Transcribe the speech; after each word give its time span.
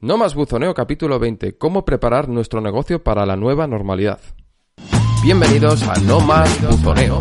No 0.00 0.18
más 0.18 0.34
buzoneo 0.34 0.74
capítulo 0.74 1.18
20. 1.18 1.56
Cómo 1.56 1.84
preparar 1.84 2.28
nuestro 2.28 2.60
negocio 2.60 3.02
para 3.02 3.24
la 3.24 3.36
nueva 3.36 3.66
normalidad. 3.66 4.20
Bienvenidos 5.22 5.82
a 5.84 5.94
No 6.00 6.20
más 6.20 6.60
buzoneo. 6.60 7.18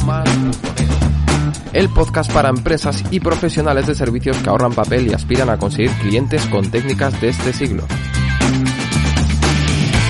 El 1.72 1.90
podcast 1.90 2.32
para 2.34 2.50
empresas 2.50 3.04
y 3.12 3.20
profesionales 3.20 3.88
de 3.88 3.96
servicios 3.96 4.38
que 4.38 4.50
ahorran 4.50 4.74
papel 4.74 5.08
y 5.08 5.14
aspiran 5.14 5.50
a 5.50 5.58
conseguir 5.58 5.92
clientes 6.02 6.46
con 6.48 6.70
técnicas 6.70 7.20
de 7.22 7.30
este 7.30 7.54
siglo. 7.54 7.84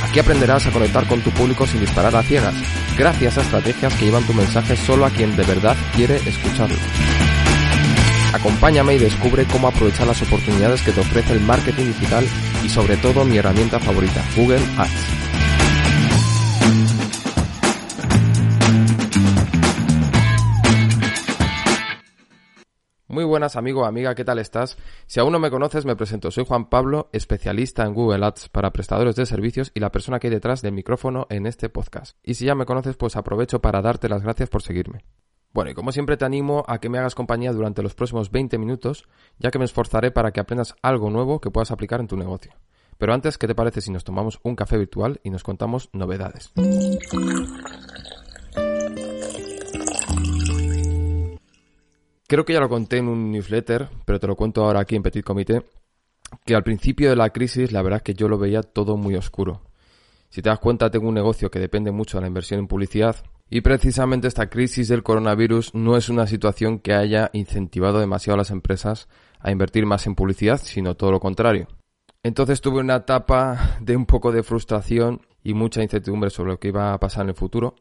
Aquí 0.09 0.20
aprenderás 0.20 0.66
a 0.66 0.71
conectar 0.71 1.07
con 1.07 1.21
tu 1.21 1.30
público 1.32 1.68
sin 1.68 1.82
disparar 1.82 2.16
a 2.16 2.23
ciegas, 2.23 2.55
gracias 2.98 3.38
a 3.38 3.41
estrategias 3.41 3.93
que 3.95 4.05
llevan 4.05 4.25
tu 4.25 4.34
mensaje 4.34 4.75
solo 4.75 5.05
a 5.05 5.09
quien 5.09 5.36
de 5.36 5.43
verdad 5.43 5.75
quiere 5.95 6.16
escucharlo. 6.16 6.77
Acompáñame 8.34 8.95
y 8.95 8.97
descubre 8.97 9.45
cómo 9.45 9.68
aprovechar 9.68 10.07
las 10.07 10.21
oportunidades 10.23 10.81
que 10.81 10.91
te 10.91 11.02
ofrece 11.02 11.34
el 11.34 11.39
marketing 11.41 11.86
digital 11.86 12.25
y 12.66 12.70
sobre 12.70 12.98
todo 12.98 13.23
mi 13.23 13.38
herramienta 13.38 13.79
favorita, 13.79 14.23
Google 14.35 14.62
Ads. 14.77 15.23
Muy 23.08 23.25
buenas 23.25 23.55
amigo, 23.55 23.85
amiga, 23.85 24.16
¿qué 24.16 24.25
tal 24.25 24.39
estás? 24.39 24.75
Si 25.05 25.20
aún 25.20 25.31
no 25.31 25.38
me 25.38 25.52
conoces, 25.52 25.86
me 25.86 25.95
presento. 25.95 26.31
Soy 26.31 26.45
Juan 26.47 26.70
Pablo, 26.70 27.09
especialista 27.13 27.84
en 27.84 27.94
Google 27.94 28.25
Ads 28.25 28.50
para 28.50 28.73
prestadores 28.73 29.16
de 29.16 29.27
servicios 29.27 29.72
y 29.75 29.80
la 29.80 29.91
persona 29.91 30.17
que 30.17 30.27
hay 30.27 30.34
detrás 30.34 30.63
del 30.63 30.73
micrófono 30.73 31.27
en 31.30 31.45
este 31.45 31.70
podcast. 31.70 32.17
Y 32.23 32.34
si 32.34 32.45
ya 32.45 32.55
me 32.55 32.66
conoces, 32.66 32.97
pues 32.97 33.16
aprovecho 33.16 33.61
para 33.61 33.84
darte 33.84 34.09
las 34.09 34.23
gracias 34.23 34.50
por 34.50 34.63
seguirme. 34.63 35.03
Bueno, 35.53 35.70
y 35.70 35.75
como 35.75 35.91
siempre 35.91 36.17
te 36.17 36.25
animo 36.25 36.66
a 36.67 36.80
que 36.80 36.89
me 36.89 36.98
hagas 36.98 37.13
compañía 37.13 37.52
durante 37.52 37.84
los 37.84 37.94
próximos 37.94 38.31
20 38.31 38.57
minutos, 38.57 39.07
ya 39.38 39.52
que 39.52 39.59
me 39.59 39.66
esforzaré 39.66 40.09
para 40.09 40.31
que 40.31 40.39
aprendas 40.39 40.73
algo 40.81 41.11
nuevo 41.11 41.39
que 41.39 41.52
puedas 41.52 41.70
aplicar 41.70 41.99
en 41.99 42.07
tu 42.07 42.17
negocio. 42.17 42.53
Pero 42.98 43.13
antes, 43.13 43.38
¿qué 43.38 43.45
te 43.45 43.53
parece 43.53 43.80
si 43.80 43.91
nos 43.91 44.03
tomamos 44.03 44.39
un 44.41 44.55
café 44.55 44.80
virtual 44.80 45.20
y 45.23 45.30
nos 45.30 45.44
contamos 45.44 45.89
novedades? 45.94 46.52
Creo 52.25 52.45
que 52.45 52.53
ya 52.53 52.59
lo 52.59 52.69
conté 52.69 52.97
en 52.97 53.08
un 53.08 53.31
newsletter, 53.31 53.89
pero 54.06 54.19
te 54.19 54.25
lo 54.25 54.35
cuento 54.35 54.66
ahora 54.66 54.80
aquí 54.80 54.95
en 54.95 55.03
Petit 55.03 55.23
Comité, 55.23 55.63
que 56.45 56.56
al 56.56 56.63
principio 56.63 57.11
de 57.11 57.16
la 57.16 57.30
crisis 57.30 57.72
la 57.72 57.83
verdad 57.83 57.97
es 57.97 58.03
que 58.03 58.16
yo 58.16 58.28
lo 58.28 58.39
veía 58.39 58.63
todo 58.63 58.97
muy 58.97 59.16
oscuro. 59.16 59.61
Si 60.30 60.41
te 60.41 60.50
das 60.50 60.58
cuenta, 60.58 60.89
tengo 60.89 61.09
un 61.09 61.13
negocio 61.13 61.52
que 61.52 61.59
depende 61.59 61.91
mucho 61.91 62.17
de 62.17 62.22
la 62.22 62.28
inversión 62.28 62.59
en 62.59 62.67
publicidad 62.67 63.17
y 63.49 63.61
precisamente 63.61 64.27
esta 64.27 64.49
crisis 64.49 64.88
del 64.88 65.03
coronavirus 65.03 65.73
no 65.75 65.97
es 65.97 66.09
una 66.09 66.27
situación 66.27 66.80
que 66.80 66.94
haya 66.94 67.30
incentivado 67.33 68.00
demasiado 68.00 68.35
a 68.35 68.38
las 68.38 68.52
empresas 68.52 69.08
a 69.39 69.52
invertir 69.52 69.85
más 69.85 70.08
en 70.08 70.16
publicidad, 70.16 70.59
sino 70.63 70.95
todo 70.95 71.11
lo 71.11 71.19
contrario. 71.19 71.67
Entonces 72.23 72.61
tuve 72.61 72.80
una 72.80 72.95
etapa 72.95 73.77
de 73.81 73.97
un 73.97 74.05
poco 74.05 74.31
de 74.31 74.44
frustración 74.44 75.22
y 75.44 75.53
mucha 75.53 75.83
incertidumbre 75.83 76.30
sobre 76.30 76.52
lo 76.52 76.59
que 76.59 76.69
iba 76.69 76.94
a 76.94 77.00
pasar 77.00 77.23
en 77.23 77.30
el 77.30 77.35
futuro. 77.35 77.75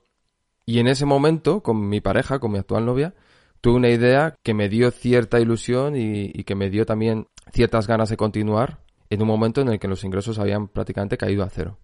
Y 0.66 0.80
en 0.80 0.88
ese 0.88 1.06
momento, 1.06 1.62
con 1.62 1.88
mi 1.88 2.00
pareja, 2.00 2.41
con 2.41 2.52
mi 2.52 2.58
actual 2.58 2.84
novia, 2.84 3.14
tuve 3.60 3.76
una 3.76 3.88
idea 3.88 4.34
que 4.42 4.54
me 4.54 4.69
dio 4.69 4.91
cierta 4.91 5.41
ilusión 5.41 5.94
y, 5.97 6.32
que 6.44 6.56
me 6.56 6.70
dio 6.70 6.84
también 6.84 7.28
ciertas 7.52 7.86
ganas 7.86 8.10
de 8.10 8.16
continuar 8.16 8.80
en 9.08 9.22
un 9.22 9.28
momento 9.28 9.60
en 9.60 9.69
el 9.69 9.78
que 9.78 9.88
los 9.88 10.04
ingresos 10.04 10.38
habían 10.38 10.69
prácticamente 10.69 11.16
caído 11.16 11.44
a 11.44 11.48
cero. 11.48 11.78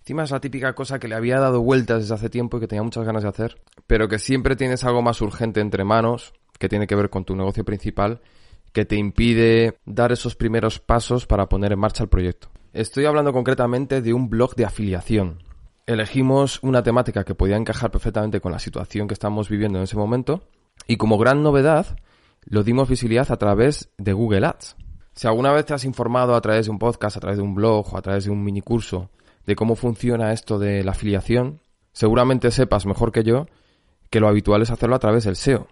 Encima 0.00 0.24
es 0.24 0.30
la 0.30 0.40
típica 0.40 0.74
cosa 0.74 0.98
que 0.98 1.08
le 1.08 1.14
había 1.14 1.38
dado 1.38 1.60
vueltas 1.60 2.00
desde 2.02 2.14
hace 2.14 2.30
tiempo 2.30 2.56
y 2.56 2.60
que 2.60 2.66
tenía 2.66 2.82
muchas 2.82 3.04
ganas 3.04 3.22
de 3.22 3.28
hacer, 3.28 3.60
pero 3.86 4.08
que 4.08 4.18
siempre 4.18 4.56
tienes 4.56 4.82
algo 4.84 5.02
más 5.02 5.20
urgente 5.20 5.60
entre 5.60 5.84
manos, 5.84 6.32
que 6.58 6.68
tiene 6.68 6.86
que 6.86 6.96
ver 6.96 7.10
con 7.10 7.24
tu 7.24 7.36
negocio 7.36 7.64
principal, 7.64 8.20
que 8.72 8.84
te 8.84 8.96
impide 8.96 9.78
dar 9.84 10.10
esos 10.10 10.36
primeros 10.36 10.78
pasos 10.78 11.26
para 11.26 11.48
poner 11.48 11.72
en 11.72 11.78
marcha 11.78 12.02
el 12.02 12.08
proyecto. 12.08 12.50
Estoy 12.72 13.04
hablando 13.04 13.32
concretamente 13.32 14.00
de 14.00 14.12
un 14.14 14.30
blog 14.30 14.54
de 14.54 14.64
afiliación. 14.64 15.42
Elegimos 15.86 16.60
una 16.62 16.82
temática 16.82 17.24
que 17.24 17.34
podía 17.34 17.56
encajar 17.56 17.90
perfectamente 17.90 18.40
con 18.40 18.52
la 18.52 18.58
situación 18.58 19.06
que 19.06 19.14
estamos 19.14 19.48
viviendo 19.48 19.78
en 19.78 19.84
ese 19.84 19.96
momento 19.96 20.44
y 20.86 20.96
como 20.96 21.18
gran 21.18 21.42
novedad 21.42 21.98
lo 22.44 22.62
dimos 22.62 22.88
visibilidad 22.88 23.30
a 23.30 23.36
través 23.36 23.90
de 23.98 24.12
Google 24.12 24.46
Ads. 24.46 24.76
Si 25.14 25.26
alguna 25.26 25.52
vez 25.52 25.66
te 25.66 25.74
has 25.74 25.84
informado 25.84 26.34
a 26.34 26.40
través 26.40 26.66
de 26.66 26.70
un 26.70 26.78
podcast, 26.78 27.16
a 27.16 27.20
través 27.20 27.38
de 27.38 27.42
un 27.42 27.54
blog 27.54 27.92
o 27.92 27.98
a 27.98 28.02
través 28.02 28.24
de 28.24 28.30
un 28.30 28.42
mini 28.42 28.60
curso 28.60 29.10
de 29.46 29.56
cómo 29.56 29.74
funciona 29.74 30.32
esto 30.32 30.58
de 30.58 30.84
la 30.84 30.92
afiliación, 30.92 31.60
seguramente 31.92 32.50
sepas 32.50 32.86
mejor 32.86 33.12
que 33.12 33.24
yo 33.24 33.46
que 34.10 34.20
lo 34.20 34.28
habitual 34.28 34.62
es 34.62 34.70
hacerlo 34.70 34.96
a 34.96 34.98
través 34.98 35.24
del 35.24 35.36
SEO 35.36 35.68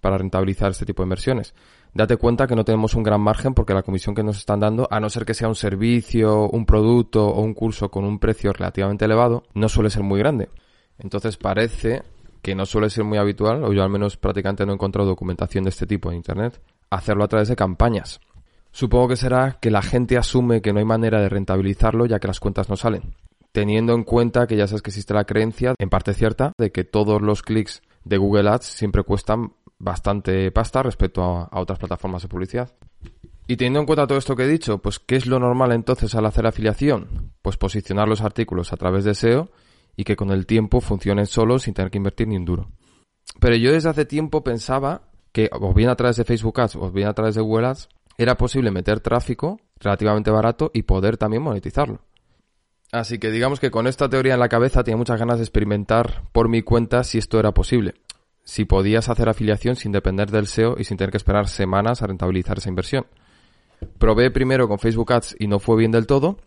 para 0.00 0.18
rentabilizar 0.18 0.70
este 0.70 0.86
tipo 0.86 1.02
de 1.02 1.06
inversiones. 1.06 1.54
Date 1.94 2.16
cuenta 2.16 2.46
que 2.46 2.54
no 2.54 2.64
tenemos 2.64 2.94
un 2.94 3.02
gran 3.02 3.20
margen 3.20 3.54
porque 3.54 3.74
la 3.74 3.82
comisión 3.82 4.14
que 4.14 4.22
nos 4.22 4.36
están 4.36 4.60
dando, 4.60 4.86
a 4.90 5.00
no 5.00 5.08
ser 5.08 5.24
que 5.24 5.34
sea 5.34 5.48
un 5.48 5.54
servicio, 5.54 6.48
un 6.50 6.66
producto 6.66 7.26
o 7.26 7.40
un 7.40 7.54
curso 7.54 7.90
con 7.90 8.04
un 8.04 8.18
precio 8.18 8.52
relativamente 8.52 9.06
elevado, 9.06 9.44
no 9.54 9.68
suele 9.68 9.90
ser 9.90 10.02
muy 10.02 10.18
grande. 10.18 10.50
Entonces 10.98 11.36
parece 11.36 12.02
que 12.42 12.54
no 12.54 12.66
suele 12.66 12.90
ser 12.90 13.04
muy 13.04 13.18
habitual, 13.18 13.64
o 13.64 13.72
yo 13.72 13.82
al 13.82 13.90
menos 13.90 14.16
prácticamente 14.16 14.64
no 14.64 14.72
he 14.72 14.74
encontrado 14.74 15.08
documentación 15.08 15.64
de 15.64 15.70
este 15.70 15.86
tipo 15.86 16.10
en 16.10 16.18
Internet, 16.18 16.60
hacerlo 16.90 17.24
a 17.24 17.28
través 17.28 17.48
de 17.48 17.56
campañas. 17.56 18.20
Supongo 18.70 19.08
que 19.08 19.16
será 19.16 19.58
que 19.60 19.70
la 19.70 19.82
gente 19.82 20.16
asume 20.16 20.60
que 20.60 20.72
no 20.72 20.78
hay 20.78 20.84
manera 20.84 21.20
de 21.20 21.28
rentabilizarlo 21.28 22.06
ya 22.06 22.18
que 22.18 22.28
las 22.28 22.40
cuentas 22.40 22.68
no 22.68 22.76
salen. 22.76 23.14
Teniendo 23.52 23.94
en 23.94 24.04
cuenta 24.04 24.46
que 24.46 24.56
ya 24.56 24.66
sabes 24.66 24.82
que 24.82 24.90
existe 24.90 25.14
la 25.14 25.24
creencia, 25.24 25.74
en 25.78 25.88
parte 25.88 26.14
cierta, 26.14 26.52
de 26.58 26.70
que 26.70 26.84
todos 26.84 27.22
los 27.22 27.42
clics 27.42 27.82
de 28.04 28.18
Google 28.18 28.50
Ads 28.50 28.66
siempre 28.66 29.02
cuestan 29.02 29.52
bastante 29.78 30.50
pasta 30.50 30.82
respecto 30.82 31.22
a, 31.22 31.48
otras 31.52 31.78
plataformas 31.78 32.22
de 32.22 32.28
publicidad. 32.28 32.72
Y 33.46 33.56
teniendo 33.56 33.80
en 33.80 33.86
cuenta 33.86 34.06
todo 34.06 34.18
esto 34.18 34.36
que 34.36 34.44
he 34.44 34.48
dicho, 34.48 34.78
pues 34.78 34.98
¿qué 34.98 35.16
es 35.16 35.26
lo 35.26 35.38
normal 35.38 35.72
entonces 35.72 36.14
al 36.14 36.26
hacer 36.26 36.46
afiliación? 36.46 37.32
Pues 37.40 37.56
posicionar 37.56 38.06
los 38.06 38.20
artículos 38.20 38.72
a 38.72 38.76
través 38.76 39.04
de 39.04 39.14
SEO 39.14 39.50
y 39.96 40.04
que 40.04 40.16
con 40.16 40.30
el 40.30 40.46
tiempo 40.46 40.80
funcionen 40.80 41.26
solos 41.26 41.62
sin 41.62 41.74
tener 41.74 41.90
que 41.90 41.98
invertir 41.98 42.28
ni 42.28 42.36
un 42.36 42.44
duro. 42.44 42.68
Pero 43.40 43.56
yo 43.56 43.72
desde 43.72 43.88
hace 43.88 44.04
tiempo 44.04 44.44
pensaba 44.44 45.02
que 45.32 45.48
o 45.52 45.72
bien 45.72 45.88
a 45.88 45.96
través 45.96 46.16
de 46.16 46.24
Facebook 46.24 46.60
Ads 46.60 46.76
o 46.76 46.90
bien 46.90 47.08
a 47.08 47.14
través 47.14 47.34
de 47.34 47.40
Google 47.40 47.68
Ads 47.68 47.88
era 48.18 48.36
posible 48.36 48.72
meter 48.72 48.98
tráfico 48.98 49.60
relativamente 49.78 50.32
barato 50.32 50.72
y 50.74 50.82
poder 50.82 51.16
también 51.16 51.42
monetizarlo. 51.42 52.00
Así 52.90 53.18
que 53.18 53.30
digamos 53.30 53.60
que 53.60 53.70
con 53.70 53.86
esta 53.86 54.08
teoría 54.08 54.34
en 54.34 54.40
la 54.40 54.48
cabeza 54.48 54.82
tenía 54.82 54.96
muchas 54.96 55.20
ganas 55.20 55.38
de 55.38 55.44
experimentar 55.44 56.24
por 56.32 56.48
mi 56.48 56.62
cuenta 56.62 57.04
si 57.04 57.18
esto 57.18 57.38
era 57.38 57.52
posible. 57.52 57.94
Si 58.42 58.64
podías 58.64 59.08
hacer 59.08 59.28
afiliación 59.28 59.76
sin 59.76 59.92
depender 59.92 60.30
del 60.30 60.46
SEO 60.46 60.76
y 60.78 60.84
sin 60.84 60.96
tener 60.96 61.10
que 61.10 61.18
esperar 61.18 61.48
semanas 61.48 62.02
a 62.02 62.06
rentabilizar 62.06 62.58
esa 62.58 62.70
inversión. 62.70 63.06
Probé 63.98 64.30
primero 64.30 64.68
con 64.68 64.78
Facebook 64.78 65.12
Ads 65.12 65.36
y 65.38 65.46
no 65.46 65.60
fue 65.60 65.76
bien 65.76 65.92
del 65.92 66.06
todo, 66.06 66.38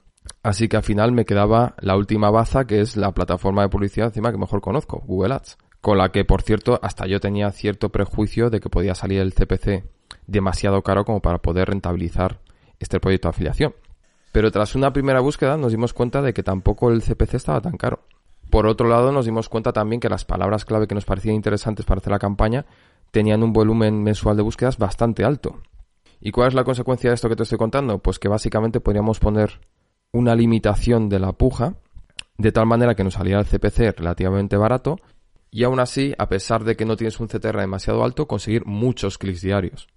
así 0.43 0.67
que 0.67 0.77
al 0.77 0.83
final 0.83 1.13
me 1.13 1.25
quedaba 1.25 1.75
la 1.79 1.95
última 1.95 2.31
baza 2.31 2.65
que 2.65 2.81
es 2.81 2.97
la 2.97 3.13
plataforma 3.13 3.61
de 3.61 3.69
publicidad 3.69 4.07
encima 4.07 4.31
que 4.31 4.37
mejor 4.37 4.61
conozco, 4.61 5.01
Google 5.05 5.35
Ads, 5.35 5.57
con 5.79 5.99
la 5.99 6.11
que 6.11 6.25
por 6.25 6.41
cierto 6.41 6.79
hasta 6.81 7.05
yo 7.07 7.19
tenía 7.21 7.51
cierto 7.51 7.89
prejuicio 7.89 8.49
de 8.49 8.59
que 8.59 8.69
podía 8.69 8.95
salir 8.95 9.21
el 9.21 9.33
CPC 9.33 10.00
demasiado 10.31 10.81
caro 10.81 11.05
como 11.05 11.21
para 11.21 11.39
poder 11.39 11.69
rentabilizar 11.69 12.39
este 12.79 12.99
proyecto 12.99 13.27
de 13.27 13.31
afiliación. 13.31 13.75
Pero 14.31 14.51
tras 14.51 14.75
una 14.75 14.93
primera 14.93 15.19
búsqueda 15.19 15.57
nos 15.57 15.71
dimos 15.71 15.93
cuenta 15.93 16.21
de 16.21 16.33
que 16.33 16.43
tampoco 16.43 16.89
el 16.89 17.01
CPC 17.01 17.35
estaba 17.35 17.61
tan 17.61 17.77
caro. 17.77 18.03
Por 18.49 18.65
otro 18.65 18.87
lado, 18.87 19.11
nos 19.11 19.25
dimos 19.25 19.49
cuenta 19.49 19.71
también 19.71 19.99
que 19.99 20.09
las 20.09 20.25
palabras 20.25 20.65
clave 20.65 20.87
que 20.87 20.95
nos 20.95 21.05
parecían 21.05 21.35
interesantes 21.35 21.85
para 21.85 21.99
hacer 21.99 22.11
la 22.11 22.19
campaña 22.19 22.65
tenían 23.11 23.43
un 23.43 23.53
volumen 23.53 24.03
mensual 24.03 24.37
de 24.37 24.43
búsquedas 24.43 24.77
bastante 24.77 25.23
alto. 25.23 25.61
¿Y 26.19 26.31
cuál 26.31 26.49
es 26.49 26.53
la 26.53 26.63
consecuencia 26.63 27.09
de 27.09 27.15
esto 27.15 27.29
que 27.29 27.35
te 27.35 27.43
estoy 27.43 27.57
contando? 27.57 27.99
Pues 27.99 28.19
que 28.19 28.27
básicamente 28.27 28.79
podríamos 28.79 29.19
poner 29.19 29.59
una 30.11 30.35
limitación 30.35 31.09
de 31.09 31.19
la 31.19 31.33
puja 31.33 31.75
de 32.37 32.51
tal 32.51 32.65
manera 32.65 32.95
que 32.95 33.03
nos 33.03 33.15
saliera 33.15 33.39
el 33.39 33.45
CPC 33.45 33.97
relativamente 33.97 34.57
barato 34.57 34.97
y 35.51 35.65
aún 35.65 35.81
así, 35.81 36.13
a 36.17 36.29
pesar 36.29 36.63
de 36.63 36.77
que 36.77 36.85
no 36.85 36.95
tienes 36.95 37.19
un 37.19 37.27
CTR 37.27 37.59
demasiado 37.59 38.05
alto, 38.05 38.25
conseguir 38.25 38.65
muchos 38.65 39.17
clics 39.17 39.41
diarios. 39.41 39.87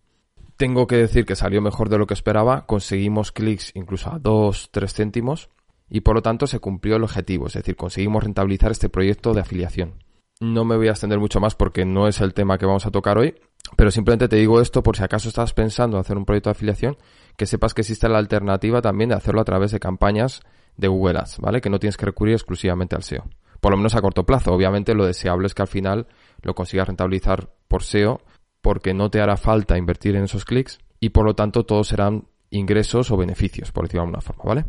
Tengo 0.57 0.87
que 0.87 0.97
decir 0.97 1.25
que 1.25 1.35
salió 1.35 1.61
mejor 1.61 1.89
de 1.89 1.99
lo 1.99 2.07
que 2.07 2.15
esperaba, 2.15 2.67
conseguimos 2.67 3.33
clics 3.33 3.73
incluso 3.75 4.13
a 4.13 4.19
2, 4.19 4.69
3 4.71 4.95
céntimos 4.95 5.51
y 5.91 6.01
por 6.01 6.15
lo 6.15 6.23
tanto 6.23 6.47
se 6.47 6.61
cumplió 6.61 6.97
el 6.97 7.03
objetivo, 7.03 7.49
es 7.49 7.55
decir, 7.55 7.77
conseguimos 7.77 8.23
rentabilizar 8.23 8.71
este 8.71 8.89
proyecto 8.89 9.35
de 9.35 9.41
afiliación. 9.41 9.95
No 10.41 10.65
me 10.65 10.77
voy 10.77 10.89
a 10.89 10.93
extender 10.93 11.19
mucho 11.19 11.41
más 11.41 11.55
porque 11.55 11.85
no 11.85 12.09
es 12.09 12.21
el 12.21 12.35
tema 12.35 12.59
que 12.59 12.67
vamos 12.67 12.87
a 12.87 12.91
tocar 12.91 13.19
hoy, 13.19 13.35
pero 13.77 13.91
simplemente 13.91 14.29
te 14.29 14.37
digo 14.37 14.61
esto 14.61 14.83
por 14.83 14.97
si 14.97 15.03
acaso 15.03 15.29
estás 15.29 15.53
pensando 15.55 15.97
en 15.97 16.01
hacer 16.01 16.17
un 16.17 16.25
proyecto 16.25 16.51
de 16.51 16.53
afiliación, 16.53 16.97
que 17.37 17.47
sepas 17.47 17.75
que 17.75 17.83
existe 17.83 18.09
la 18.09 18.19
alternativa 18.19 18.81
también 18.81 19.11
de 19.11 19.17
hacerlo 19.17 19.41
a 19.41 19.45
través 19.45 19.73
de 19.73 19.81
campañas 19.81 20.41
de 20.77 20.89
Google 20.89 21.19
Ads, 21.19 21.39
¿vale? 21.39 21.61
Que 21.61 21.71
no 21.71 21.79
tienes 21.79 21.97
que 21.97 22.07
recurrir 22.07 22.35
exclusivamente 22.35 22.97
al 22.97 23.03
SEO. 23.03 23.25
Por 23.61 23.71
lo 23.71 23.77
menos 23.77 23.95
a 23.95 24.03
corto 24.03 24.25
plazo. 24.27 24.53
Obviamente 24.53 24.95
lo 24.95 25.07
deseable 25.07 25.47
es 25.47 25.55
que 25.55 25.63
al 25.63 25.69
final 25.69 26.07
lo 26.43 26.55
consigas 26.55 26.87
rentabilizar 26.87 27.51
por 27.67 27.83
SEO 27.83 28.21
porque 28.65 28.95
no 28.95 29.11
te 29.11 29.21
hará 29.21 29.37
falta 29.37 29.77
invertir 29.77 30.17
en 30.17 30.25
esos 30.25 30.47
clics 30.47 30.79
y 30.99 31.11
por 31.11 31.27
lo 31.27 31.35
tanto 31.35 31.67
todos 31.67 31.89
serán 31.89 32.29
ingresos 32.49 33.11
o 33.11 33.17
beneficios, 33.19 33.71
por 33.73 33.85
decirlo 33.85 34.01
de 34.01 34.07
alguna 34.07 34.23
forma, 34.23 34.45
¿vale? 34.45 34.65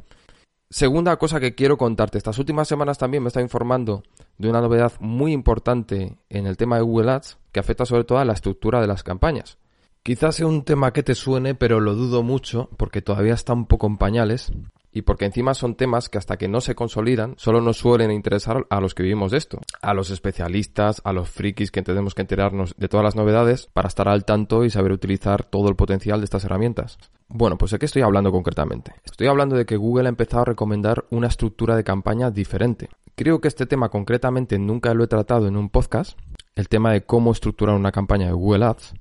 Segunda 0.69 1.15
cosa 1.15 1.39
que 1.39 1.55
quiero 1.55 1.77
contarte, 1.77 2.17
estas 2.17 2.37
últimas 2.37 2.67
semanas 2.67 2.97
también 2.97 3.23
me 3.23 3.27
he 3.27 3.29
estado 3.29 3.45
informando 3.45 4.03
de 4.37 4.49
una 4.49 4.59
novedad 4.59 4.91
muy 4.99 5.31
importante 5.31 6.17
en 6.27 6.45
el 6.45 6.57
tema 6.57 6.75
de 6.75 6.81
Google 6.81 7.11
Ads 7.11 7.37
que 7.53 7.61
afecta 7.61 7.85
sobre 7.85 8.03
todo 8.03 8.17
a 8.17 8.25
la 8.25 8.33
estructura 8.33 8.81
de 8.81 8.87
las 8.87 9.01
campañas. 9.01 9.59
Quizás 10.03 10.35
sea 10.35 10.47
un 10.47 10.65
tema 10.65 10.91
que 10.91 11.01
te 11.01 11.15
suene, 11.15 11.55
pero 11.55 11.79
lo 11.79 11.95
dudo 11.95 12.21
mucho 12.21 12.69
porque 12.75 13.01
todavía 13.01 13.33
está 13.33 13.53
un 13.53 13.65
poco 13.65 13.87
en 13.87 13.95
pañales. 13.95 14.51
Y 14.95 15.01
porque 15.01 15.25
encima 15.25 15.53
son 15.53 15.75
temas 15.75 16.07
que 16.07 16.17
hasta 16.17 16.37
que 16.37 16.47
no 16.47 16.61
se 16.61 16.73
consolidan 16.73 17.35
solo 17.37 17.59
nos 17.59 17.77
suelen 17.77 18.11
interesar 18.11 18.65
a 18.69 18.79
los 18.79 18.95
que 18.95 19.03
vivimos 19.03 19.31
de 19.31 19.37
esto, 19.37 19.59
a 19.81 19.93
los 19.93 20.09
especialistas, 20.09 21.01
a 21.03 21.11
los 21.11 21.29
frikis 21.29 21.69
que 21.69 21.81
tenemos 21.81 22.15
que 22.15 22.21
enterarnos 22.21 22.73
de 22.77 22.87
todas 22.87 23.03
las 23.03 23.17
novedades 23.17 23.67
para 23.67 23.89
estar 23.89 24.07
al 24.07 24.23
tanto 24.23 24.63
y 24.63 24.69
saber 24.69 24.93
utilizar 24.93 25.43
todo 25.43 25.67
el 25.67 25.75
potencial 25.75 26.21
de 26.21 26.23
estas 26.23 26.45
herramientas. 26.45 26.97
Bueno, 27.27 27.57
pues 27.57 27.71
¿de 27.71 27.79
qué 27.79 27.87
estoy 27.87 28.03
hablando 28.03 28.31
concretamente? 28.31 28.93
Estoy 29.03 29.27
hablando 29.27 29.57
de 29.57 29.65
que 29.65 29.75
Google 29.75 30.07
ha 30.07 30.09
empezado 30.09 30.43
a 30.43 30.45
recomendar 30.45 31.03
una 31.09 31.27
estructura 31.27 31.75
de 31.75 31.83
campaña 31.83 32.31
diferente. 32.31 32.87
Creo 33.15 33.41
que 33.41 33.49
este 33.49 33.65
tema 33.65 33.89
concretamente 33.89 34.57
nunca 34.59 34.93
lo 34.93 35.03
he 35.03 35.07
tratado 35.07 35.47
en 35.47 35.57
un 35.57 35.69
podcast, 35.69 36.17
el 36.55 36.69
tema 36.69 36.93
de 36.93 37.03
cómo 37.03 37.33
estructurar 37.33 37.75
una 37.75 37.91
campaña 37.91 38.27
de 38.27 38.33
Google 38.33 38.63
Ads, 38.63 38.93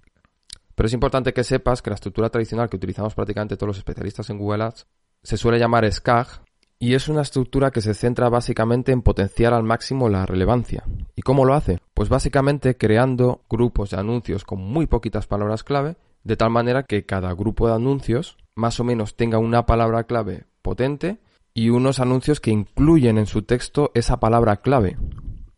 pero 0.75 0.89
es 0.89 0.93
importante 0.93 1.33
que 1.33 1.45
sepas 1.45 1.83
que 1.83 1.91
la 1.91 1.95
estructura 1.95 2.31
tradicional 2.31 2.69
que 2.69 2.77
utilizamos 2.77 3.15
prácticamente 3.15 3.57
todos 3.57 3.69
los 3.69 3.79
especialistas 3.79 4.29
en 4.31 4.39
Google 4.39 4.65
Ads 4.65 4.87
se 5.25 5.37
suele 5.37 5.59
llamar 5.59 5.91
SCAG 5.91 6.43
y 6.79 6.95
es 6.95 7.09
una 7.09 7.23
estructura 7.23 7.71
que 7.71 7.81
se 7.81 7.95
centra 7.95 8.29
básicamente 8.29 8.93
en 8.93 9.03
potenciar 9.03 9.55
al 9.55 9.63
máximo 9.65 10.09
la 10.09 10.27
relevancia. 10.27 10.85
¿Y 11.17 11.23
cómo 11.23 11.45
lo 11.45 11.55
hace? 11.55 11.81
Pues 11.95 12.09
básicamente 12.09 12.77
creando 12.77 13.41
grupos 13.51 13.91
de 13.91 13.99
anuncios 13.99 14.45
con 14.45 14.61
muy 14.61 14.87
poquitas 14.87 15.27
palabras 15.27 15.65
clave, 15.65 15.97
de 16.23 16.37
tal 16.37 16.51
manera 16.51 16.85
que 16.85 17.05
cada 17.05 17.33
grupo 17.33 17.67
de 17.67 17.75
anuncios 17.75 18.37
más 18.55 18.79
o 18.79 18.85
menos 18.85 19.17
tenga 19.17 19.39
una 19.39 19.67
palabra 19.67 20.05
clave 20.05 20.45
potente 20.63 21.19
y 21.55 21.71
unos 21.71 22.01
anuncios 22.01 22.41
que 22.41 22.51
incluyen 22.51 23.19
en 23.19 23.27
su 23.27 23.43
texto 23.43 23.91
esa 23.95 24.21
palabra 24.21 24.59
clave 24.59 24.97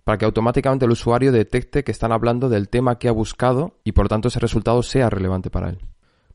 para 0.07 0.19
que 0.19 0.25
automáticamente 0.25 0.85
el 0.85 0.93
usuario 0.93 1.33
detecte 1.33 1.83
que 1.83 1.91
están 1.91 2.13
hablando 2.13 2.49
del 2.49 2.69
tema 2.69 2.97
que 2.97 3.09
ha 3.09 3.13
buscado 3.13 3.81
y 3.83 3.91
por 3.91 4.07
tanto 4.07 4.29
ese 4.29 4.39
resultado 4.39 4.85
sea 4.85 5.11
relevante 5.11 5.51
para 5.51 5.71
él. 5.71 5.81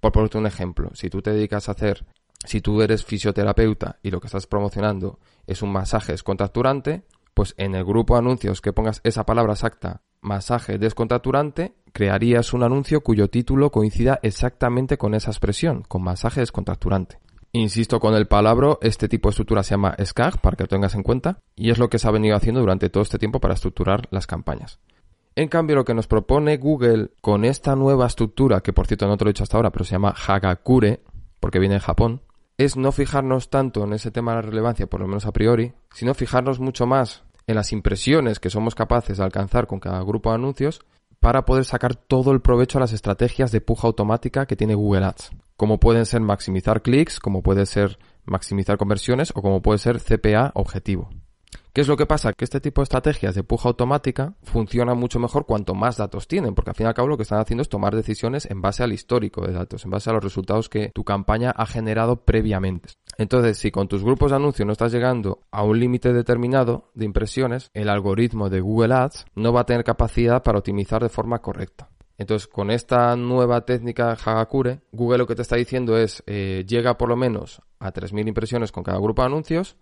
Por 0.01 0.11
ponerte 0.11 0.37
un 0.37 0.45
ejemplo, 0.45 0.89
si 0.93 1.09
tú 1.09 1.21
te 1.21 1.31
dedicas 1.31 1.69
a 1.69 1.71
hacer, 1.71 2.05
si 2.45 2.61
tú 2.61 2.81
eres 2.81 3.03
fisioterapeuta 3.05 3.99
y 4.03 4.11
lo 4.11 4.19
que 4.19 4.27
estás 4.27 4.47
promocionando 4.47 5.19
es 5.47 5.61
un 5.61 5.71
masaje 5.71 6.13
descontracturante, 6.13 7.03
pues 7.33 7.53
en 7.57 7.75
el 7.75 7.85
grupo 7.85 8.15
de 8.15 8.19
anuncios 8.19 8.61
que 8.61 8.73
pongas 8.73 9.01
esa 9.03 9.25
palabra 9.25 9.53
exacta, 9.53 10.01
masaje 10.21 10.77
descontracturante, 10.77 11.73
crearías 11.93 12.53
un 12.53 12.63
anuncio 12.63 13.01
cuyo 13.01 13.29
título 13.29 13.71
coincida 13.71 14.19
exactamente 14.21 14.97
con 14.97 15.13
esa 15.13 15.31
expresión, 15.31 15.83
con 15.87 16.03
masaje 16.03 16.41
descontracturante. 16.41 17.19
Insisto 17.53 17.99
con 17.99 18.13
el 18.13 18.27
palabra, 18.27 18.77
este 18.81 19.09
tipo 19.09 19.27
de 19.27 19.31
estructura 19.31 19.63
se 19.63 19.71
llama 19.71 19.95
SCAG, 20.01 20.39
para 20.39 20.55
que 20.55 20.63
lo 20.63 20.69
tengas 20.69 20.95
en 20.95 21.03
cuenta, 21.03 21.39
y 21.55 21.71
es 21.71 21.79
lo 21.79 21.89
que 21.89 21.99
se 21.99 22.07
ha 22.07 22.11
venido 22.11 22.35
haciendo 22.35 22.61
durante 22.61 22.89
todo 22.89 23.03
este 23.03 23.17
tiempo 23.17 23.41
para 23.41 23.55
estructurar 23.55 24.07
las 24.09 24.25
campañas. 24.25 24.79
En 25.35 25.49
cambio, 25.49 25.75
lo 25.75 25.85
que 25.85 25.93
nos 25.93 26.07
propone 26.07 26.57
Google 26.57 27.11
con 27.19 27.43
esta 27.43 27.75
nueva 27.75 28.07
estructura, 28.07 28.61
que 28.61 28.73
por 28.73 28.87
cierto 28.87 29.07
no 29.07 29.17
te 29.17 29.25
lo 29.25 29.29
he 29.29 29.33
dicho 29.33 29.43
hasta 29.43 29.57
ahora, 29.57 29.71
pero 29.71 29.83
se 29.83 29.93
llama 29.93 30.15
Hagakure, 30.15 31.03
porque 31.41 31.59
viene 31.59 31.75
de 31.75 31.81
Japón, 31.81 32.21
es 32.63 32.77
no 32.77 32.91
fijarnos 32.91 33.49
tanto 33.49 33.83
en 33.83 33.93
ese 33.93 34.11
tema 34.11 34.31
de 34.31 34.37
la 34.37 34.49
relevancia, 34.49 34.87
por 34.87 35.01
lo 35.01 35.07
menos 35.07 35.25
a 35.25 35.31
priori, 35.31 35.73
sino 35.93 36.13
fijarnos 36.13 36.59
mucho 36.59 36.85
más 36.85 37.23
en 37.47 37.55
las 37.55 37.71
impresiones 37.71 38.39
que 38.39 38.49
somos 38.49 38.75
capaces 38.75 39.17
de 39.17 39.23
alcanzar 39.23 39.67
con 39.67 39.79
cada 39.79 40.01
grupo 40.03 40.29
de 40.29 40.35
anuncios 40.35 40.81
para 41.19 41.45
poder 41.45 41.65
sacar 41.65 41.95
todo 41.95 42.31
el 42.31 42.41
provecho 42.41 42.77
a 42.77 42.81
las 42.81 42.93
estrategias 42.93 43.51
de 43.51 43.61
puja 43.61 43.87
automática 43.87 44.45
que 44.45 44.55
tiene 44.55 44.75
Google 44.75 45.05
Ads 45.05 45.31
como 45.61 45.79
pueden 45.79 46.07
ser 46.07 46.21
maximizar 46.21 46.81
clics, 46.81 47.19
como 47.19 47.43
puede 47.43 47.67
ser 47.67 47.99
maximizar 48.25 48.79
conversiones 48.79 49.31
o 49.35 49.43
como 49.43 49.61
puede 49.61 49.77
ser 49.77 49.99
CPA 49.99 50.49
objetivo. 50.55 51.11
¿Qué 51.73 51.79
es 51.79 51.87
lo 51.87 51.95
que 51.95 52.05
pasa? 52.05 52.33
Que 52.33 52.43
este 52.43 52.59
tipo 52.59 52.81
de 52.81 52.83
estrategias 52.83 53.33
de 53.33 53.43
puja 53.43 53.69
automática 53.69 54.35
funcionan 54.43 54.97
mucho 54.97 55.19
mejor 55.19 55.45
cuanto 55.45 55.73
más 55.73 55.95
datos 55.95 56.27
tienen, 56.27 56.53
porque 56.53 56.71
al 56.71 56.75
fin 56.75 56.85
y 56.85 56.87
al 56.89 56.93
cabo 56.93 57.07
lo 57.07 57.15
que 57.15 57.23
están 57.23 57.39
haciendo 57.39 57.61
es 57.61 57.69
tomar 57.69 57.95
decisiones 57.95 58.45
en 58.51 58.61
base 58.61 58.83
al 58.83 58.91
histórico 58.91 59.47
de 59.47 59.53
datos, 59.53 59.85
en 59.85 59.91
base 59.91 60.09
a 60.09 60.13
los 60.13 60.21
resultados 60.21 60.67
que 60.67 60.89
tu 60.93 61.05
campaña 61.05 61.51
ha 61.51 61.65
generado 61.65 62.25
previamente. 62.25 62.89
Entonces, 63.17 63.57
si 63.57 63.71
con 63.71 63.87
tus 63.87 64.03
grupos 64.03 64.31
de 64.31 64.35
anuncios 64.35 64.65
no 64.65 64.73
estás 64.73 64.91
llegando 64.91 65.43
a 65.49 65.63
un 65.63 65.79
límite 65.79 66.11
determinado 66.11 66.91
de 66.93 67.05
impresiones, 67.05 67.69
el 67.73 67.87
algoritmo 67.87 68.49
de 68.49 68.59
Google 68.59 68.93
Ads 68.93 69.27
no 69.35 69.53
va 69.53 69.61
a 69.61 69.65
tener 69.65 69.85
capacidad 69.85 70.43
para 70.43 70.57
optimizar 70.57 71.01
de 71.01 71.07
forma 71.07 71.39
correcta. 71.39 71.89
Entonces, 72.17 72.49
con 72.49 72.69
esta 72.69 73.15
nueva 73.15 73.61
técnica 73.63 74.11
Hagakure, 74.11 74.81
Google 74.91 75.19
lo 75.19 75.25
que 75.25 75.35
te 75.35 75.41
está 75.41 75.55
diciendo 75.55 75.97
es, 75.97 76.21
eh, 76.27 76.65
llega 76.67 76.97
por 76.97 77.07
lo 77.07 77.15
menos 77.15 77.61
a 77.79 77.93
3.000 77.93 78.27
impresiones 78.27 78.73
con 78.73 78.83
cada 78.83 78.99
grupo 78.99 79.21
de 79.21 79.27
anuncios 79.27 79.77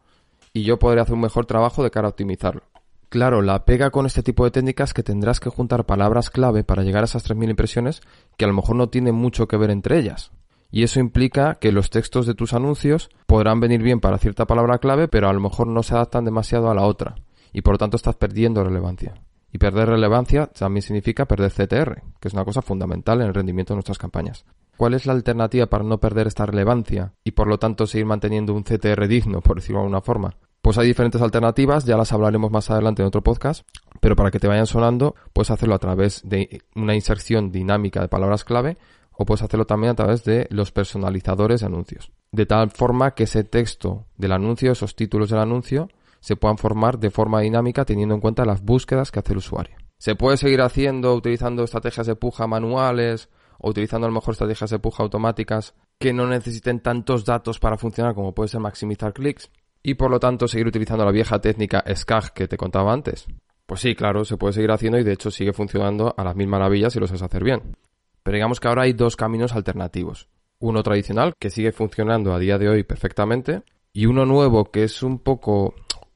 y 0.53 0.63
yo 0.63 0.79
podré 0.79 1.01
hacer 1.01 1.15
un 1.15 1.21
mejor 1.21 1.45
trabajo 1.45 1.83
de 1.83 1.91
cara 1.91 2.07
a 2.07 2.11
optimizarlo. 2.11 2.63
Claro, 3.09 3.41
la 3.41 3.65
pega 3.65 3.89
con 3.89 4.05
este 4.05 4.21
tipo 4.21 4.45
de 4.45 4.51
técnicas 4.51 4.89
es 4.89 4.93
que 4.93 5.03
tendrás 5.03 5.39
que 5.39 5.49
juntar 5.49 5.85
palabras 5.85 6.29
clave 6.29 6.63
para 6.63 6.83
llegar 6.83 7.01
a 7.01 7.05
esas 7.05 7.27
3.000 7.27 7.49
impresiones 7.49 8.01
que 8.37 8.45
a 8.45 8.47
lo 8.47 8.53
mejor 8.53 8.75
no 8.75 8.89
tienen 8.89 9.15
mucho 9.15 9.47
que 9.47 9.57
ver 9.57 9.71
entre 9.71 9.97
ellas. 9.97 10.31
Y 10.71 10.83
eso 10.83 10.99
implica 10.99 11.55
que 11.55 11.71
los 11.71 11.89
textos 11.89 12.27
de 12.27 12.35
tus 12.35 12.53
anuncios 12.53 13.09
podrán 13.25 13.59
venir 13.59 13.81
bien 13.81 13.99
para 13.99 14.19
cierta 14.19 14.45
palabra 14.45 14.77
clave, 14.77 15.07
pero 15.07 15.27
a 15.27 15.33
lo 15.33 15.39
mejor 15.39 15.65
no 15.65 15.81
se 15.81 15.95
adaptan 15.95 16.25
demasiado 16.25 16.69
a 16.69 16.75
la 16.75 16.83
otra. 16.83 17.15
Y 17.51 17.61
por 17.61 17.73
lo 17.73 17.77
tanto 17.79 17.97
estás 17.97 18.15
perdiendo 18.15 18.63
relevancia. 18.63 19.15
Y 19.51 19.57
perder 19.57 19.89
relevancia 19.89 20.45
también 20.45 20.83
significa 20.83 21.25
perder 21.25 21.51
CTR, 21.51 22.03
que 22.19 22.27
es 22.27 22.33
una 22.35 22.45
cosa 22.45 22.61
fundamental 22.61 23.21
en 23.21 23.27
el 23.27 23.33
rendimiento 23.33 23.73
de 23.73 23.77
nuestras 23.77 23.97
campañas. 23.97 24.45
¿Cuál 24.79 24.93
es 24.93 25.05
la 25.05 25.11
alternativa 25.11 25.65
para 25.65 25.83
no 25.83 25.99
perder 25.99 26.27
esta 26.27 26.45
relevancia 26.45 27.11
y 27.25 27.31
por 27.31 27.47
lo 27.49 27.59
tanto 27.59 27.85
seguir 27.85 28.05
manteniendo 28.05 28.53
un 28.53 28.63
CTR 28.63 29.09
digno, 29.09 29.41
por 29.41 29.57
decirlo 29.57 29.79
de 29.79 29.83
alguna 29.83 29.99
forma? 29.99 30.37
Pues 30.61 30.77
hay 30.77 30.87
diferentes 30.87 31.21
alternativas, 31.21 31.83
ya 31.83 31.97
las 31.97 32.13
hablaremos 32.13 32.49
más 32.49 32.71
adelante 32.71 33.01
en 33.01 33.09
otro 33.09 33.21
podcast, 33.21 33.67
pero 33.99 34.15
para 34.15 34.31
que 34.31 34.39
te 34.39 34.47
vayan 34.47 34.67
sonando, 34.67 35.15
puedes 35.33 35.51
hacerlo 35.51 35.75
a 35.75 35.79
través 35.79 36.21
de 36.23 36.61
una 36.77 36.95
inserción 36.95 37.51
dinámica 37.51 37.99
de 37.99 38.07
palabras 38.07 38.45
clave 38.45 38.77
o 39.11 39.25
puedes 39.25 39.41
hacerlo 39.41 39.65
también 39.65 39.91
a 39.91 39.95
través 39.95 40.23
de 40.23 40.47
los 40.49 40.71
personalizadores 40.71 41.59
de 41.59 41.65
anuncios. 41.65 42.13
De 42.31 42.45
tal 42.45 42.71
forma 42.71 43.11
que 43.15 43.23
ese 43.23 43.43
texto 43.43 44.05
del 44.15 44.31
anuncio, 44.31 44.71
esos 44.71 44.95
títulos 44.95 45.29
del 45.29 45.39
anuncio, 45.39 45.89
se 46.21 46.37
puedan 46.37 46.57
formar 46.57 46.99
de 46.99 47.11
forma 47.11 47.41
dinámica 47.41 47.83
teniendo 47.83 48.15
en 48.15 48.21
cuenta 48.21 48.45
las 48.45 48.63
búsquedas 48.63 49.11
que 49.11 49.19
hace 49.19 49.33
el 49.33 49.39
usuario. 49.39 49.75
Se 49.97 50.15
puede 50.15 50.37
seguir 50.37 50.61
haciendo 50.61 51.13
utilizando 51.13 51.65
estrategias 51.65 52.07
de 52.07 52.15
puja 52.15 52.47
manuales 52.47 53.27
o 53.59 53.69
utilizando 53.69 54.07
a 54.07 54.09
lo 54.09 54.15
mejor 54.15 54.33
estrategias 54.33 54.71
de 54.71 54.79
puja 54.79 55.03
automáticas 55.03 55.75
que 55.99 56.13
no 56.13 56.27
necesiten 56.27 56.79
tantos 56.79 57.25
datos 57.25 57.59
para 57.59 57.77
funcionar 57.77 58.15
como 58.15 58.33
puede 58.33 58.49
ser 58.49 58.61
maximizar 58.61 59.13
clics 59.13 59.51
y 59.83 59.93
por 59.93 60.11
lo 60.11 60.19
tanto 60.19 60.47
seguir 60.47 60.67
utilizando 60.67 61.05
la 61.05 61.11
vieja 61.11 61.39
técnica 61.39 61.83
SCAG 61.93 62.33
que 62.33 62.47
te 62.47 62.57
contaba 62.57 62.91
antes. 62.91 63.27
Pues 63.65 63.81
sí, 63.81 63.95
claro, 63.95 64.25
se 64.25 64.37
puede 64.37 64.53
seguir 64.53 64.71
haciendo 64.71 64.97
y 64.97 65.03
de 65.03 65.13
hecho 65.13 65.29
sigue 65.29 65.53
funcionando 65.53 66.13
a 66.17 66.23
las 66.23 66.35
mil 66.35 66.47
maravillas 66.47 66.93
si 66.93 66.99
lo 66.99 67.07
sabes 67.07 67.21
hacer 67.21 67.43
bien. 67.43 67.77
Pero 68.23 68.35
digamos 68.35 68.59
que 68.59 68.67
ahora 68.67 68.83
hay 68.83 68.93
dos 68.93 69.15
caminos 69.15 69.53
alternativos. 69.53 70.27
Uno 70.59 70.83
tradicional, 70.83 71.33
que 71.39 71.49
sigue 71.49 71.71
funcionando 71.71 72.33
a 72.33 72.39
día 72.39 72.57
de 72.57 72.67
hoy 72.67 72.83
perfectamente, 72.83 73.63
y 73.93 74.07
uno 74.07 74.25
nuevo 74.25 74.65
que 74.71 74.83
es 74.83 75.03
un 75.03 75.19
poco 75.19 75.75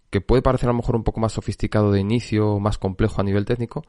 que 0.09 0.21
puede 0.21 0.41
parecer 0.41 0.69
a 0.69 0.73
lo 0.73 0.77
mejor 0.77 0.95
un 0.95 1.03
poco 1.03 1.19
más 1.19 1.33
sofisticado 1.33 1.91
de 1.91 1.99
inicio, 1.99 2.59
más 2.59 2.77
complejo 2.77 3.21
a 3.21 3.23
nivel 3.23 3.45
técnico, 3.45 3.83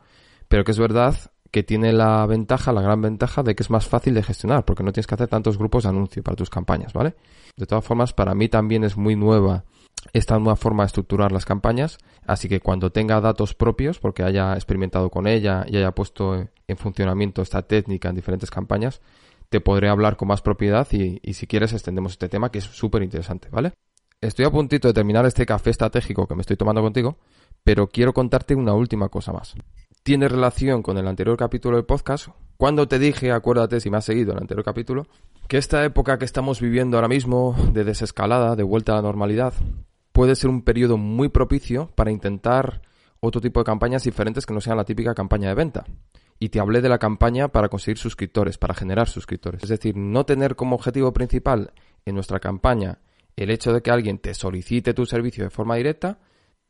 pero 0.49 0.65
que 0.65 0.71
es 0.71 0.79
verdad 0.79 1.15
que 1.55 1.63
tiene 1.63 1.93
la 1.93 2.27
ventaja, 2.27 2.73
la 2.73 2.83
gran 2.83 3.01
ventaja 3.01 3.45
de 3.45 3.55
que 3.55 3.63
es 3.63 3.71
más 3.71 3.87
fácil 3.87 4.13
de 4.13 4.25
gestionar, 4.25 4.65
porque 4.65 4.83
no 4.83 4.93
tienes 4.93 5.07
que 5.07 5.15
hacer 5.15 5.29
tantos 5.29 5.57
grupos 5.57 5.85
de 5.85 5.91
anuncio 5.91 6.21
para 6.21 6.35
tus 6.35 6.51
campañas, 6.51 6.93
¿vale? 6.93 7.15
De 7.57 7.65
todas 7.65 7.85
formas, 7.85 8.13
para 8.13 8.35
mí 8.35 8.49
también 8.49 8.83
es 8.83 8.97
muy 8.97 9.15
nueva 9.15 9.63
esta 10.13 10.37
nueva 10.41 10.57
forma 10.57 10.83
de 10.83 10.89
estructurar 10.89 11.31
las 11.31 11.45
campañas, 11.45 11.99
así 12.27 12.49
que 12.49 12.59
cuando 12.59 12.91
tenga 12.91 13.21
datos 13.21 13.55
propios, 13.55 14.01
porque 14.01 14.25
haya 14.25 14.55
experimentado 14.55 15.11
con 15.11 15.29
ella 15.29 15.65
y 15.69 15.77
haya 15.77 15.93
puesto 15.93 16.35
en 16.67 16.77
funcionamiento 16.77 17.41
esta 17.41 17.63
técnica 17.63 18.09
en 18.09 18.17
diferentes 18.17 18.51
campañas, 18.51 19.01
te 19.49 19.61
podré 19.61 19.89
hablar 19.89 20.17
con 20.17 20.27
más 20.27 20.43
propiedad 20.43 20.89
y, 20.91 21.21
y 21.23 21.35
si 21.35 21.47
quieres 21.47 21.73
extendemos 21.73 22.15
este 22.15 22.29
tema 22.29 22.51
que 22.51 22.59
es 22.59 22.65
súper 22.65 23.05
interesante, 23.05 23.49
¿vale? 23.53 23.75
Estoy 24.21 24.45
a 24.45 24.51
puntito 24.51 24.89
de 24.89 24.95
terminar 24.95 25.25
este 25.25 25.47
café 25.47 25.71
estratégico 25.71 26.27
que 26.27 26.35
me 26.35 26.41
estoy 26.41 26.57
tomando 26.57 26.83
contigo, 26.83 27.17
pero 27.63 27.87
quiero 27.87 28.13
contarte 28.13 28.57
una 28.57 28.75
última 28.75 29.09
cosa 29.09 29.33
más. 29.33 29.55
Tiene 30.05 30.29
relación 30.29 30.83
con 30.83 30.99
el 30.99 31.09
anterior 31.09 31.39
capítulo 31.39 31.79
del 31.79 31.87
podcast. 31.87 32.29
Cuando 32.59 32.87
te 32.87 32.99
dije, 32.99 33.33
acuérdate 33.33 33.81
si 33.81 33.89
me 33.89 33.97
has 33.97 34.05
seguido 34.05 34.33
en 34.33 34.37
el 34.37 34.43
anterior 34.43 34.63
capítulo, 34.63 35.07
que 35.49 35.57
esta 35.57 35.83
época 35.83 36.19
que 36.19 36.27
estamos 36.27 36.61
viviendo 36.61 36.99
ahora 36.99 37.09
mismo 37.09 37.57
de 37.73 37.85
desescalada, 37.85 38.55
de 38.55 38.65
vuelta 38.65 38.93
a 38.93 38.97
la 38.97 39.01
normalidad, 39.01 39.55
puede 40.13 40.37
ser 40.37 40.51
un 40.51 40.61
periodo 40.61 40.99
muy 40.99 41.31
propicio 41.31 41.91
para 41.95 42.11
intentar 42.11 42.83
otro 43.21 43.41
tipo 43.41 43.61
de 43.61 43.65
campañas 43.65 44.05
diferentes 44.05 44.45
que 44.45 44.53
no 44.53 44.61
sean 44.61 44.77
la 44.77 44.85
típica 44.85 45.15
campaña 45.15 45.49
de 45.49 45.55
venta. 45.55 45.87
Y 46.39 46.51
te 46.51 46.61
hablé 46.61 46.83
de 46.83 46.91
la 46.91 46.99
campaña 46.99 47.49
para 47.49 47.71
conseguir 47.71 47.97
suscriptores, 47.97 48.59
para 48.59 48.75
generar 48.75 49.09
suscriptores. 49.09 49.63
Es 49.63 49.71
decir, 49.71 49.97
no 49.97 50.27
tener 50.27 50.55
como 50.55 50.77
objetivo 50.77 51.15
principal 51.15 51.73
en 52.05 52.15
nuestra 52.15 52.41
campaña 52.41 52.99
el 53.37 53.51
hecho 53.51 53.73
de 53.73 53.81
que 53.81 53.91
alguien 53.91 54.19
te 54.19 54.35
solicite 54.35 54.93
tu 54.93 55.07
servicio 55.07 55.45
de 55.45 55.51
forma 55.51 55.77
directa, 55.77 56.19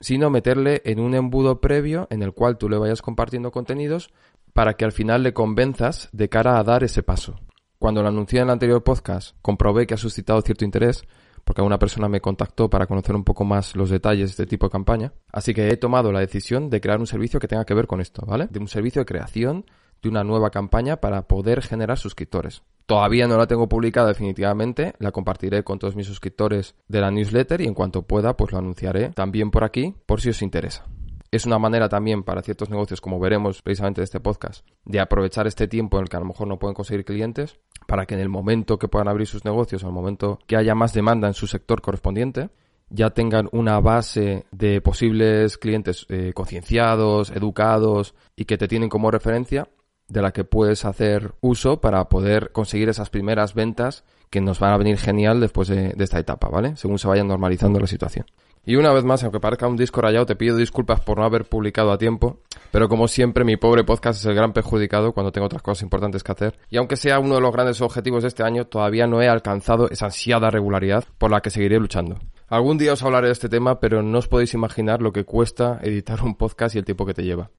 sino 0.00 0.30
meterle 0.30 0.82
en 0.84 1.00
un 1.00 1.14
embudo 1.14 1.60
previo 1.60 2.06
en 2.10 2.22
el 2.22 2.32
cual 2.32 2.58
tú 2.58 2.68
le 2.68 2.78
vayas 2.78 3.02
compartiendo 3.02 3.50
contenidos 3.50 4.10
para 4.52 4.74
que 4.74 4.84
al 4.84 4.92
final 4.92 5.22
le 5.22 5.34
convenzas 5.34 6.08
de 6.12 6.28
cara 6.28 6.58
a 6.58 6.64
dar 6.64 6.84
ese 6.84 7.02
paso. 7.02 7.40
Cuando 7.78 8.02
lo 8.02 8.08
anuncié 8.08 8.40
en 8.40 8.46
el 8.46 8.52
anterior 8.52 8.82
podcast, 8.82 9.36
comprobé 9.42 9.86
que 9.86 9.94
ha 9.94 9.98
suscitado 9.98 10.40
cierto 10.40 10.64
interés, 10.64 11.04
porque 11.44 11.60
una 11.60 11.78
persona 11.78 12.08
me 12.08 12.20
contactó 12.20 12.70
para 12.70 12.86
conocer 12.86 13.14
un 13.14 13.24
poco 13.24 13.44
más 13.44 13.76
los 13.76 13.90
detalles 13.90 14.28
de 14.28 14.30
este 14.30 14.46
tipo 14.46 14.66
de 14.66 14.72
campaña. 14.72 15.12
Así 15.30 15.52
que 15.52 15.68
he 15.68 15.76
tomado 15.76 16.10
la 16.10 16.20
decisión 16.20 16.70
de 16.70 16.80
crear 16.80 17.00
un 17.00 17.06
servicio 17.06 17.38
que 17.40 17.48
tenga 17.48 17.66
que 17.66 17.74
ver 17.74 17.86
con 17.86 18.00
esto, 18.00 18.24
¿vale? 18.26 18.48
De 18.50 18.58
un 18.58 18.68
servicio 18.68 19.02
de 19.02 19.06
creación 19.06 19.66
de 20.04 20.10
una 20.10 20.22
nueva 20.22 20.50
campaña 20.50 20.96
para 20.96 21.22
poder 21.22 21.62
generar 21.62 21.98
suscriptores. 21.98 22.62
Todavía 22.86 23.26
no 23.26 23.38
la 23.38 23.46
tengo 23.46 23.68
publicada 23.68 24.08
definitivamente, 24.08 24.94
la 24.98 25.10
compartiré 25.10 25.64
con 25.64 25.78
todos 25.78 25.96
mis 25.96 26.06
suscriptores 26.06 26.74
de 26.86 27.00
la 27.00 27.10
newsletter 27.10 27.62
y 27.62 27.66
en 27.66 27.74
cuanto 27.74 28.02
pueda 28.02 28.36
pues 28.36 28.52
lo 28.52 28.58
anunciaré 28.58 29.08
también 29.10 29.50
por 29.50 29.64
aquí 29.64 29.94
por 30.06 30.20
si 30.20 30.28
os 30.28 30.42
interesa. 30.42 30.84
Es 31.30 31.46
una 31.46 31.58
manera 31.58 31.88
también 31.88 32.22
para 32.22 32.42
ciertos 32.42 32.70
negocios, 32.70 33.00
como 33.00 33.18
veremos 33.18 33.60
precisamente 33.60 34.00
de 34.00 34.04
este 34.04 34.20
podcast, 34.20 34.64
de 34.84 35.00
aprovechar 35.00 35.48
este 35.48 35.66
tiempo 35.66 35.96
en 35.96 36.02
el 36.02 36.08
que 36.08 36.16
a 36.16 36.20
lo 36.20 36.26
mejor 36.26 36.46
no 36.46 36.60
pueden 36.60 36.74
conseguir 36.74 37.04
clientes, 37.04 37.58
para 37.88 38.06
que 38.06 38.14
en 38.14 38.20
el 38.20 38.28
momento 38.28 38.78
que 38.78 38.86
puedan 38.86 39.08
abrir 39.08 39.26
sus 39.26 39.44
negocios, 39.44 39.82
en 39.82 39.88
el 39.88 39.94
momento 39.94 40.38
que 40.46 40.56
haya 40.56 40.76
más 40.76 40.92
demanda 40.92 41.26
en 41.26 41.34
su 41.34 41.48
sector 41.48 41.80
correspondiente, 41.80 42.50
ya 42.88 43.10
tengan 43.10 43.48
una 43.50 43.80
base 43.80 44.46
de 44.52 44.80
posibles 44.80 45.58
clientes 45.58 46.06
eh, 46.08 46.32
concienciados, 46.34 47.30
educados 47.30 48.14
y 48.36 48.44
que 48.44 48.56
te 48.56 48.68
tienen 48.68 48.88
como 48.88 49.10
referencia 49.10 49.68
de 50.08 50.22
la 50.22 50.32
que 50.32 50.44
puedes 50.44 50.84
hacer 50.84 51.34
uso 51.40 51.80
para 51.80 52.08
poder 52.08 52.52
conseguir 52.52 52.88
esas 52.88 53.10
primeras 53.10 53.54
ventas 53.54 54.04
que 54.30 54.40
nos 54.40 54.58
van 54.58 54.72
a 54.72 54.76
venir 54.76 54.98
genial 54.98 55.40
después 55.40 55.68
de, 55.68 55.94
esta 55.98 56.18
etapa, 56.18 56.48
¿vale? 56.48 56.76
Según 56.76 56.98
se 56.98 57.08
vaya 57.08 57.22
normalizando 57.24 57.78
la 57.78 57.86
situación. 57.86 58.26
Y 58.66 58.76
una 58.76 58.92
vez 58.92 59.04
más, 59.04 59.22
aunque 59.22 59.40
parezca 59.40 59.68
un 59.68 59.76
disco 59.76 60.00
rayado, 60.00 60.24
te 60.24 60.36
pido 60.36 60.56
disculpas 60.56 61.00
por 61.00 61.18
no 61.18 61.24
haber 61.24 61.44
publicado 61.44 61.92
a 61.92 61.98
tiempo, 61.98 62.40
pero 62.70 62.88
como 62.88 63.08
siempre, 63.08 63.44
mi 63.44 63.56
pobre 63.56 63.84
podcast 63.84 64.18
es 64.18 64.26
el 64.26 64.34
gran 64.34 64.52
perjudicado 64.52 65.12
cuando 65.12 65.32
tengo 65.32 65.46
otras 65.46 65.62
cosas 65.62 65.82
importantes 65.82 66.22
que 66.22 66.32
hacer. 66.32 66.58
Y 66.70 66.78
aunque 66.78 66.96
sea 66.96 67.18
uno 67.18 67.34
de 67.34 67.42
los 67.42 67.52
grandes 67.52 67.80
objetivos 67.82 68.22
de 68.22 68.28
este 68.28 68.42
año, 68.42 68.66
todavía 68.66 69.06
no 69.06 69.20
he 69.20 69.28
alcanzado 69.28 69.90
esa 69.90 70.06
ansiada 70.06 70.50
regularidad 70.50 71.04
por 71.18 71.30
la 71.30 71.40
que 71.40 71.50
seguiré 71.50 71.78
luchando. 71.78 72.18
Algún 72.48 72.78
día 72.78 72.94
os 72.94 73.02
hablaré 73.02 73.28
de 73.28 73.34
este 73.34 73.48
tema, 73.48 73.80
pero 73.80 74.02
no 74.02 74.18
os 74.18 74.28
podéis 74.28 74.54
imaginar 74.54 75.02
lo 75.02 75.12
que 75.12 75.24
cuesta 75.24 75.78
editar 75.82 76.22
un 76.22 76.34
podcast 76.34 76.74
y 76.74 76.78
el 76.78 76.84
tiempo 76.84 77.06
que 77.06 77.14
te 77.14 77.22
lleva. 77.22 77.50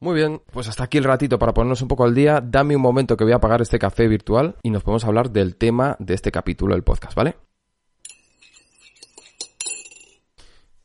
Muy 0.00 0.14
bien, 0.14 0.42
pues 0.52 0.68
hasta 0.68 0.84
aquí 0.84 0.98
el 0.98 1.04
ratito 1.04 1.40
para 1.40 1.52
ponernos 1.52 1.82
un 1.82 1.88
poco 1.88 2.04
al 2.04 2.14
día. 2.14 2.40
Dame 2.40 2.76
un 2.76 2.82
momento 2.82 3.16
que 3.16 3.24
voy 3.24 3.32
a 3.32 3.36
apagar 3.36 3.60
este 3.62 3.80
café 3.80 4.06
virtual 4.06 4.54
y 4.62 4.70
nos 4.70 4.84
podemos 4.84 5.04
hablar 5.04 5.30
del 5.30 5.56
tema 5.56 5.96
de 5.98 6.14
este 6.14 6.30
capítulo 6.30 6.74
del 6.74 6.84
podcast, 6.84 7.16
¿vale? 7.16 7.34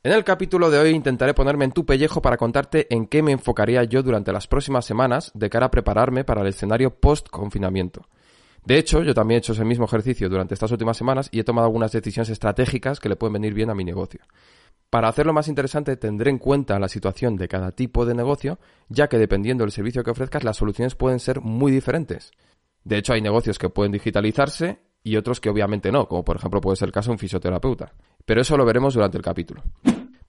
En 0.01 0.11
el 0.11 0.23
capítulo 0.23 0.71
de 0.71 0.79
hoy 0.79 0.89
intentaré 0.89 1.35
ponerme 1.35 1.65
en 1.65 1.71
tu 1.71 1.85
pellejo 1.85 2.23
para 2.23 2.37
contarte 2.37 2.87
en 2.89 3.05
qué 3.05 3.21
me 3.21 3.31
enfocaría 3.31 3.83
yo 3.83 4.01
durante 4.01 4.33
las 4.33 4.47
próximas 4.47 4.83
semanas 4.83 5.31
de 5.35 5.49
cara 5.49 5.67
a 5.67 5.71
prepararme 5.71 6.23
para 6.23 6.41
el 6.41 6.47
escenario 6.47 6.99
post-confinamiento. 6.99 8.07
De 8.65 8.77
hecho, 8.77 9.03
yo 9.03 9.13
también 9.13 9.37
he 9.37 9.39
hecho 9.39 9.53
ese 9.53 9.63
mismo 9.63 9.85
ejercicio 9.85 10.27
durante 10.27 10.55
estas 10.55 10.71
últimas 10.71 10.97
semanas 10.97 11.29
y 11.31 11.39
he 11.39 11.43
tomado 11.43 11.67
algunas 11.67 11.91
decisiones 11.91 12.29
estratégicas 12.29 12.99
que 12.99 13.09
le 13.09 13.15
pueden 13.15 13.33
venir 13.33 13.53
bien 13.53 13.69
a 13.69 13.75
mi 13.75 13.83
negocio. 13.83 14.21
Para 14.93 15.07
hacerlo 15.07 15.33
más 15.33 15.47
interesante, 15.47 15.97
tendré 15.97 16.29
en 16.29 16.37
cuenta 16.37 16.77
la 16.77 16.87
situación 16.87 17.35
de 17.35 17.47
cada 17.47 17.71
tipo 17.71 18.05
de 18.05 18.13
negocio, 18.13 18.59
ya 18.89 19.07
que 19.07 19.17
dependiendo 19.17 19.63
del 19.63 19.71
servicio 19.71 20.03
que 20.03 20.11
ofrezcas, 20.11 20.43
las 20.43 20.57
soluciones 20.57 20.93
pueden 20.93 21.19
ser 21.19 21.41
muy 21.41 21.71
diferentes. 21.71 22.31
De 22.83 22.99
hecho, 22.99 23.13
hay 23.13 23.21
negocios 23.23 23.57
que 23.57 23.69
pueden 23.69 23.91
digitalizarse 23.91 24.81
y 25.01 25.15
otros 25.15 25.41
que 25.41 25.49
obviamente 25.49 25.91
no, 25.91 26.07
como 26.07 26.23
por 26.23 26.35
ejemplo 26.35 26.61
puede 26.61 26.75
ser 26.75 26.89
el 26.89 26.91
caso 26.91 27.09
de 27.09 27.13
un 27.13 27.17
fisioterapeuta. 27.17 27.91
Pero 28.23 28.41
eso 28.41 28.55
lo 28.55 28.65
veremos 28.65 28.93
durante 28.93 29.17
el 29.17 29.23
capítulo. 29.23 29.63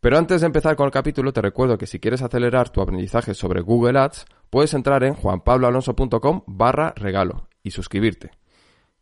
Pero 0.01 0.17
antes 0.17 0.41
de 0.41 0.47
empezar 0.47 0.77
con 0.77 0.87
el 0.87 0.93
capítulo, 0.93 1.31
te 1.31 1.43
recuerdo 1.43 1.77
que 1.77 1.87
si 1.87 2.01
quieres 2.01 2.23
acelerar 2.23 2.71
tu 2.71 2.81
aprendizaje 2.81 3.35
sobre 3.35 3.61
Google 3.61 3.99
Ads, 3.99 4.25
puedes 4.49 4.73
entrar 4.73 5.05
en 5.05 5.13
juanpabloalonso.com 5.13 6.45
barra 6.47 6.95
regalo 6.97 7.49
y 7.63 7.73
suscribirte. 7.73 8.31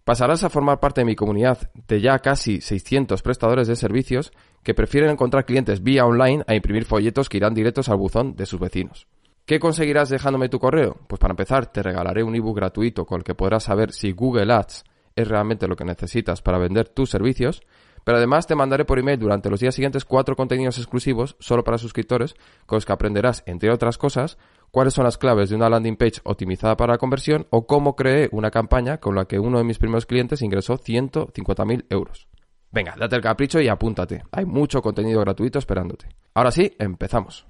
Pasarás 0.03 0.43
a 0.43 0.51
formar 0.51 0.81
parte 0.81 1.03
de 1.03 1.05
mi 1.05 1.15
comunidad 1.15 1.71
de 1.87 2.01
ya 2.01 2.19
casi 2.19 2.61
600 2.61 3.23
prestadores 3.23 3.69
de 3.69 3.77
servicios 3.77 4.33
que 4.63 4.75
prefieren 4.75 5.11
encontrar 5.11 5.45
clientes 5.45 5.83
vía 5.83 6.05
online 6.05 6.45
a 6.47 6.55
imprimir 6.55 6.85
folletos 6.85 7.29
que 7.29 7.39
irán 7.39 7.55
directos 7.55 7.89
al 7.89 7.97
buzón 7.97 8.37
de 8.37 8.47
sus 8.47 8.61
vecinos. 8.61 9.07
¿Qué 9.45 9.59
conseguirás 9.59 10.09
dejándome 10.09 10.49
tu 10.49 10.61
correo? 10.61 10.97
Pues 11.09 11.19
para 11.19 11.33
empezar, 11.33 11.67
te 11.67 11.83
regalaré 11.83 12.23
un 12.23 12.35
ebook 12.37 12.57
gratuito 12.57 13.05
con 13.05 13.19
el 13.19 13.25
que 13.25 13.35
podrás 13.35 13.65
saber 13.65 13.93
si 13.93 14.13
Google 14.13 14.53
Ads 14.53 14.85
es 15.17 15.29
realmente 15.29 15.67
lo 15.67 15.77
que 15.77 15.85
necesitas 15.85 16.43
para 16.43 16.59
vender 16.59 16.89
tus 16.89 17.11
servicios, 17.11 17.63
pero 18.05 18.19
además 18.19 18.47
te 18.47 18.55
mandaré 18.55 18.85
por 18.85 18.99
email 18.99 19.19
durante 19.19 19.51
los 19.51 19.61
días 19.61 19.75
siguientes 19.75 20.05
cuatro 20.05 20.37
contenidos 20.37 20.79
exclusivos 20.79 21.37
solo 21.39 21.65
para 21.65 21.79
suscriptores 21.79 22.35
con 22.67 22.77
los 22.77 22.87
que 22.87 22.93
aprenderás, 22.93 23.43
entre 23.47 23.73
otras 23.73 23.99
cosas, 23.99 24.39
cuáles 24.71 24.95
son 24.95 25.05
las 25.05 25.19
claves 25.19 25.51
de 25.51 25.57
una 25.57 25.69
landing 25.69 25.97
page 25.97 26.21
optimizada 26.25 26.77
para 26.77 26.95
la 26.95 26.99
conversión 26.99 27.47
o 27.51 27.67
cómo 27.67 27.95
creé 27.95 28.29
una 28.33 28.51
campaña 28.51 28.99
con 28.99 29.15
la 29.15 29.27
que 29.27 29.39
uno 29.39 29.59
de 29.59 29.65
mis 29.65 29.79
primeros 29.79 30.07
clientes 30.07 30.43
ingresó 30.43 30.79
150.000 30.79 31.87
euros. 31.91 32.29
Venga, 32.73 32.95
date 32.99 33.17
el 33.17 33.23
capricho 33.23 33.61
y 33.61 33.69
apúntate. 33.69 34.25
Hay 34.33 34.45
mucho 34.45 34.81
contenido 34.83 35.21
gratuito 35.21 35.59
esperándote. 35.59 36.09
Ahora 36.35 36.51
sí, 36.51 36.75
empezamos. 36.79 37.47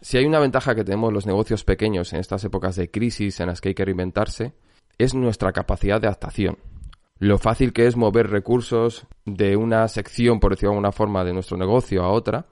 Si 0.00 0.16
hay 0.16 0.24
una 0.24 0.38
ventaja 0.38 0.74
que 0.74 0.84
tenemos 0.84 1.12
los 1.12 1.26
negocios 1.26 1.64
pequeños 1.64 2.12
en 2.12 2.20
estas 2.20 2.42
épocas 2.44 2.76
de 2.76 2.90
crisis 2.90 3.40
en 3.40 3.48
las 3.48 3.60
que 3.60 3.70
hay 3.70 3.74
que 3.74 3.84
reinventarse, 3.84 4.54
es 4.96 5.14
nuestra 5.14 5.52
capacidad 5.52 6.00
de 6.00 6.06
adaptación 6.06 6.56
lo 7.18 7.38
fácil 7.38 7.72
que 7.72 7.86
es 7.86 7.96
mover 7.96 8.30
recursos 8.30 9.06
de 9.24 9.56
una 9.56 9.88
sección, 9.88 10.38
por 10.38 10.52
decirlo 10.52 10.70
de 10.70 10.76
alguna 10.76 10.92
forma, 10.92 11.24
de 11.24 11.32
nuestro 11.32 11.56
negocio 11.56 12.04
a 12.04 12.10
otra, 12.10 12.46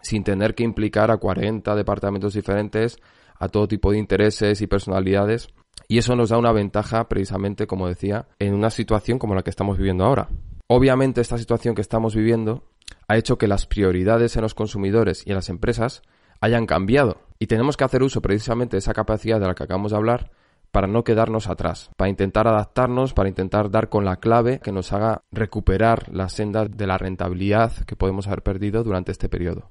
sin 0.00 0.22
tener 0.22 0.54
que 0.54 0.62
implicar 0.62 1.10
a 1.10 1.16
40 1.16 1.74
departamentos 1.74 2.34
diferentes, 2.34 2.98
a 3.36 3.48
todo 3.48 3.66
tipo 3.66 3.90
de 3.90 3.98
intereses 3.98 4.60
y 4.60 4.66
personalidades. 4.66 5.48
Y 5.90 5.98
eso 5.98 6.14
nos 6.14 6.28
da 6.28 6.38
una 6.38 6.52
ventaja, 6.52 7.08
precisamente, 7.08 7.66
como 7.66 7.88
decía, 7.88 8.28
en 8.38 8.54
una 8.54 8.70
situación 8.70 9.18
como 9.18 9.34
la 9.34 9.42
que 9.42 9.50
estamos 9.50 9.76
viviendo 9.76 10.04
ahora. 10.04 10.28
Obviamente, 10.68 11.20
esta 11.20 11.36
situación 11.36 11.74
que 11.74 11.80
estamos 11.80 12.14
viviendo 12.14 12.62
ha 13.08 13.16
hecho 13.16 13.38
que 13.38 13.48
las 13.48 13.66
prioridades 13.66 14.36
en 14.36 14.42
los 14.42 14.54
consumidores 14.54 15.26
y 15.26 15.30
en 15.30 15.34
las 15.34 15.48
empresas 15.48 16.02
hayan 16.40 16.66
cambiado. 16.66 17.22
Y 17.40 17.48
tenemos 17.48 17.76
que 17.76 17.82
hacer 17.82 18.04
uso 18.04 18.22
precisamente 18.22 18.76
de 18.76 18.78
esa 18.78 18.94
capacidad 18.94 19.40
de 19.40 19.48
la 19.48 19.54
que 19.56 19.64
acabamos 19.64 19.90
de 19.90 19.96
hablar 19.96 20.30
para 20.70 20.86
no 20.86 21.02
quedarnos 21.02 21.48
atrás, 21.48 21.90
para 21.96 22.08
intentar 22.08 22.46
adaptarnos, 22.46 23.12
para 23.12 23.28
intentar 23.28 23.68
dar 23.68 23.88
con 23.88 24.04
la 24.04 24.18
clave 24.18 24.60
que 24.60 24.70
nos 24.70 24.92
haga 24.92 25.24
recuperar 25.32 26.08
la 26.14 26.28
senda 26.28 26.66
de 26.66 26.86
la 26.86 26.98
rentabilidad 26.98 27.72
que 27.84 27.96
podemos 27.96 28.28
haber 28.28 28.44
perdido 28.44 28.84
durante 28.84 29.10
este 29.10 29.28
periodo. 29.28 29.68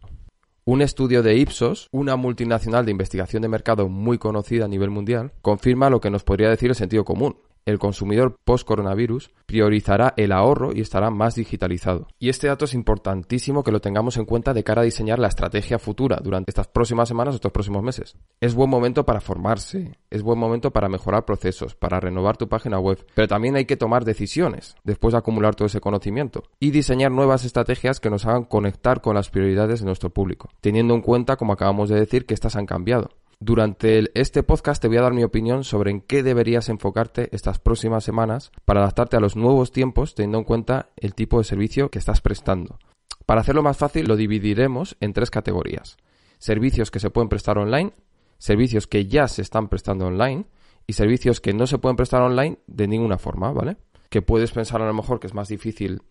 Un 0.70 0.84
estudio 0.84 1.24
de 1.24 1.36
Ipsos, 1.36 1.88
una 1.92 2.16
multinacional 2.16 2.86
de 2.86 2.92
investigación 2.92 3.42
de 3.42 3.48
mercado 3.48 3.90
muy 3.90 4.20
conocida 4.20 4.66
a 4.66 4.68
nivel 4.68 4.92
mundial, 4.92 5.32
confirma 5.42 5.90
lo 5.90 6.00
que 6.00 6.12
nos 6.12 6.24
podría 6.24 6.48
decir 6.48 6.70
el 6.70 6.76
sentido 6.76 7.04
común, 7.04 7.38
el 7.66 7.80
consumidor 7.80 8.36
post-coronavirus 8.44 9.32
priorizará 9.46 10.14
el 10.18 10.32
ahorro 10.32 10.72
y 10.74 10.82
estará 10.82 11.10
más 11.10 11.36
digitalizado. 11.36 12.08
Y 12.20 12.30
este 12.30 12.48
dato 12.48 12.66
es 12.66 12.74
importantísimo 12.74 13.64
que 13.64 13.72
lo 13.72 13.82
tengamos 13.82 14.18
en 14.18 14.26
cuenta 14.26 14.54
de 14.54 14.64
cara 14.64 14.82
a 14.82 14.86
diseñar 14.86 15.20
la 15.20 15.28
estrategia 15.28 15.80
futura 15.80 16.20
durante 16.22 16.52
estas 16.52 16.68
próximas 16.68 17.08
semanas 17.08 17.34
o 17.34 17.36
estos 17.36 17.52
próximos 17.52 17.84
meses. 17.84 18.18
Es 18.40 18.54
buen 18.54 18.70
momento 18.70 19.06
para 19.06 19.22
formarse, 19.22 19.98
es 20.10 20.24
buen 20.24 20.40
momento 20.40 20.72
para 20.72 20.90
mejorar 20.90 21.26
procesos, 21.26 21.76
para 21.76 22.00
renovar 22.00 22.38
tu 22.38 22.48
página 22.48 22.80
web, 22.80 23.06
pero 23.14 23.28
también 23.28 23.56
hay 23.56 23.66
que 23.66 23.78
tomar 23.78 24.06
decisiones 24.06 24.76
después 24.84 25.14
de 25.14 25.20
acumular 25.20 25.56
todo 25.56 25.68
ese 25.68 25.82
conocimiento 25.82 26.44
y 26.60 26.72
diseñar 26.72 27.12
nuevas 27.12 27.46
estrategias 27.46 28.00
que 28.00 28.10
nos 28.10 28.26
hagan 28.26 28.46
conectar 28.46 29.02
con 29.02 29.16
las 29.16 29.30
prioridades 29.30 29.80
de 29.80 29.86
nuestro 29.86 30.10
público, 30.10 30.50
teniendo 30.62 30.94
en 30.94 31.02
cuenta, 31.02 31.36
como 31.36 31.54
acabamos 31.54 31.90
de 31.90 32.00
decir, 32.00 32.26
que 32.26 32.34
estas 32.34 32.56
han 32.56 32.66
cambiado. 32.66 33.10
Durante 33.42 34.04
este 34.20 34.44
podcast 34.44 34.82
te 34.82 34.90
voy 34.90 34.98
a 34.98 35.02
dar 35.02 35.14
mi 35.14 35.24
opinión 35.24 35.64
sobre 35.64 35.92
en 35.92 36.02
qué 36.02 36.24
deberías 36.24 36.68
enfocarte 36.68 37.30
estas 37.32 37.58
próximas 37.58 38.04
semanas 38.04 38.52
para 38.66 38.82
adaptarte 38.82 39.16
a 39.16 39.22
los 39.22 39.38
nuevos 39.38 39.72
tiempos 39.72 40.14
teniendo 40.14 40.40
en 40.40 40.44
cuenta 40.44 40.90
el 40.98 41.16
tipo 41.16 41.38
de 41.38 41.46
servicio 41.46 41.90
que 41.90 42.00
estás 42.00 42.20
prestando. 42.20 42.80
Para 43.26 43.40
hacerlo 43.40 43.64
más 43.64 43.78
fácil 43.78 44.10
lo 44.10 44.18
dividiremos 44.18 44.98
en 45.00 45.14
tres 45.14 45.32
categorías. 45.32 45.96
Servicios 46.38 46.92
que 46.92 47.00
se 47.00 47.12
pueden 47.12 47.30
prestar 47.30 47.58
online, 47.58 47.94
servicios 48.40 48.88
que 48.88 49.06
ya 49.06 49.30
se 49.30 49.42
están 49.42 49.70
prestando 49.70 50.08
online 50.08 50.46
y 50.86 50.94
servicios 50.94 51.40
que 51.40 51.54
no 51.54 51.66
se 51.66 51.78
pueden 51.78 51.96
prestar 51.96 52.22
online 52.22 52.58
de 52.68 52.90
ninguna 52.90 53.18
forma, 53.18 53.54
¿vale? 53.54 53.78
Que 54.10 54.22
puedes 54.22 54.52
pensar 54.52 54.82
a 54.82 54.88
lo 54.88 54.94
mejor 54.94 55.22
que 55.22 55.28
es 55.28 55.34
más 55.34 55.48
difícil 55.48 56.02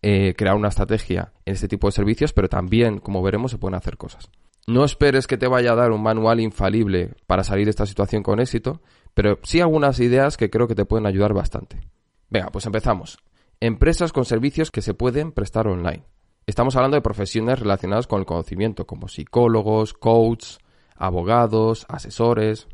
eh, 0.00 0.34
crear 0.36 0.54
una 0.54 0.68
estrategia 0.68 1.32
en 1.44 1.54
este 1.54 1.66
tipo 1.66 1.88
de 1.88 1.92
servicios, 1.92 2.32
pero 2.32 2.48
también, 2.48 3.00
como 3.00 3.20
veremos, 3.20 3.50
se 3.50 3.58
pueden 3.58 3.74
hacer 3.74 3.96
cosas. 3.96 4.30
No 4.68 4.84
esperes 4.84 5.26
que 5.26 5.38
te 5.38 5.48
vaya 5.48 5.72
a 5.72 5.76
dar 5.76 5.92
un 5.92 6.02
manual 6.02 6.40
infalible 6.40 7.14
para 7.26 7.42
salir 7.42 7.64
de 7.64 7.70
esta 7.70 7.86
situación 7.86 8.22
con 8.22 8.38
éxito, 8.38 8.82
pero 9.14 9.38
sí 9.42 9.62
algunas 9.62 9.98
ideas 9.98 10.36
que 10.36 10.50
creo 10.50 10.68
que 10.68 10.74
te 10.74 10.84
pueden 10.84 11.06
ayudar 11.06 11.32
bastante. 11.32 11.80
Venga, 12.28 12.50
pues 12.50 12.66
empezamos. 12.66 13.16
Empresas 13.60 14.12
con 14.12 14.26
servicios 14.26 14.70
que 14.70 14.82
se 14.82 14.92
pueden 14.92 15.32
prestar 15.32 15.68
online. 15.68 16.04
Estamos 16.46 16.76
hablando 16.76 16.96
de 16.96 17.00
profesiones 17.00 17.58
relacionadas 17.58 18.06
con 18.06 18.20
el 18.20 18.26
conocimiento, 18.26 18.86
como 18.86 19.08
psicólogos, 19.08 19.94
coaches, 19.94 20.58
abogados, 20.96 21.86
asesores. 21.88 22.68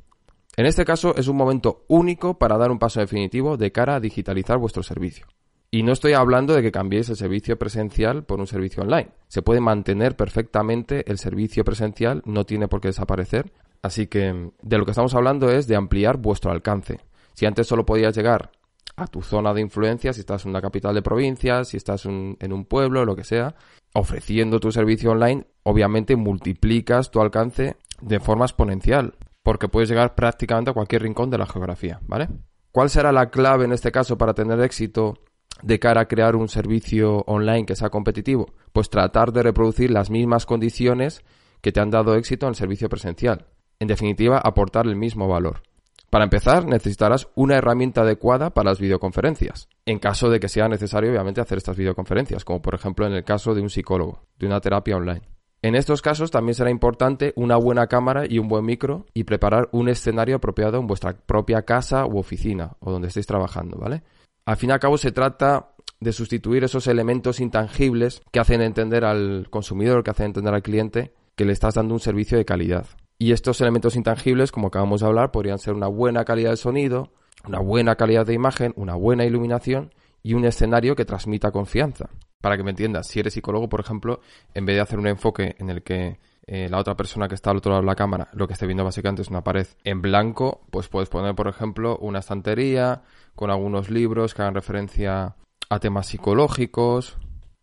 En 0.56 0.66
este 0.66 0.84
caso 0.84 1.14
es 1.14 1.28
un 1.28 1.36
momento 1.36 1.84
único 1.86 2.40
para 2.40 2.58
dar 2.58 2.72
un 2.72 2.80
paso 2.80 2.98
definitivo 2.98 3.56
de 3.56 3.70
cara 3.70 3.94
a 3.94 4.00
digitalizar 4.00 4.58
vuestro 4.58 4.82
servicio. 4.82 5.28
Y 5.74 5.82
no 5.82 5.90
estoy 5.90 6.12
hablando 6.12 6.54
de 6.54 6.62
que 6.62 6.70
cambiéis 6.70 7.08
el 7.08 7.16
servicio 7.16 7.58
presencial 7.58 8.22
por 8.22 8.38
un 8.38 8.46
servicio 8.46 8.84
online. 8.84 9.10
Se 9.26 9.42
puede 9.42 9.58
mantener 9.58 10.14
perfectamente 10.14 11.10
el 11.10 11.18
servicio 11.18 11.64
presencial, 11.64 12.22
no 12.26 12.46
tiene 12.46 12.68
por 12.68 12.80
qué 12.80 12.86
desaparecer. 12.86 13.52
Así 13.82 14.06
que 14.06 14.52
de 14.62 14.78
lo 14.78 14.84
que 14.84 14.92
estamos 14.92 15.16
hablando 15.16 15.50
es 15.50 15.66
de 15.66 15.74
ampliar 15.74 16.18
vuestro 16.18 16.52
alcance. 16.52 17.00
Si 17.32 17.44
antes 17.44 17.66
solo 17.66 17.84
podías 17.84 18.14
llegar 18.14 18.52
a 18.94 19.08
tu 19.08 19.20
zona 19.20 19.52
de 19.52 19.62
influencia, 19.62 20.12
si 20.12 20.20
estás 20.20 20.44
en 20.44 20.50
una 20.50 20.62
capital 20.62 20.94
de 20.94 21.02
provincia, 21.02 21.64
si 21.64 21.76
estás 21.76 22.06
en 22.06 22.52
un 22.52 22.64
pueblo, 22.66 23.04
lo 23.04 23.16
que 23.16 23.24
sea, 23.24 23.56
ofreciendo 23.94 24.60
tu 24.60 24.70
servicio 24.70 25.10
online, 25.10 25.44
obviamente 25.64 26.14
multiplicas 26.14 27.10
tu 27.10 27.20
alcance 27.20 27.78
de 28.00 28.20
forma 28.20 28.44
exponencial, 28.44 29.16
porque 29.42 29.66
puedes 29.66 29.88
llegar 29.88 30.14
prácticamente 30.14 30.70
a 30.70 30.74
cualquier 30.74 31.02
rincón 31.02 31.30
de 31.30 31.38
la 31.38 31.46
geografía, 31.46 31.98
¿vale? 32.06 32.28
¿Cuál 32.70 32.90
será 32.90 33.10
la 33.10 33.30
clave 33.30 33.64
en 33.64 33.72
este 33.72 33.90
caso 33.90 34.16
para 34.16 34.34
tener 34.34 34.60
éxito 34.60 35.18
de 35.62 35.78
cara 35.78 36.02
a 36.02 36.08
crear 36.08 36.36
un 36.36 36.48
servicio 36.48 37.18
online 37.26 37.66
que 37.66 37.76
sea 37.76 37.90
competitivo? 37.90 38.54
Pues 38.72 38.90
tratar 38.90 39.32
de 39.32 39.42
reproducir 39.42 39.90
las 39.90 40.10
mismas 40.10 40.46
condiciones 40.46 41.24
que 41.60 41.72
te 41.72 41.80
han 41.80 41.90
dado 41.90 42.14
éxito 42.14 42.46
en 42.46 42.50
el 42.50 42.56
servicio 42.56 42.88
presencial. 42.88 43.46
En 43.78 43.88
definitiva, 43.88 44.38
aportar 44.38 44.86
el 44.86 44.96
mismo 44.96 45.28
valor. 45.28 45.62
Para 46.10 46.24
empezar, 46.24 46.64
necesitarás 46.64 47.28
una 47.34 47.56
herramienta 47.56 48.02
adecuada 48.02 48.50
para 48.50 48.70
las 48.70 48.78
videoconferencias, 48.78 49.68
en 49.84 49.98
caso 49.98 50.30
de 50.30 50.38
que 50.38 50.48
sea 50.48 50.68
necesario, 50.68 51.10
obviamente, 51.10 51.40
hacer 51.40 51.58
estas 51.58 51.76
videoconferencias, 51.76 52.44
como 52.44 52.62
por 52.62 52.74
ejemplo 52.74 53.06
en 53.06 53.14
el 53.14 53.24
caso 53.24 53.52
de 53.52 53.62
un 53.62 53.68
psicólogo, 53.68 54.22
de 54.38 54.46
una 54.46 54.60
terapia 54.60 54.96
online. 54.96 55.22
En 55.60 55.74
estos 55.74 56.02
casos 56.02 56.30
también 56.30 56.54
será 56.54 56.70
importante 56.70 57.32
una 57.36 57.56
buena 57.56 57.86
cámara 57.86 58.26
y 58.28 58.38
un 58.38 58.48
buen 58.48 58.66
micro 58.66 59.06
y 59.14 59.24
preparar 59.24 59.70
un 59.72 59.88
escenario 59.88 60.36
apropiado 60.36 60.78
en 60.78 60.86
vuestra 60.86 61.16
propia 61.16 61.62
casa 61.62 62.06
u 62.06 62.18
oficina 62.18 62.76
o 62.80 62.92
donde 62.92 63.08
estéis 63.08 63.26
trabajando, 63.26 63.78
¿vale? 63.78 64.02
Al 64.46 64.56
fin 64.56 64.70
y 64.70 64.72
al 64.72 64.80
cabo 64.80 64.98
se 64.98 65.10
trata 65.10 65.70
de 66.00 66.12
sustituir 66.12 66.64
esos 66.64 66.86
elementos 66.86 67.40
intangibles 67.40 68.20
que 68.30 68.40
hacen 68.40 68.60
entender 68.60 69.04
al 69.04 69.48
consumidor, 69.48 70.04
que 70.04 70.10
hacen 70.10 70.26
entender 70.26 70.52
al 70.52 70.62
cliente 70.62 71.14
que 71.34 71.46
le 71.46 71.52
estás 71.52 71.74
dando 71.74 71.94
un 71.94 72.00
servicio 72.00 72.36
de 72.36 72.44
calidad. 72.44 72.86
Y 73.18 73.32
estos 73.32 73.60
elementos 73.62 73.96
intangibles, 73.96 74.52
como 74.52 74.68
acabamos 74.68 75.00
de 75.00 75.06
hablar, 75.06 75.30
podrían 75.30 75.58
ser 75.58 75.72
una 75.74 75.86
buena 75.86 76.24
calidad 76.24 76.50
de 76.50 76.56
sonido, 76.58 77.12
una 77.46 77.60
buena 77.60 77.96
calidad 77.96 78.26
de 78.26 78.34
imagen, 78.34 78.74
una 78.76 78.94
buena 78.94 79.24
iluminación 79.24 79.94
y 80.22 80.34
un 80.34 80.44
escenario 80.44 80.94
que 80.94 81.04
transmita 81.04 81.50
confianza. 81.50 82.10
Para 82.40 82.58
que 82.58 82.64
me 82.64 82.70
entiendas, 82.70 83.06
si 83.06 83.20
eres 83.20 83.32
psicólogo, 83.32 83.70
por 83.70 83.80
ejemplo, 83.80 84.20
en 84.52 84.66
vez 84.66 84.76
de 84.76 84.82
hacer 84.82 84.98
un 84.98 85.06
enfoque 85.06 85.56
en 85.58 85.70
el 85.70 85.82
que 85.82 86.18
eh, 86.46 86.68
la 86.68 86.78
otra 86.78 86.94
persona 86.94 87.28
que 87.28 87.34
está 87.34 87.50
al 87.50 87.58
otro 87.58 87.70
lado 87.72 87.82
de 87.82 87.86
la 87.86 87.94
cámara 87.94 88.28
lo 88.32 88.46
que 88.46 88.52
esté 88.52 88.66
viendo 88.66 88.84
básicamente 88.84 89.22
es 89.22 89.28
una 89.28 89.42
pared 89.42 89.66
en 89.84 90.02
blanco, 90.02 90.62
pues 90.70 90.88
puedes 90.88 91.08
poner, 91.08 91.34
por 91.34 91.48
ejemplo, 91.48 91.96
una 91.98 92.18
estantería 92.18 93.02
con 93.34 93.50
algunos 93.50 93.90
libros 93.90 94.34
que 94.34 94.42
hagan 94.42 94.54
referencia 94.54 95.36
a 95.70 95.78
temas 95.80 96.06
psicológicos, 96.06 97.16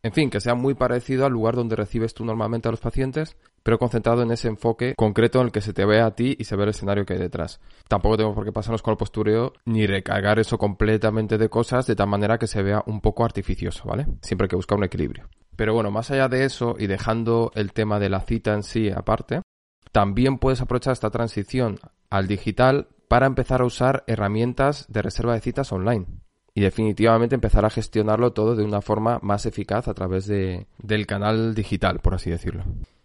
en 0.04 0.14
fin, 0.14 0.32
que 0.32 0.42
sea 0.42 0.56
muy 0.56 0.74
parecido 0.74 1.28
al 1.28 1.32
lugar 1.32 1.56
donde 1.56 1.76
recibes 1.76 2.16
tú 2.16 2.26
normalmente 2.26 2.68
a 2.68 2.72
los 2.72 2.80
pacientes, 2.80 3.38
pero 3.62 3.78
concentrado 3.78 4.24
en 4.24 4.32
ese 4.32 4.48
enfoque 4.48 4.96
concreto 4.96 5.40
en 5.40 5.46
el 5.46 5.52
que 5.52 5.62
se 5.62 5.74
te 5.74 5.86
ve 5.86 6.02
a 6.02 6.16
ti 6.16 6.36
y 6.40 6.46
se 6.46 6.56
ve 6.56 6.64
el 6.64 6.70
escenario 6.70 7.06
que 7.06 7.14
hay 7.14 7.20
detrás. 7.20 7.60
Tampoco 7.88 8.18
tengo 8.18 8.34
por 8.34 8.44
qué 8.44 8.52
pasarnos 8.52 8.82
con 8.82 8.94
el 8.94 8.98
postureo 8.98 9.54
ni 9.66 9.86
recargar 9.86 10.40
eso 10.40 10.58
completamente 10.58 11.38
de 11.38 11.50
cosas 11.50 11.86
de 11.86 11.96
tal 11.96 12.08
manera 12.08 12.40
que 12.40 12.48
se 12.48 12.64
vea 12.64 12.84
un 12.88 13.00
poco 13.00 13.24
artificioso, 13.24 13.84
¿vale? 13.88 14.08
Siempre 14.22 14.46
hay 14.46 14.50
que 14.50 14.56
buscar 14.56 14.80
un 14.80 14.86
equilibrio. 14.86 15.30
Pero 15.62 15.75
bueno, 15.75 15.91
más 15.91 16.10
allá 16.10 16.27
de 16.27 16.44
eso 16.44 16.75
y 16.80 16.88
dejando 16.88 17.51
el 17.53 17.72
tema 17.72 18.00
de 18.00 18.10
la 18.10 18.22
cita 18.22 18.56
en 18.56 18.63
sí 18.63 18.89
aparte, 18.89 19.44
también 19.91 20.39
puedes 20.39 20.60
aprovechar 20.60 20.94
esta 20.94 21.12
transición 21.12 21.77
al 22.10 22.25
digital 22.25 22.88
para 23.08 23.27
empezar 23.27 23.62
a 23.62 23.65
usar 23.65 24.03
herramientas 24.08 24.88
de 24.89 25.03
reserva 25.03 25.36
de 25.36 25.39
citas 25.41 25.72
online 25.72 26.08
y 26.56 26.62
definitivamente 26.62 27.36
empezar 27.36 27.63
a 27.63 27.70
gestionarlo 27.70 28.34
todo 28.34 28.56
de 28.56 28.63
una 28.63 28.82
forma 28.82 29.20
más 29.22 29.46
eficaz 29.46 29.88
a 29.88 29.94
través 29.94 30.25
de, 30.25 30.65
del 30.80 31.06
canal 31.06 31.53
digital, 31.53 32.00
por 32.00 32.15
así 32.15 32.32
decirlo. 32.32 32.63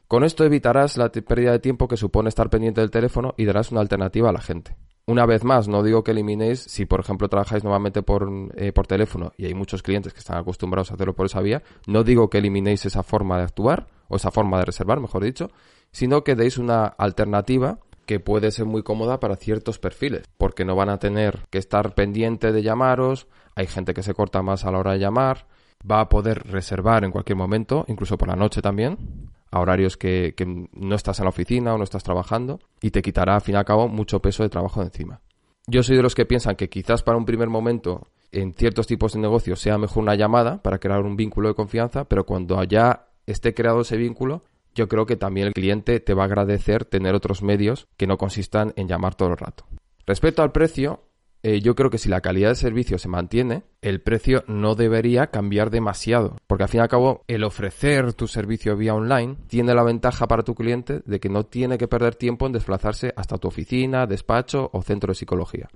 Con 0.08 0.25
esto 0.25 0.42
evitarás 0.42 0.96
la 0.96 1.10
pérdida 1.10 1.52
de 1.52 1.58
tiempo 1.58 1.88
que 1.88 1.98
supone 1.98 2.30
estar 2.30 2.48
pendiente 2.48 2.80
del 2.80 2.90
teléfono 2.90 3.34
y 3.36 3.44
darás 3.44 3.70
una 3.70 3.82
alternativa 3.82 4.30
a 4.30 4.32
la 4.32 4.40
gente. 4.40 4.78
Una 5.08 5.25
vez 5.25 5.44
más, 5.44 5.68
no 5.68 5.84
digo 5.84 6.02
que 6.02 6.10
eliminéis, 6.10 6.60
si 6.60 6.84
por 6.84 6.98
ejemplo 6.98 7.28
trabajáis 7.28 7.62
nuevamente 7.62 8.02
por, 8.02 8.28
eh, 8.56 8.72
por 8.72 8.88
teléfono 8.88 9.32
y 9.36 9.46
hay 9.46 9.54
muchos 9.54 9.80
clientes 9.80 10.12
que 10.12 10.18
están 10.18 10.36
acostumbrados 10.36 10.90
a 10.90 10.94
hacerlo 10.94 11.14
por 11.14 11.26
esa 11.26 11.40
vía, 11.40 11.62
no 11.86 12.02
digo 12.02 12.28
que 12.28 12.38
eliminéis 12.38 12.86
esa 12.86 13.04
forma 13.04 13.36
de 13.36 13.44
actuar, 13.44 13.86
o 14.08 14.16
esa 14.16 14.32
forma 14.32 14.58
de 14.58 14.64
reservar, 14.64 14.98
mejor 14.98 15.22
dicho, 15.22 15.50
sino 15.92 16.25
que 16.25 16.34
deis 16.34 16.58
una 16.58 16.86
alternativa 16.86 17.78
que 18.04 18.18
puede 18.18 18.50
ser 18.50 18.66
muy 18.66 18.82
cómoda 18.82 19.20
para 19.20 19.36
ciertos 19.36 19.78
perfiles, 19.78 20.25
porque 20.38 20.64
no 20.64 20.75
van 20.75 20.88
a 20.88 20.98
tener 20.98 21.46
que 21.50 21.58
estar 21.58 21.94
pendiente 21.94 22.50
de 22.50 22.62
llamaros, 22.62 23.28
hay 23.54 23.66
gente 23.68 23.94
que 23.94 24.02
se 24.02 24.14
corta 24.14 24.42
más 24.42 24.64
a 24.64 24.72
la 24.72 24.78
hora 24.78 24.92
de 24.92 24.98
llamar, 24.98 25.46
va 25.88 26.00
a 26.00 26.09
poder 26.09 26.42
reservar 26.50 27.04
en 27.04 27.11
cualquier 27.11 27.37
momento, 27.37 27.85
incluso 27.88 28.16
por 28.16 28.29
la 28.29 28.37
noche 28.37 28.62
también, 28.62 29.31
a 29.50 29.61
horarios 29.61 29.96
que, 29.96 30.35
no 30.72 30.94
estás 30.94 31.18
en 31.18 31.24
la 31.24 31.31
oficina 31.31 31.74
o 31.74 31.79
no 31.79 31.85
estás 31.85 32.03
trabajando, 32.03 32.59
y 32.81 32.90
te 32.90 33.03
quitará 33.03 33.35
al 33.35 33.40
fin 33.40 33.55
y 33.55 33.59
al 33.59 33.64
cabo 33.64 33.88
mucho 33.88 34.20
peso 34.20 34.42
de 34.42 34.48
trabajo 34.48 34.81
de 34.81 34.87
encima. 34.87 35.20
Yo 35.66 35.83
soy 35.83 35.96
de 35.96 36.03
los 36.03 36.14
que 36.14 36.27
piensan 36.27 36.57
que 36.57 36.68
quizás 36.68 37.03
para 37.03 37.18
un 37.18 37.24
primer 37.24 37.48
momento 37.48 38.07
en 38.33 38.55
ciertos 38.55 38.87
tipos 38.87 39.14
de 39.14 39.20
negocios 39.20 39.61
sea 39.61 39.79
mejor 39.79 40.03
una 40.03 40.14
llamada 40.14 40.62
para 40.62 40.79
crear 40.79 41.00
un 41.03 41.16
vínculo 41.16 41.48
de 41.48 41.55
confianza, 41.55 42.05
pero 42.05 42.24
cuando 42.24 42.62
ya 42.64 43.09
esté 43.27 43.55
creado 43.55 43.81
ese 43.81 43.96
vínculo, 43.96 44.42
yo 44.74 44.88
creo 44.88 45.07
que 45.07 45.16
también 45.16 45.48
el 45.48 45.55
cliente 45.55 46.00
te 46.00 46.14
va 46.14 46.24
a 46.24 46.27
agradecer 46.27 46.85
tener 46.85 47.14
otros 47.14 47.42
medios 47.42 47.88
que 47.96 48.07
no 48.07 48.18
consistan 48.18 48.74
en 48.77 48.88
llamar 48.88 49.14
todo 49.14 49.31
el 49.31 49.38
rato. 49.38 49.64
Respecto 50.07 50.42
al 50.42 50.53
precio, 50.53 51.00
eh, 51.48 51.61
yo 51.61 51.76
creo 51.76 51.90
que 51.90 51.98
si 51.98 52.09
la 52.09 52.22
calidad 52.22 52.48
del 52.48 52.56
servicio 52.56 52.98
se 52.98 53.06
mantiene, 53.06 53.62
el 53.80 54.00
precio 54.00 54.42
no 54.48 54.74
debería 54.74 55.28
cambiar 55.28 55.70
demasiado. 55.70 56.38
Porque 56.48 56.64
al 56.64 56.68
fin 56.68 56.78
y 56.78 56.82
al 56.82 56.88
cabo, 56.88 57.22
el 57.28 57.44
ofrecer 57.44 58.14
tu 58.14 58.26
servicio 58.26 58.76
vía 58.76 58.96
online 58.96 59.37
tiene 59.46 59.72
la 59.72 59.85
ventaja 59.85 60.26
para 60.26 60.42
tu 60.42 60.56
cliente 60.56 61.02
de 61.06 61.20
que 61.20 61.28
no 61.28 61.46
tiene 61.46 61.78
que 61.78 61.87
perder 61.87 62.16
tiempo 62.16 62.46
en 62.46 62.52
desplazarse 62.52 63.12
hasta 63.14 63.38
tu 63.38 63.46
oficina, 63.46 64.09
despacho 64.09 64.70
o 64.72 64.82
centro 64.82 65.12
de 65.12 65.14
psicología. 65.14 65.68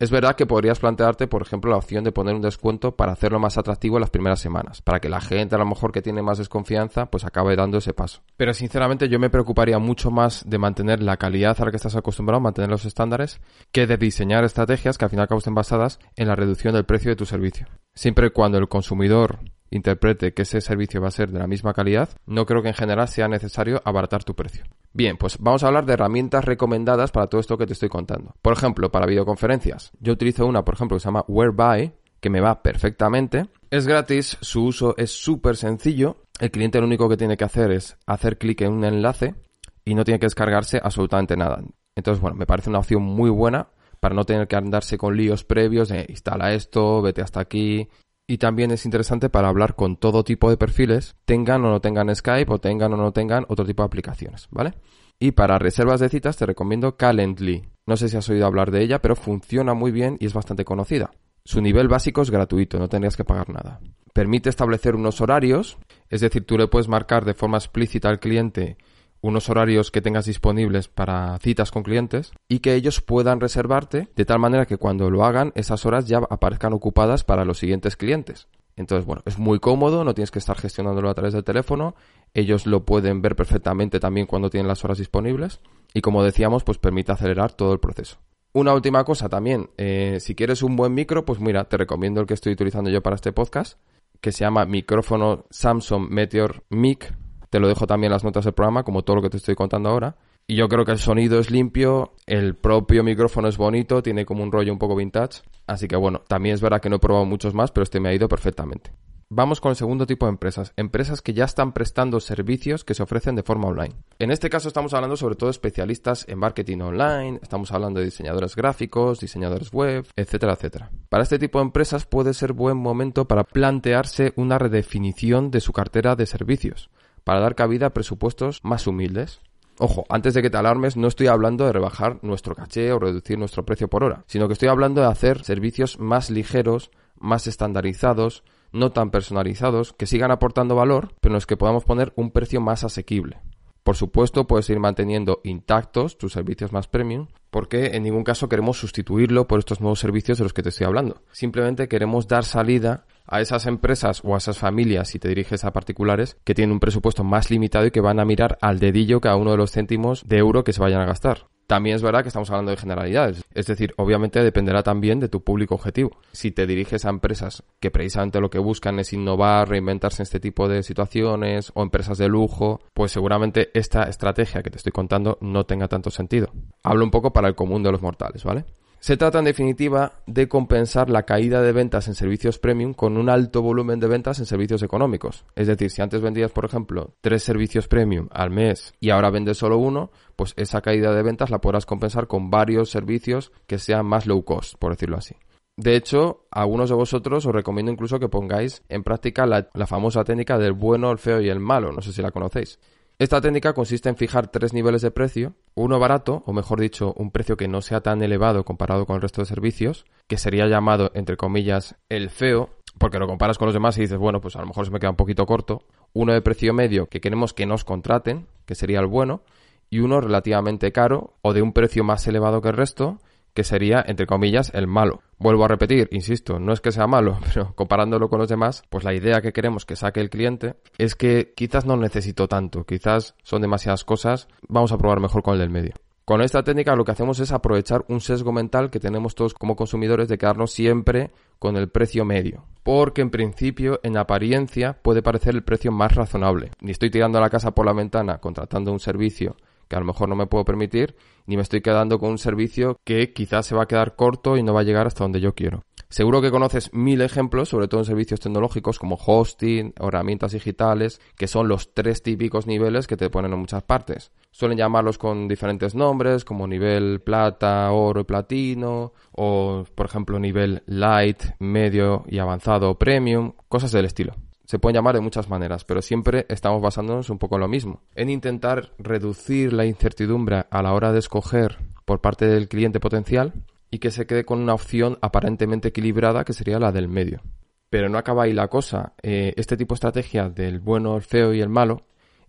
Es 0.00 0.12
verdad 0.12 0.36
que 0.36 0.46
podrías 0.46 0.78
plantearte, 0.78 1.26
por 1.26 1.42
ejemplo, 1.42 1.72
la 1.72 1.76
opción 1.76 2.04
de 2.04 2.12
poner 2.12 2.36
un 2.36 2.40
descuento 2.40 2.94
para 2.94 3.10
hacerlo 3.10 3.40
más 3.40 3.58
atractivo 3.58 3.96
en 3.96 4.02
las 4.02 4.10
primeras 4.10 4.38
semanas, 4.38 4.80
para 4.80 5.00
que 5.00 5.08
la 5.08 5.20
gente 5.20 5.56
a 5.56 5.58
lo 5.58 5.66
mejor 5.66 5.90
que 5.90 6.02
tiene 6.02 6.22
más 6.22 6.38
desconfianza, 6.38 7.06
pues 7.06 7.24
acabe 7.24 7.56
dando 7.56 7.78
ese 7.78 7.94
paso. 7.94 8.22
Pero 8.36 8.54
sinceramente 8.54 9.08
yo 9.08 9.18
me 9.18 9.28
preocuparía 9.28 9.80
mucho 9.80 10.12
más 10.12 10.48
de 10.48 10.58
mantener 10.58 11.02
la 11.02 11.16
calidad 11.16 11.60
a 11.60 11.64
la 11.64 11.72
que 11.72 11.78
estás 11.78 11.96
acostumbrado, 11.96 12.40
mantener 12.40 12.70
los 12.70 12.84
estándares, 12.84 13.40
que 13.72 13.88
de 13.88 13.96
diseñar 13.96 14.44
estrategias 14.44 14.98
que 14.98 15.04
al 15.04 15.10
final 15.10 15.26
cabo 15.26 15.38
estén 15.38 15.56
basadas 15.56 15.98
en 16.14 16.28
la 16.28 16.36
reducción 16.36 16.74
del 16.74 16.84
precio 16.84 17.10
de 17.10 17.16
tu 17.16 17.26
servicio. 17.26 17.66
Siempre 17.92 18.28
y 18.28 18.30
cuando 18.30 18.58
el 18.58 18.68
consumidor 18.68 19.40
interprete 19.68 20.32
que 20.32 20.42
ese 20.42 20.60
servicio 20.60 21.00
va 21.00 21.08
a 21.08 21.10
ser 21.10 21.32
de 21.32 21.40
la 21.40 21.48
misma 21.48 21.74
calidad, 21.74 22.10
no 22.24 22.46
creo 22.46 22.62
que 22.62 22.68
en 22.68 22.74
general 22.74 23.08
sea 23.08 23.26
necesario 23.26 23.82
abaratar 23.84 24.22
tu 24.22 24.36
precio. 24.36 24.64
Bien, 24.98 25.16
pues 25.16 25.38
vamos 25.38 25.62
a 25.62 25.68
hablar 25.68 25.86
de 25.86 25.92
herramientas 25.92 26.44
recomendadas 26.44 27.12
para 27.12 27.28
todo 27.28 27.40
esto 27.40 27.56
que 27.56 27.68
te 27.68 27.72
estoy 27.72 27.88
contando. 27.88 28.34
Por 28.42 28.52
ejemplo, 28.52 28.90
para 28.90 29.06
videoconferencias, 29.06 29.92
yo 30.00 30.12
utilizo 30.12 30.44
una, 30.44 30.64
por 30.64 30.74
ejemplo, 30.74 30.96
que 30.96 31.00
se 31.00 31.04
llama 31.04 31.24
Whereby, 31.28 31.92
que 32.18 32.30
me 32.30 32.40
va 32.40 32.64
perfectamente. 32.64 33.46
Es 33.70 33.86
gratis, 33.86 34.38
su 34.40 34.64
uso 34.64 34.96
es 34.96 35.12
súper 35.12 35.56
sencillo. 35.56 36.16
El 36.40 36.50
cliente 36.50 36.80
lo 36.80 36.86
único 36.88 37.08
que 37.08 37.16
tiene 37.16 37.36
que 37.36 37.44
hacer 37.44 37.70
es 37.70 37.96
hacer 38.06 38.38
clic 38.38 38.60
en 38.62 38.72
un 38.72 38.82
enlace 38.82 39.36
y 39.84 39.94
no 39.94 40.02
tiene 40.02 40.18
que 40.18 40.26
descargarse 40.26 40.80
absolutamente 40.82 41.36
nada. 41.36 41.62
Entonces, 41.94 42.20
bueno, 42.20 42.36
me 42.36 42.46
parece 42.46 42.68
una 42.68 42.80
opción 42.80 43.04
muy 43.04 43.30
buena 43.30 43.68
para 44.00 44.16
no 44.16 44.24
tener 44.24 44.48
que 44.48 44.56
andarse 44.56 44.98
con 44.98 45.16
líos 45.16 45.44
previos 45.44 45.90
de 45.90 46.06
instala 46.08 46.54
esto, 46.54 47.02
vete 47.02 47.22
hasta 47.22 47.38
aquí, 47.38 47.88
y 48.30 48.36
también 48.36 48.70
es 48.70 48.84
interesante 48.84 49.30
para 49.30 49.48
hablar 49.48 49.74
con 49.74 49.96
todo 49.96 50.22
tipo 50.22 50.50
de 50.50 50.58
perfiles, 50.58 51.16
tengan 51.24 51.64
o 51.64 51.70
no 51.70 51.80
tengan 51.80 52.14
Skype 52.14 52.52
o 52.52 52.58
tengan 52.58 52.92
o 52.92 52.96
no 52.98 53.10
tengan 53.10 53.46
otro 53.48 53.64
tipo 53.64 53.82
de 53.82 53.86
aplicaciones, 53.86 54.48
¿vale? 54.50 54.74
Y 55.18 55.32
para 55.32 55.58
reservas 55.58 55.98
de 55.98 56.10
citas 56.10 56.36
te 56.36 56.44
recomiendo 56.44 56.96
Calendly. 56.96 57.70
No 57.86 57.96
sé 57.96 58.10
si 58.10 58.18
has 58.18 58.28
oído 58.28 58.46
hablar 58.46 58.70
de 58.70 58.82
ella, 58.82 59.00
pero 59.00 59.16
funciona 59.16 59.72
muy 59.72 59.90
bien 59.90 60.18
y 60.20 60.26
es 60.26 60.34
bastante 60.34 60.66
conocida. 60.66 61.10
Su 61.42 61.62
nivel 61.62 61.88
básico 61.88 62.20
es 62.20 62.30
gratuito, 62.30 62.78
no 62.78 62.88
tendrías 62.88 63.16
que 63.16 63.24
pagar 63.24 63.48
nada. 63.48 63.80
Permite 64.12 64.50
establecer 64.50 64.94
unos 64.94 65.22
horarios, 65.22 65.78
es 66.10 66.20
decir, 66.20 66.44
tú 66.44 66.58
le 66.58 66.68
puedes 66.68 66.86
marcar 66.86 67.24
de 67.24 67.32
forma 67.32 67.56
explícita 67.56 68.10
al 68.10 68.20
cliente 68.20 68.76
unos 69.20 69.48
horarios 69.48 69.90
que 69.90 70.00
tengas 70.00 70.26
disponibles 70.26 70.88
para 70.88 71.38
citas 71.38 71.70
con 71.70 71.82
clientes 71.82 72.32
y 72.48 72.60
que 72.60 72.74
ellos 72.74 73.00
puedan 73.00 73.40
reservarte 73.40 74.08
de 74.14 74.24
tal 74.24 74.38
manera 74.38 74.66
que 74.66 74.76
cuando 74.76 75.10
lo 75.10 75.24
hagan 75.24 75.52
esas 75.54 75.84
horas 75.86 76.06
ya 76.06 76.18
aparezcan 76.18 76.72
ocupadas 76.72 77.24
para 77.24 77.44
los 77.44 77.58
siguientes 77.58 77.96
clientes. 77.96 78.48
Entonces, 78.76 79.06
bueno, 79.06 79.22
es 79.26 79.38
muy 79.38 79.58
cómodo, 79.58 80.04
no 80.04 80.14
tienes 80.14 80.30
que 80.30 80.38
estar 80.38 80.56
gestionándolo 80.56 81.10
a 81.10 81.14
través 81.14 81.34
del 81.34 81.42
teléfono, 81.42 81.96
ellos 82.32 82.66
lo 82.66 82.84
pueden 82.84 83.20
ver 83.22 83.34
perfectamente 83.34 83.98
también 83.98 84.26
cuando 84.26 84.50
tienen 84.50 84.68
las 84.68 84.84
horas 84.84 84.98
disponibles 84.98 85.60
y 85.92 86.00
como 86.00 86.22
decíamos, 86.22 86.62
pues 86.62 86.78
permite 86.78 87.10
acelerar 87.10 87.52
todo 87.52 87.72
el 87.72 87.80
proceso. 87.80 88.18
Una 88.52 88.72
última 88.72 89.04
cosa 89.04 89.28
también, 89.28 89.70
eh, 89.76 90.18
si 90.20 90.34
quieres 90.34 90.62
un 90.62 90.76
buen 90.76 90.94
micro, 90.94 91.24
pues 91.24 91.40
mira, 91.40 91.68
te 91.68 91.76
recomiendo 91.76 92.20
el 92.20 92.26
que 92.26 92.34
estoy 92.34 92.52
utilizando 92.52 92.88
yo 92.88 93.02
para 93.02 93.16
este 93.16 93.32
podcast, 93.32 93.78
que 94.20 94.32
se 94.32 94.44
llama 94.44 94.64
micrófono 94.64 95.46
Samsung 95.50 96.08
Meteor 96.08 96.64
Mic 96.70 97.14
te 97.50 97.60
lo 97.60 97.68
dejo 97.68 97.86
también 97.86 98.10
en 98.10 98.14
las 98.14 98.24
notas 98.24 98.44
del 98.44 98.54
programa, 98.54 98.82
como 98.82 99.02
todo 99.02 99.16
lo 99.16 99.22
que 99.22 99.30
te 99.30 99.36
estoy 99.36 99.54
contando 99.54 99.88
ahora. 99.88 100.16
Y 100.46 100.56
yo 100.56 100.68
creo 100.68 100.84
que 100.84 100.92
el 100.92 100.98
sonido 100.98 101.38
es 101.38 101.50
limpio, 101.50 102.14
el 102.26 102.54
propio 102.54 103.04
micrófono 103.04 103.48
es 103.48 103.58
bonito, 103.58 104.02
tiene 104.02 104.24
como 104.24 104.42
un 104.42 104.50
rollo 104.50 104.72
un 104.72 104.78
poco 104.78 104.96
vintage. 104.96 105.42
Así 105.66 105.88
que 105.88 105.96
bueno, 105.96 106.22
también 106.26 106.54
es 106.54 106.62
verdad 106.62 106.80
que 106.80 106.88
no 106.88 106.96
he 106.96 107.00
probado 107.00 107.26
muchos 107.26 107.52
más, 107.52 107.70
pero 107.70 107.84
este 107.84 108.00
me 108.00 108.08
ha 108.08 108.14
ido 108.14 108.28
perfectamente. 108.28 108.92
Vamos 109.30 109.60
con 109.60 109.68
el 109.68 109.76
segundo 109.76 110.06
tipo 110.06 110.24
de 110.24 110.30
empresas, 110.30 110.72
empresas 110.78 111.20
que 111.20 111.34
ya 111.34 111.44
están 111.44 111.72
prestando 111.72 112.18
servicios 112.18 112.82
que 112.82 112.94
se 112.94 113.02
ofrecen 113.02 113.34
de 113.34 113.42
forma 113.42 113.68
online. 113.68 113.94
En 114.18 114.30
este 114.30 114.48
caso 114.48 114.68
estamos 114.68 114.94
hablando 114.94 115.18
sobre 115.18 115.34
todo 115.34 115.48
de 115.48 115.52
especialistas 115.52 116.24
en 116.30 116.38
marketing 116.38 116.78
online, 116.78 117.38
estamos 117.42 117.70
hablando 117.72 118.00
de 118.00 118.06
diseñadores 118.06 118.56
gráficos, 118.56 119.20
diseñadores 119.20 119.70
web, 119.70 120.06
etcétera, 120.16 120.54
etcétera. 120.54 120.90
Para 121.10 121.24
este 121.24 121.38
tipo 121.38 121.58
de 121.58 121.66
empresas 121.66 122.06
puede 122.06 122.32
ser 122.32 122.54
buen 122.54 122.78
momento 122.78 123.28
para 123.28 123.44
plantearse 123.44 124.32
una 124.36 124.58
redefinición 124.58 125.50
de 125.50 125.60
su 125.60 125.74
cartera 125.74 126.16
de 126.16 126.24
servicios, 126.24 126.88
para 127.28 127.40
dar 127.40 127.54
cabida 127.54 127.88
a 127.88 127.90
presupuestos 127.90 128.60
más 128.62 128.86
humildes. 128.86 129.42
Ojo, 129.78 130.06
antes 130.08 130.32
de 130.32 130.40
que 130.40 130.48
te 130.48 130.56
alarmes, 130.56 130.96
no 130.96 131.08
estoy 131.08 131.26
hablando 131.26 131.66
de 131.66 131.74
rebajar 131.74 132.18
nuestro 132.22 132.54
caché 132.54 132.90
o 132.90 132.98
reducir 132.98 133.38
nuestro 133.38 133.66
precio 133.66 133.86
por 133.86 134.02
hora, 134.02 134.24
sino 134.26 134.46
que 134.46 134.54
estoy 134.54 134.70
hablando 134.70 135.02
de 135.02 135.08
hacer 135.08 135.44
servicios 135.44 135.98
más 135.98 136.30
ligeros, 136.30 136.90
más 137.18 137.46
estandarizados, 137.46 138.44
no 138.72 138.92
tan 138.92 139.10
personalizados, 139.10 139.92
que 139.92 140.06
sigan 140.06 140.30
aportando 140.30 140.74
valor, 140.74 141.16
pero 141.20 141.32
en 141.32 141.34
los 141.34 141.44
que 141.44 141.58
podamos 141.58 141.84
poner 141.84 142.14
un 142.16 142.30
precio 142.30 142.62
más 142.62 142.82
asequible. 142.82 143.42
Por 143.82 143.94
supuesto, 143.94 144.46
puedes 144.46 144.70
ir 144.70 144.80
manteniendo 144.80 145.42
intactos 145.44 146.16
tus 146.16 146.32
servicios 146.32 146.72
más 146.72 146.88
premium, 146.88 147.26
porque 147.50 147.88
en 147.88 148.04
ningún 148.04 148.24
caso 148.24 148.48
queremos 148.48 148.78
sustituirlo 148.78 149.46
por 149.46 149.58
estos 149.58 149.82
nuevos 149.82 150.00
servicios 150.00 150.38
de 150.38 150.44
los 150.44 150.54
que 150.54 150.62
te 150.62 150.70
estoy 150.70 150.86
hablando. 150.86 151.20
Simplemente 151.30 151.88
queremos 151.88 152.26
dar 152.26 152.46
salida 152.46 153.04
a 153.28 153.40
esas 153.40 153.66
empresas 153.66 154.22
o 154.24 154.34
a 154.34 154.38
esas 154.38 154.58
familias, 154.58 155.08
si 155.08 155.18
te 155.18 155.28
diriges 155.28 155.64
a 155.64 155.72
particulares, 155.72 156.36
que 156.44 156.54
tienen 156.54 156.72
un 156.72 156.80
presupuesto 156.80 157.24
más 157.24 157.50
limitado 157.50 157.86
y 157.86 157.90
que 157.90 158.00
van 158.00 158.18
a 158.18 158.24
mirar 158.24 158.58
al 158.60 158.80
dedillo 158.80 159.20
cada 159.20 159.36
uno 159.36 159.52
de 159.52 159.58
los 159.58 159.70
céntimos 159.70 160.26
de 160.26 160.38
euro 160.38 160.64
que 160.64 160.72
se 160.72 160.80
vayan 160.80 161.00
a 161.00 161.06
gastar. 161.06 161.46
También 161.68 161.96
es 161.96 162.02
verdad 162.02 162.22
que 162.22 162.28
estamos 162.28 162.48
hablando 162.48 162.70
de 162.70 162.78
generalidades. 162.78 163.44
Es 163.52 163.66
decir, 163.66 163.92
obviamente 163.98 164.42
dependerá 164.42 164.82
también 164.82 165.20
de 165.20 165.28
tu 165.28 165.44
público 165.44 165.74
objetivo. 165.74 166.12
Si 166.32 166.50
te 166.50 166.66
diriges 166.66 167.04
a 167.04 167.10
empresas 167.10 167.62
que 167.78 167.90
precisamente 167.90 168.40
lo 168.40 168.48
que 168.48 168.58
buscan 168.58 168.98
es 168.98 169.12
innovar, 169.12 169.68
reinventarse 169.68 170.22
en 170.22 170.24
este 170.24 170.40
tipo 170.40 170.66
de 170.66 170.82
situaciones 170.82 171.70
o 171.74 171.82
empresas 171.82 172.16
de 172.16 172.26
lujo, 172.26 172.80
pues 172.94 173.12
seguramente 173.12 173.68
esta 173.74 174.04
estrategia 174.04 174.62
que 174.62 174.70
te 174.70 174.78
estoy 174.78 174.92
contando 174.92 175.36
no 175.42 175.66
tenga 175.66 175.88
tanto 175.88 176.10
sentido. 176.10 176.50
Hablo 176.82 177.04
un 177.04 177.10
poco 177.10 177.34
para 177.34 177.48
el 177.48 177.54
común 177.54 177.82
de 177.82 177.92
los 177.92 178.00
mortales, 178.00 178.44
¿vale? 178.44 178.64
Se 179.00 179.16
trata 179.16 179.38
en 179.38 179.44
definitiva 179.44 180.14
de 180.26 180.48
compensar 180.48 181.08
la 181.08 181.22
caída 181.22 181.62
de 181.62 181.72
ventas 181.72 182.08
en 182.08 182.14
servicios 182.14 182.58
premium 182.58 182.94
con 182.94 183.16
un 183.16 183.30
alto 183.30 183.62
volumen 183.62 184.00
de 184.00 184.08
ventas 184.08 184.40
en 184.40 184.46
servicios 184.46 184.82
económicos. 184.82 185.44
Es 185.54 185.68
decir, 185.68 185.90
si 185.90 186.02
antes 186.02 186.20
vendías, 186.20 186.50
por 186.50 186.64
ejemplo, 186.64 187.14
tres 187.20 187.44
servicios 187.44 187.86
premium 187.86 188.28
al 188.32 188.50
mes 188.50 188.94
y 188.98 189.10
ahora 189.10 189.30
vendes 189.30 189.58
solo 189.58 189.78
uno, 189.78 190.10
pues 190.34 190.52
esa 190.56 190.80
caída 190.80 191.14
de 191.14 191.22
ventas 191.22 191.50
la 191.50 191.60
podrás 191.60 191.86
compensar 191.86 192.26
con 192.26 192.50
varios 192.50 192.90
servicios 192.90 193.52
que 193.68 193.78
sean 193.78 194.04
más 194.04 194.26
low 194.26 194.44
cost, 194.44 194.74
por 194.78 194.92
decirlo 194.92 195.16
así. 195.16 195.36
De 195.76 195.94
hecho, 195.94 196.48
a 196.50 196.62
algunos 196.62 196.90
de 196.90 196.96
vosotros 196.96 197.46
os 197.46 197.54
recomiendo 197.54 197.92
incluso 197.92 198.18
que 198.18 198.28
pongáis 198.28 198.82
en 198.88 199.04
práctica 199.04 199.46
la, 199.46 199.68
la 199.74 199.86
famosa 199.86 200.24
técnica 200.24 200.58
del 200.58 200.72
bueno, 200.72 201.12
el 201.12 201.18
feo 201.18 201.40
y 201.40 201.48
el 201.48 201.60
malo. 201.60 201.92
No 201.92 202.02
sé 202.02 202.12
si 202.12 202.20
la 202.20 202.32
conocéis. 202.32 202.80
Esta 203.20 203.40
técnica 203.40 203.72
consiste 203.72 204.08
en 204.08 204.16
fijar 204.16 204.46
tres 204.46 204.72
niveles 204.72 205.02
de 205.02 205.10
precio, 205.10 205.54
uno 205.74 205.98
barato, 205.98 206.44
o 206.46 206.52
mejor 206.52 206.78
dicho, 206.78 207.14
un 207.16 207.32
precio 207.32 207.56
que 207.56 207.66
no 207.66 207.82
sea 207.82 208.00
tan 208.00 208.22
elevado 208.22 208.64
comparado 208.64 209.06
con 209.06 209.16
el 209.16 209.22
resto 209.22 209.42
de 209.42 209.46
servicios, 209.46 210.04
que 210.28 210.38
sería 210.38 210.68
llamado, 210.68 211.10
entre 211.14 211.36
comillas, 211.36 211.96
el 212.08 212.30
feo, 212.30 212.70
porque 212.96 213.18
lo 213.18 213.26
comparas 213.26 213.58
con 213.58 213.66
los 213.66 213.74
demás 213.74 213.98
y 213.98 214.02
dices, 214.02 214.18
bueno, 214.18 214.40
pues 214.40 214.54
a 214.54 214.60
lo 214.60 214.68
mejor 214.68 214.86
se 214.86 214.92
me 214.92 215.00
queda 215.00 215.10
un 215.10 215.16
poquito 215.16 215.46
corto, 215.46 215.82
uno 216.12 216.32
de 216.32 216.42
precio 216.42 216.72
medio 216.72 217.08
que 217.08 217.20
queremos 217.20 217.54
que 217.54 217.66
nos 217.66 217.82
contraten, 217.82 218.46
que 218.66 218.76
sería 218.76 219.00
el 219.00 219.06
bueno, 219.08 219.42
y 219.90 219.98
uno 219.98 220.20
relativamente 220.20 220.92
caro 220.92 221.34
o 221.42 221.54
de 221.54 221.62
un 221.62 221.72
precio 221.72 222.04
más 222.04 222.24
elevado 222.28 222.62
que 222.62 222.68
el 222.68 222.76
resto, 222.76 223.18
que 223.58 223.64
sería, 223.64 224.04
entre 224.06 224.28
comillas, 224.28 224.70
el 224.72 224.86
malo. 224.86 225.20
Vuelvo 225.36 225.64
a 225.64 225.68
repetir, 225.68 226.06
insisto, 226.12 226.60
no 226.60 226.72
es 226.72 226.80
que 226.80 226.92
sea 226.92 227.08
malo, 227.08 227.40
pero 227.52 227.74
comparándolo 227.74 228.28
con 228.28 228.38
los 228.38 228.48
demás, 228.48 228.84
pues 228.88 229.02
la 229.02 229.12
idea 229.12 229.40
que 229.40 229.52
queremos 229.52 229.84
que 229.84 229.96
saque 229.96 230.20
el 230.20 230.30
cliente 230.30 230.76
es 230.96 231.16
que 231.16 231.54
quizás 231.56 231.84
no 231.84 231.96
necesito 231.96 232.46
tanto, 232.46 232.84
quizás 232.84 233.34
son 233.42 233.60
demasiadas 233.60 234.04
cosas, 234.04 234.46
vamos 234.68 234.92
a 234.92 234.96
probar 234.96 235.18
mejor 235.18 235.42
con 235.42 235.54
el 235.54 235.58
del 235.58 235.70
medio. 235.70 235.94
Con 236.24 236.40
esta 236.40 236.62
técnica 236.62 236.94
lo 236.94 237.04
que 237.04 237.10
hacemos 237.10 237.40
es 237.40 237.50
aprovechar 237.50 238.04
un 238.06 238.20
sesgo 238.20 238.52
mental 238.52 238.90
que 238.90 239.00
tenemos 239.00 239.34
todos 239.34 239.54
como 239.54 239.74
consumidores 239.74 240.28
de 240.28 240.38
quedarnos 240.38 240.70
siempre 240.70 241.32
con 241.58 241.76
el 241.76 241.88
precio 241.88 242.24
medio. 242.24 242.62
Porque 242.84 243.22
en 243.22 243.30
principio, 243.30 243.98
en 244.04 244.18
apariencia, 244.18 244.98
puede 245.02 245.20
parecer 245.20 245.56
el 245.56 245.64
precio 245.64 245.90
más 245.90 246.14
razonable. 246.14 246.70
Ni 246.80 246.92
estoy 246.92 247.10
tirando 247.10 247.40
la 247.40 247.50
casa 247.50 247.72
por 247.72 247.86
la 247.86 247.92
ventana 247.92 248.38
contratando 248.38 248.92
un 248.92 249.00
servicio 249.00 249.56
que 249.88 249.96
a 249.96 250.00
lo 250.00 250.04
mejor 250.04 250.28
no 250.28 250.36
me 250.36 250.46
puedo 250.46 250.64
permitir, 250.64 251.16
ni 251.46 251.56
me 251.56 251.62
estoy 251.62 251.80
quedando 251.80 252.18
con 252.18 252.30
un 252.30 252.38
servicio 252.38 252.98
que 253.04 253.32
quizás 253.32 253.66
se 253.66 253.74
va 253.74 253.84
a 253.84 253.88
quedar 253.88 254.16
corto 254.16 254.56
y 254.56 254.62
no 254.62 254.74
va 254.74 254.80
a 254.80 254.84
llegar 254.84 255.06
hasta 255.06 255.24
donde 255.24 255.40
yo 255.40 255.54
quiero. 255.54 255.82
Seguro 256.10 256.40
que 256.40 256.50
conoces 256.50 256.92
mil 256.94 257.20
ejemplos, 257.20 257.68
sobre 257.68 257.86
todo 257.86 258.00
en 258.00 258.06
servicios 258.06 258.40
tecnológicos 258.40 258.98
como 258.98 259.16
hosting 259.16 259.92
herramientas 260.00 260.52
digitales, 260.52 261.20
que 261.36 261.46
son 261.46 261.68
los 261.68 261.92
tres 261.92 262.22
típicos 262.22 262.66
niveles 262.66 263.06
que 263.06 263.16
te 263.16 263.28
ponen 263.28 263.52
en 263.52 263.58
muchas 263.58 263.82
partes. 263.82 264.32
Suelen 264.50 264.78
llamarlos 264.78 265.18
con 265.18 265.48
diferentes 265.48 265.94
nombres, 265.94 266.44
como 266.46 266.66
nivel 266.66 267.20
plata, 267.20 267.90
oro 267.92 268.22
y 268.22 268.24
platino, 268.24 269.12
o 269.32 269.84
por 269.94 270.06
ejemplo 270.06 270.38
nivel 270.38 270.82
light, 270.86 271.42
medio 271.58 272.24
y 272.26 272.38
avanzado 272.38 272.98
premium, 272.98 273.52
cosas 273.68 273.92
del 273.92 274.06
estilo 274.06 274.34
se 274.68 274.78
pueden 274.78 274.96
llamar 274.96 275.14
de 275.14 275.22
muchas 275.22 275.48
maneras, 275.48 275.86
pero 275.86 276.02
siempre 276.02 276.44
estamos 276.50 276.82
basándonos 276.82 277.30
un 277.30 277.38
poco 277.38 277.54
en 277.54 277.62
lo 277.62 277.68
mismo, 277.68 278.02
en 278.14 278.28
intentar 278.28 278.92
reducir 278.98 279.72
la 279.72 279.86
incertidumbre 279.86 280.66
a 280.70 280.82
la 280.82 280.92
hora 280.92 281.10
de 281.10 281.20
escoger 281.20 281.78
por 282.04 282.20
parte 282.20 282.46
del 282.46 282.68
cliente 282.68 283.00
potencial 283.00 283.54
y 283.90 283.98
que 283.98 284.10
se 284.10 284.26
quede 284.26 284.44
con 284.44 284.60
una 284.60 284.74
opción 284.74 285.16
aparentemente 285.22 285.88
equilibrada 285.88 286.44
que 286.44 286.52
sería 286.52 286.78
la 286.78 286.92
del 286.92 287.08
medio. 287.08 287.40
Pero 287.88 288.10
no 288.10 288.18
acaba 288.18 288.42
ahí 288.42 288.52
la 288.52 288.68
cosa. 288.68 289.14
Eh, 289.22 289.54
este 289.56 289.78
tipo 289.78 289.94
de 289.94 289.96
estrategia 289.96 290.50
del 290.50 290.80
bueno, 290.80 291.16
el 291.16 291.22
feo 291.22 291.54
y 291.54 291.62
el 291.62 291.70
malo 291.70 292.02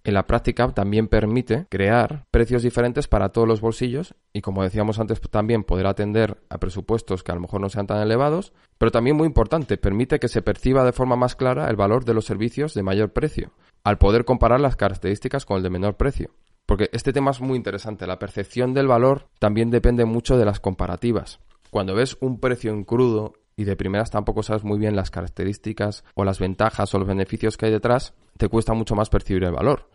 en 0.04 0.14
la 0.14 0.28
práctica 0.28 0.68
también 0.70 1.08
permite 1.08 1.66
crear 1.70 2.26
precios 2.32 2.64
diferentes 2.64 3.08
para 3.08 3.30
todos 3.30 3.48
los 3.48 3.62
bolsillos 3.62 4.16
y 4.34 4.42
como 4.42 4.64
decíamos 4.64 5.00
antes 5.00 5.20
también 5.22 5.64
poder 5.64 5.88
atender 5.88 6.38
a 6.50 6.58
presupuestos 6.58 7.24
que 7.24 7.32
a 7.32 7.36
lo 7.36 7.42
mejor 7.42 7.62
no 7.62 7.70
sean 7.70 7.88
tan 7.88 8.02
elevados, 8.02 8.54
pero 8.78 8.92
también 8.92 9.18
muy 9.18 9.28
importante, 9.28 9.78
permite 9.78 10.20
que 10.20 10.28
se 10.28 10.42
perciba 10.42 10.84
de 10.84 10.94
forma 10.94 11.16
más 11.16 11.36
clara 11.36 11.70
el 11.70 11.76
valor 11.76 12.06
de 12.06 12.14
los 12.14 12.26
servicios 12.26 12.74
de 12.74 12.84
mayor 12.84 13.12
precio, 13.12 13.52
al 13.84 13.98
poder 13.98 14.26
comparar 14.26 14.62
las 14.62 14.76
características 14.76 15.46
con 15.46 15.58
el 15.58 15.64
de 15.64 15.70
menor 15.70 15.96
precio. 15.96 16.32
Porque 16.66 16.90
este 16.94 17.14
tema 17.14 17.32
es 17.32 17.42
muy 17.42 17.58
interesante, 17.58 18.06
la 18.06 18.20
percepción 18.20 18.74
del 18.74 18.88
valor 18.88 19.28
también 19.40 19.72
depende 19.72 20.06
mucho 20.06 20.38
de 20.38 20.46
las 20.46 20.60
comparativas. 20.60 21.40
Cuando 21.72 21.96
ves 21.96 22.18
un 22.20 22.40
precio 22.40 22.72
en 22.72 22.84
crudo 22.84 23.34
y 23.60 23.66
de 23.66 23.76
primeras 23.76 24.10
tampoco 24.10 24.42
sabes 24.42 24.64
muy 24.64 24.80
bien 24.80 24.96
las 24.96 25.12
características 25.12 26.06
o 26.16 26.24
las 26.24 26.40
ventajas 26.40 26.96
o 26.96 26.98
los 26.98 27.08
beneficios 27.08 27.58
que 27.58 27.66
hay 27.66 27.74
detrás, 27.74 28.14
te 28.38 28.48
cuesta 28.48 28.74
mucho 28.74 28.96
más 28.96 29.10
percibir 29.10 29.44
el 29.44 29.52
valor. 29.52 29.90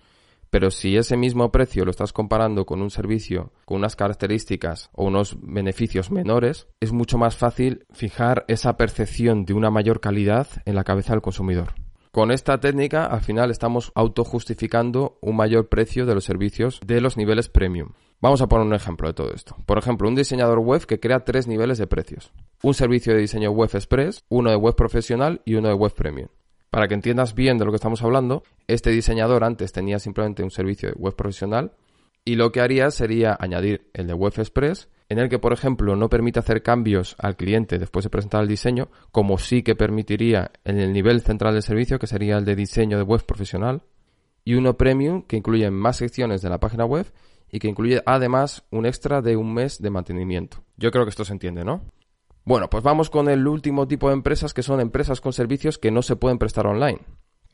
Pero 0.50 0.70
si 0.70 0.98
ese 0.98 1.16
mismo 1.16 1.50
precio 1.50 1.86
lo 1.86 1.90
estás 1.90 2.12
comparando 2.12 2.66
con 2.66 2.82
un 2.82 2.90
servicio 2.90 3.52
con 3.64 3.78
unas 3.78 3.96
características 3.96 4.90
o 4.92 5.04
unos 5.06 5.38
beneficios 5.40 6.10
menores, 6.10 6.68
es 6.78 6.92
mucho 6.92 7.16
más 7.16 7.36
fácil 7.36 7.86
fijar 7.90 8.44
esa 8.48 8.76
percepción 8.76 9.46
de 9.46 9.54
una 9.54 9.70
mayor 9.70 10.00
calidad 10.00 10.46
en 10.66 10.74
la 10.74 10.84
cabeza 10.84 11.14
del 11.14 11.22
consumidor. 11.22 11.72
Con 12.14 12.30
esta 12.30 12.60
técnica, 12.60 13.06
al 13.06 13.22
final 13.22 13.50
estamos 13.50 13.90
autojustificando 13.96 15.18
un 15.20 15.34
mayor 15.34 15.68
precio 15.68 16.06
de 16.06 16.14
los 16.14 16.22
servicios 16.22 16.78
de 16.86 17.00
los 17.00 17.16
niveles 17.16 17.48
premium. 17.48 17.88
Vamos 18.20 18.40
a 18.40 18.46
poner 18.46 18.64
un 18.64 18.72
ejemplo 18.72 19.08
de 19.08 19.14
todo 19.14 19.32
esto. 19.32 19.56
Por 19.66 19.78
ejemplo, 19.78 20.08
un 20.08 20.14
diseñador 20.14 20.60
web 20.60 20.86
que 20.86 21.00
crea 21.00 21.24
tres 21.24 21.48
niveles 21.48 21.76
de 21.76 21.88
precios. 21.88 22.30
Un 22.62 22.72
servicio 22.72 23.12
de 23.12 23.18
diseño 23.18 23.50
web 23.50 23.68
express, 23.74 24.22
uno 24.28 24.50
de 24.50 24.56
web 24.56 24.76
profesional 24.76 25.42
y 25.44 25.56
uno 25.56 25.66
de 25.66 25.74
web 25.74 25.92
premium. 25.92 26.28
Para 26.70 26.86
que 26.86 26.94
entiendas 26.94 27.34
bien 27.34 27.58
de 27.58 27.64
lo 27.64 27.72
que 27.72 27.78
estamos 27.78 28.00
hablando, 28.00 28.44
este 28.68 28.90
diseñador 28.90 29.42
antes 29.42 29.72
tenía 29.72 29.98
simplemente 29.98 30.44
un 30.44 30.52
servicio 30.52 30.90
de 30.90 30.94
web 30.94 31.16
profesional 31.16 31.72
y 32.24 32.36
lo 32.36 32.52
que 32.52 32.60
haría 32.60 32.92
sería 32.92 33.36
añadir 33.40 33.90
el 33.92 34.06
de 34.06 34.14
Web 34.14 34.34
Express, 34.36 34.88
en 35.08 35.18
el 35.18 35.28
que, 35.28 35.38
por 35.38 35.52
ejemplo, 35.52 35.96
no 35.96 36.08
permite 36.08 36.38
hacer 36.38 36.62
cambios 36.62 37.16
al 37.18 37.36
cliente 37.36 37.78
después 37.78 38.04
de 38.04 38.10
presentar 38.10 38.42
el 38.42 38.48
diseño, 38.48 38.88
como 39.12 39.38
sí 39.38 39.62
que 39.62 39.76
permitiría 39.76 40.50
en 40.64 40.78
el 40.78 40.92
nivel 40.92 41.20
central 41.20 41.54
del 41.54 41.62
servicio, 41.62 41.98
que 41.98 42.06
sería 42.06 42.38
el 42.38 42.44
de 42.44 42.56
diseño 42.56 42.96
de 42.96 43.04
web 43.04 43.24
profesional, 43.24 43.82
y 44.44 44.54
uno 44.54 44.76
premium, 44.76 45.22
que 45.22 45.36
incluye 45.36 45.70
más 45.70 45.96
secciones 45.96 46.42
de 46.42 46.50
la 46.50 46.60
página 46.60 46.84
web 46.84 47.06
y 47.50 47.58
que 47.58 47.68
incluye 47.68 48.02
además 48.04 48.64
un 48.70 48.86
extra 48.86 49.22
de 49.22 49.36
un 49.36 49.54
mes 49.54 49.80
de 49.80 49.90
mantenimiento. 49.90 50.64
Yo 50.76 50.90
creo 50.90 51.04
que 51.04 51.10
esto 51.10 51.24
se 51.24 51.32
entiende, 51.32 51.64
¿no? 51.64 51.82
Bueno, 52.44 52.68
pues 52.68 52.82
vamos 52.82 53.08
con 53.08 53.28
el 53.30 53.46
último 53.46 53.88
tipo 53.88 54.08
de 54.08 54.14
empresas 54.14 54.52
que 54.52 54.62
son 54.62 54.80
empresas 54.80 55.20
con 55.20 55.32
servicios 55.32 55.78
que 55.78 55.90
no 55.90 56.02
se 56.02 56.16
pueden 56.16 56.38
prestar 56.38 56.66
online. 56.66 57.00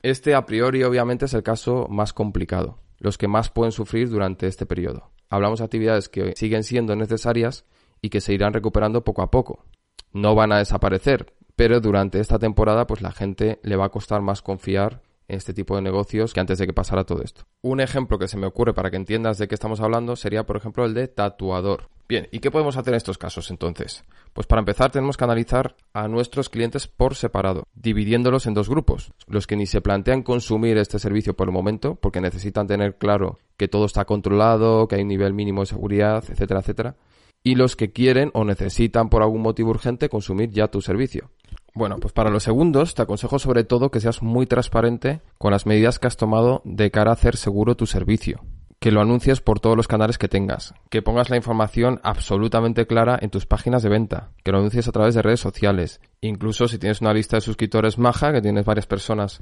Este 0.03 0.35
a 0.35 0.47
priori 0.47 0.83
obviamente 0.83 1.27
es 1.27 1.35
el 1.35 1.43
caso 1.43 1.87
más 1.89 2.13
complicado, 2.13 2.79
los 3.01 3.19
que 3.19 3.27
más 3.27 3.51
pueden 3.51 3.73
sufrir 3.73 4.09
durante 4.09 4.47
este 4.47 4.67
periodo. 4.67 5.11
Hablamos 5.29 5.59
de 5.59 5.65
actividades 5.65 6.09
que 6.09 6.35
siguen 6.37 6.63
siendo 6.63 6.95
necesarias 6.95 7.65
y 8.01 8.11
que 8.11 8.21
se 8.21 8.33
irán 8.33 8.53
recuperando 8.53 9.03
poco 9.03 9.23
a 9.23 9.31
poco. 9.31 9.65
No 10.13 10.35
van 10.35 10.53
a 10.53 10.59
desaparecer, 10.59 11.35
pero 11.57 11.81
durante 11.81 12.21
esta 12.21 12.39
temporada 12.39 12.87
pues 12.87 13.01
la 13.03 13.11
gente 13.11 13.59
le 13.63 13.77
va 13.77 13.87
a 13.87 13.91
costar 13.91 14.23
más 14.23 14.43
confiar 14.43 15.03
este 15.31 15.55
tipo 15.55 15.77
de 15.77 15.83
negocios 15.83 16.33
que 16.33 16.41
antes 16.41 16.59
de 16.59 16.67
que 16.67 16.73
pasara 16.73 17.05
todo 17.05 17.23
esto. 17.23 17.43
Un 17.63 17.81
ejemplo 17.81 18.19
que 18.19 18.29
se 18.29 18.37
me 18.37 18.47
ocurre 18.47 18.75
para 18.75 18.91
que 18.91 18.97
entiendas 18.97 19.39
de 19.39 19.49
qué 19.49 19.55
estamos 19.55 19.81
hablando 19.81 20.17
sería, 20.17 20.45
por 20.45 20.57
ejemplo, 20.57 20.85
el 20.85 20.95
de 20.95 21.09
tatuador. 21.09 21.89
Bien, 22.11 22.27
¿y 22.33 22.41
qué 22.41 22.51
podemos 22.51 22.77
hacer 22.77 22.93
en 22.93 22.97
estos 22.97 23.19
casos 23.19 23.53
entonces? 23.53 24.03
Pues 24.33 24.47
para 24.49 24.59
empezar 24.59 24.91
tenemos 24.91 25.17
que 25.17 25.23
analizar 25.23 25.77
a 25.93 26.09
nuestros 26.09 26.49
clientes 26.49 26.89
por 26.89 27.15
separado, 27.15 27.63
dividiéndolos 27.73 28.47
en 28.47 28.55
dos 28.55 28.69
grupos. 28.69 29.13
Los 29.29 29.47
que 29.47 29.55
ni 29.55 29.67
se 29.67 29.81
plantean 29.81 30.25
consumir 30.25 30.77
este 30.77 30.99
servicio 30.99 31.35
por 31.35 31.47
el 31.47 31.55
momento, 31.55 31.95
porque 31.95 32.21
necesitan 32.21 32.67
tener 32.67 32.97
claro 32.99 33.39
que 33.57 33.69
todo 33.69 33.85
está 33.85 34.07
controlado, 34.07 34.89
que 34.89 34.97
hay 34.97 35.03
un 35.03 35.09
nivel 35.09 35.35
mínimo 35.35 35.61
de 35.61 35.67
seguridad, 35.67 36.25
etcétera, 36.29 36.61
etcétera. 36.61 36.97
Y 37.45 37.55
los 37.55 37.77
que 37.77 37.93
quieren 37.93 38.31
o 38.35 38.45
necesitan 38.45 39.09
por 39.09 39.23
algún 39.23 39.43
motivo 39.43 39.71
urgente 39.71 40.09
consumir 40.09 40.51
ya 40.51 40.67
tu 40.67 40.81
servicio. 40.81 41.31
Bueno, 41.75 41.99
pues 42.01 42.13
para 42.13 42.31
los 42.31 42.43
segundos 42.43 42.95
te 42.95 43.03
aconsejo 43.03 43.39
sobre 43.39 43.65
todo 43.65 43.91
que 43.91 44.01
seas 44.01 44.23
muy 44.23 44.47
transparente 44.47 45.21
con 45.39 45.53
las 45.53 45.67
medidas 45.67 45.99
que 45.99 46.09
has 46.09 46.17
tomado 46.17 46.63
de 46.65 46.91
cara 46.91 47.11
a 47.11 47.15
hacer 47.15 47.37
seguro 47.37 47.77
tu 47.77 47.87
servicio. 47.87 48.41
Que 48.81 48.91
lo 48.91 49.03
anuncies 49.03 49.41
por 49.41 49.61
todos 49.61 49.77
los 49.77 49.89
canales 49.89 50.17
que 50.17 50.29
tengas, 50.29 50.75
que 50.89 51.03
pongas 51.03 51.29
la 51.29 51.37
información 51.37 52.01
absolutamente 52.03 52.87
clara 52.87 53.19
en 53.21 53.29
tus 53.29 53.45
páginas 53.45 53.83
de 53.83 53.91
venta, 53.91 54.31
que 54.43 54.53
lo 54.53 54.59
anuncies 54.59 54.89
a 54.89 54.93
través 54.93 55.15
de 55.15 55.23
redes 55.23 55.41
sociales, 55.41 56.01
incluso 56.23 56.67
si 56.67 56.79
tienes 56.79 57.03
una 57.03 57.13
lista 57.13 57.37
de 57.37 57.43
suscriptores 57.43 57.99
maja, 57.99 58.33
que 58.33 58.41
tienes 58.41 58.65
varias 58.65 58.87
personas 58.87 59.41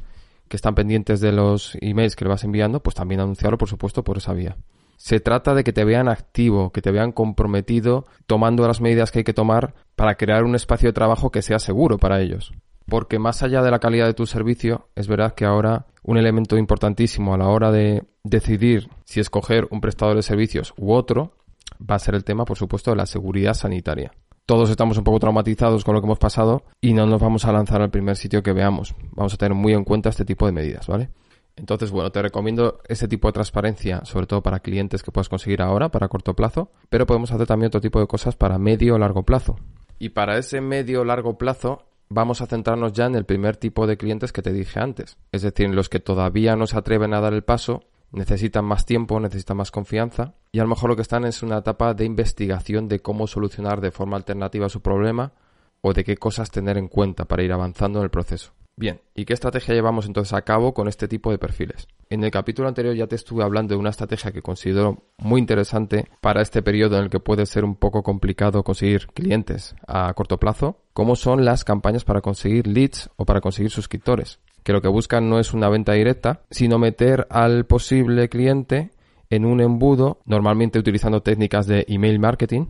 que 0.49 0.57
están 0.57 0.75
pendientes 0.75 1.21
de 1.21 1.31
los 1.31 1.77
emails 1.81 2.17
que 2.17 2.25
le 2.25 2.31
vas 2.31 2.43
enviando, 2.43 2.81
pues 2.81 2.97
también 2.97 3.21
anunciarlo, 3.21 3.59
por 3.59 3.69
supuesto, 3.69 4.03
por 4.03 4.17
esa 4.17 4.33
vía. 4.33 4.57
Se 4.99 5.21
trata 5.21 5.55
de 5.55 5.63
que 5.63 5.73
te 5.73 5.85
vean 5.85 6.09
activo, 6.09 6.71
que 6.73 6.83
te 6.83 6.91
vean 6.91 7.13
comprometido, 7.13 8.05
tomando 8.27 8.67
las 8.67 8.81
medidas 8.81 9.13
que 9.13 9.21
hay 9.21 9.25
que 9.25 9.33
tomar 9.33 9.75
para 9.95 10.17
crear 10.17 10.43
un 10.43 10.57
espacio 10.57 10.89
de 10.89 10.93
trabajo 10.93 11.31
que 11.31 11.41
sea 11.41 11.61
seguro 11.61 11.99
para 11.99 12.21
ellos. 12.21 12.53
Porque 12.85 13.19
más 13.19 13.43
allá 13.43 13.63
de 13.63 13.71
la 13.71 13.79
calidad 13.79 14.07
de 14.07 14.15
tu 14.15 14.27
servicio, 14.27 14.89
es 14.97 15.07
verdad 15.07 15.35
que 15.35 15.45
ahora 15.45 15.87
un 16.03 16.19
elemento 16.19 16.57
importantísimo 16.59 17.33
a 17.33 17.39
la 17.39 17.49
hora 17.49 17.71
de 17.71 18.05
decidir 18.25 18.89
si 19.05 19.21
escoger 19.21 19.69
un 19.71 19.81
prestador 19.81 20.17
de 20.17 20.23
servicios 20.23 20.75
u 20.77 20.93
otro 20.93 21.33
va 21.79 21.95
a 21.95 22.01
ser 22.01 22.17
el 22.17 22.25
tema, 22.25 22.45
por 22.45 22.59
supuesto, 22.59 22.91
de 22.91 22.97
la 22.97 23.07
seguridad 23.07 23.55
sanitaria. 23.55 24.11
Todos 24.47 24.69
estamos 24.69 24.99
un 24.99 25.05
poco 25.05 25.21
traumatizados 25.21 25.85
con 25.85 25.95
lo 25.95 26.01
que 26.01 26.07
hemos 26.07 26.19
pasado 26.19 26.65
y 26.81 26.93
no 26.93 27.07
nos 27.07 27.21
vamos 27.21 27.45
a 27.45 27.53
lanzar 27.53 27.83
al 27.83 27.91
primer 27.91 28.17
sitio 28.17 28.43
que 28.43 28.53
veamos. 28.53 28.95
Vamos 29.13 29.35
a 29.35 29.37
tener 29.37 29.55
muy 29.55 29.75
en 29.75 29.85
cuenta 29.85 30.09
este 30.09 30.25
tipo 30.25 30.47
de 30.47 30.53
medidas, 30.53 30.87
¿vale? 30.89 31.11
Entonces, 31.59 31.91
bueno, 31.91 32.11
te 32.11 32.23
recomiendo 32.23 32.81
este 32.89 33.09
tipo 33.09 33.29
de 33.29 33.33
transparencia, 33.33 34.05
sobre 34.05 34.27
todo 34.27 34.43
para 34.43 34.61
clientes 34.61 35.03
que 35.03 35.11
puedas 35.11 35.29
conseguir 35.29 35.61
ahora, 35.61 35.91
para 35.91 36.09
corto 36.09 36.35
plazo, 36.35 36.71
pero 36.89 37.07
podemos 37.07 37.33
hacer 37.33 37.47
también 37.47 37.69
otro 37.69 37.81
tipo 37.81 38.01
de 38.01 38.07
cosas 38.07 38.37
para 38.37 38.59
medio 38.59 38.95
o 38.95 38.99
largo 38.99 39.25
plazo. 39.25 39.57
Y 39.99 40.11
para 40.11 40.39
ese 40.39 40.61
medio 40.61 41.01
o 41.01 41.05
largo 41.05 41.37
plazo 41.37 41.85
vamos 42.09 42.41
a 42.41 42.47
centrarnos 42.47 42.93
ya 42.93 43.07
en 43.07 43.17
el 43.17 43.25
primer 43.25 43.57
tipo 43.57 43.87
de 43.87 43.97
clientes 43.97 44.33
que 44.33 44.43
te 44.43 44.53
dije 44.53 44.81
antes. 44.81 45.17
Es 45.33 45.43
decir, 45.43 45.69
los 45.71 45.89
que 45.89 46.01
todavía 46.01 46.57
no 46.57 46.67
se 46.67 46.79
atreven 46.79 47.13
a 47.13 47.21
dar 47.21 47.35
el 47.35 47.43
paso, 47.43 47.83
necesitan 48.13 48.65
más 48.65 48.87
tiempo, 48.87 49.21
necesitan 49.21 49.57
más 49.57 49.71
confianza 49.71 50.35
y 50.53 50.61
a 50.61 50.63
lo 50.63 50.69
mejor 50.69 50.91
lo 50.91 50.97
que 50.97 51.03
están 51.03 51.25
es 51.25 51.43
una 51.43 51.59
etapa 51.59 51.95
de 51.95 52.05
investigación 52.05 52.89
de 52.89 53.01
cómo 53.01 53.27
solucionar 53.27 53.81
de 53.81 53.91
forma 53.91 54.17
alternativa 54.17 54.69
su 54.69 54.81
problema 54.81 55.33
o 55.81 55.93
de 55.93 56.05
qué 56.05 56.17
cosas 56.17 56.51
tener 56.51 56.79
en 56.79 56.89
cuenta 56.89 57.27
para 57.27 57.43
ir 57.43 57.53
avanzando 57.53 57.99
en 57.99 58.05
el 58.05 58.11
proceso. 58.11 58.53
Bien, 58.79 59.01
¿y 59.17 59.25
qué 59.25 59.33
estrategia 59.33 59.75
llevamos 59.75 60.07
entonces 60.07 60.33
a 60.35 60.43
cabo 60.43 60.73
con 60.73 60.87
este 60.87 61.09
tipo 61.09 61.33
de 61.33 61.39
perfiles? 61.39 61.89
En 62.11 62.23
el 62.23 62.31
capítulo 62.31 62.69
anterior 62.69 62.95
ya 62.95 63.09
te 63.09 63.17
estuve 63.17 63.43
hablando 63.43 63.75
de 63.75 63.81
una 63.81 63.91
estrategia 63.91 64.31
que 64.31 64.41
considero 64.41 65.03
muy 65.19 65.41
interesante 65.41 66.07
para 66.21 66.43
este 66.43 66.63
periodo 66.63 66.97
en 66.97 67.03
el 67.03 67.11
que 67.11 67.19
puede 67.19 67.45
ser 67.47 67.65
un 67.65 67.75
poco 67.75 68.05
complicado 68.05 68.63
conseguir 68.63 69.09
clientes 69.09 69.75
a 69.89 70.15
corto 70.15 70.39
plazo, 70.39 70.79
como 70.93 71.17
son 71.17 71.45
las 71.45 71.65
campañas 71.65 72.05
para 72.05 72.21
conseguir 72.21 72.69
leads 72.69 73.11
o 73.17 73.25
para 73.25 73.41
conseguir 73.41 73.73
suscriptores, 73.73 74.39
que 74.63 74.73
lo 74.73 74.81
que 74.81 74.87
buscan 74.87 75.29
no 75.29 75.41
es 75.41 75.55
una 75.55 75.69
venta 75.69 75.95
directa, 75.95 76.43
sino 76.49 76.79
meter 76.79 77.27
al 77.31 77.67
posible 77.67 78.29
cliente 78.29 78.93
en 79.29 79.45
un 79.45 79.61
embudo, 79.61 80.21
normalmente 80.25 80.79
utilizando 80.79 81.21
técnicas 81.21 81.67
de 81.67 81.85
email 81.89 82.21
marketing, 82.21 82.67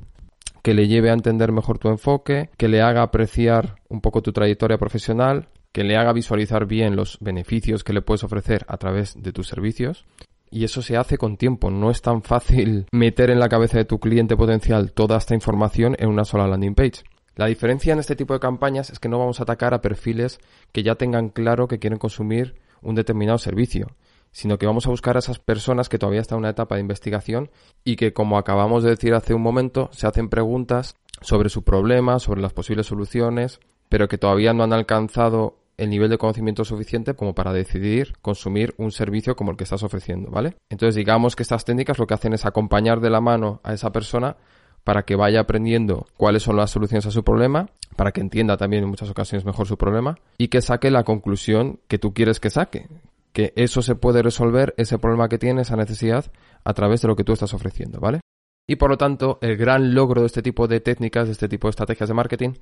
que 0.63 0.73
le 0.73 0.89
lleve 0.89 1.11
a 1.11 1.15
entender 1.15 1.53
mejor 1.53 1.79
tu 1.79 1.89
enfoque, 1.89 2.49
que 2.57 2.69
le 2.69 2.81
haga 2.81 3.03
apreciar 3.03 3.77
un 3.91 4.01
poco 4.01 4.23
tu 4.23 4.33
trayectoria 4.33 4.79
profesional, 4.79 5.49
que 5.73 5.85
le 5.85 5.97
haga 5.97 6.13
visualizar 6.13 6.67
bien 6.67 6.97
los 6.97 7.19
beneficios 7.21 7.85
que 7.85 7.93
le 7.93 8.03
puedes 8.03 8.25
ofrecer 8.25 8.65
a 8.69 8.77
través 8.77 9.21
de 9.21 9.33
tus 9.33 9.49
servicios. 9.49 10.07
Y 10.51 10.65
eso 10.65 10.81
se 10.81 10.97
hace 10.97 11.19
con 11.19 11.37
tiempo. 11.37 11.71
No 11.71 11.91
es 11.91 12.01
tan 12.01 12.23
fácil 12.23 12.87
meter 12.93 13.31
en 13.31 13.39
la 13.39 13.49
cabeza 13.49 13.79
de 13.79 13.85
tu 13.85 13.99
cliente 13.99 14.37
potencial 14.37 14.93
toda 14.93 15.19
esta 15.19 15.35
información 15.35 15.95
en 15.99 16.09
una 16.09 16.25
sola 16.25 16.47
landing 16.47 16.75
page. 16.75 17.03
La 17.37 17.47
diferencia 17.47 17.93
en 17.93 18.01
este 18.01 18.17
tipo 18.17 18.35
de 18.35 18.41
campañas 18.41 18.91
es 18.91 18.99
que 18.99 19.09
no 19.09 19.19
vamos 19.19 19.39
a 19.39 19.45
atacar 19.45 19.73
a 19.73 19.81
perfiles 19.81 20.41
que 20.73 20.83
ya 20.83 20.97
tengan 20.97 21.29
claro 21.29 21.69
que 21.69 21.79
quieren 21.79 21.99
consumir 21.99 22.57
un 22.83 22.97
determinado 22.97 23.39
servicio, 23.39 23.87
sino 24.33 24.59
que 24.59 24.67
vamos 24.67 24.87
a 24.87 24.91
buscar 24.91 25.15
a 25.15 25.21
esas 25.21 25.39
personas 25.39 25.89
que 25.89 25.99
todavía 25.99 26.21
están 26.21 26.39
en 26.39 26.41
una 26.41 26.51
etapa 26.51 26.75
de 26.75 26.81
investigación 26.81 27.51
y 27.85 27.95
que, 27.95 28.13
como 28.13 28.39
acabamos 28.39 28.83
de 28.83 28.91
decir 28.91 29.15
hace 29.15 29.35
un 29.35 29.43
momento, 29.43 29.89
se 29.93 30.09
hacen 30.09 30.29
preguntas 30.29 30.97
sobre 31.21 31.49
su 31.49 31.63
problema, 31.63 32.19
sobre 32.19 32.41
las 32.41 32.53
posibles 32.53 32.87
soluciones, 32.87 33.61
pero 33.89 34.09
que 34.09 34.19
todavía 34.19 34.53
no 34.53 34.65
han 34.65 34.73
alcanzado 34.73 35.57
el 35.77 35.91
nivel 35.91 36.11
de 36.11 36.19
conocimiento 36.19 36.65
suficiente 36.65 37.15
como 37.15 37.35
para 37.35 37.53
decidir 37.53 38.15
consumir 38.21 38.75
un 38.79 38.91
servicio 38.91 39.37
como 39.37 39.53
el 39.53 39.57
que 39.57 39.65
estás 39.65 39.85
ofreciendo, 39.85 40.31
¿vale? 40.31 40.57
Entonces 40.69 40.97
digamos 40.97 41.37
que 41.37 41.45
estas 41.45 41.65
técnicas 41.65 41.99
lo 41.99 42.07
que 42.07 42.15
hacen 42.15 42.33
es 42.33 42.45
acompañar 42.45 43.01
de 43.01 43.11
la 43.11 43.21
mano 43.21 43.61
a 43.63 43.73
esa 43.73 43.93
persona 43.93 44.37
para 44.83 45.05
que 45.05 45.17
vaya 45.17 45.41
aprendiendo 45.41 46.07
cuáles 46.17 46.43
son 46.43 46.57
las 46.57 46.71
soluciones 46.71 47.07
a 47.07 47.11
su 47.11 47.23
problema, 47.23 47.69
para 47.97 48.11
que 48.11 48.21
entienda 48.21 48.57
también 48.57 48.83
en 48.85 48.89
muchas 48.91 49.11
ocasiones 49.11 49.45
mejor 49.45 49.67
su 49.67 49.77
problema 49.77 50.19
y 50.37 50.49
que 50.49 50.63
saque 50.63 50.91
la 50.91 51.05
conclusión 51.05 51.81
que 51.89 51.99
tú 51.99 52.13
quieres 52.13 52.41
que 52.41 52.51
saque, 52.51 52.89
que 53.33 53.53
eso 53.55 53.83
se 53.83 53.95
puede 53.95 54.23
resolver, 54.23 54.75
ese 54.79 54.99
problema 54.99 55.29
que 55.29 55.39
tiene, 55.39 55.63
esa 55.63 55.77
necesidad, 55.77 56.33
a 56.65 56.75
través 56.75 57.03
de 57.03 57.09
lo 57.09 57.17
que 57.17 57.25
tú 57.25 57.33
estás 57.33 57.55
ofreciendo, 57.55 58.01
¿vale? 58.01 58.21
Y 58.67 58.77
por 58.77 58.91
lo 58.91 58.99
tanto, 58.99 59.39
el 59.43 59.57
gran 59.57 59.95
logro 59.95 60.23
de 60.23 60.27
este 60.27 60.43
tipo 60.43 60.67
de 60.67 60.81
técnicas, 60.81 61.27
de 61.27 61.33
este 61.33 61.49
tipo 61.49 61.69
de 61.69 61.71
estrategias 61.71 62.09
de 62.09 62.15
marketing, 62.15 62.55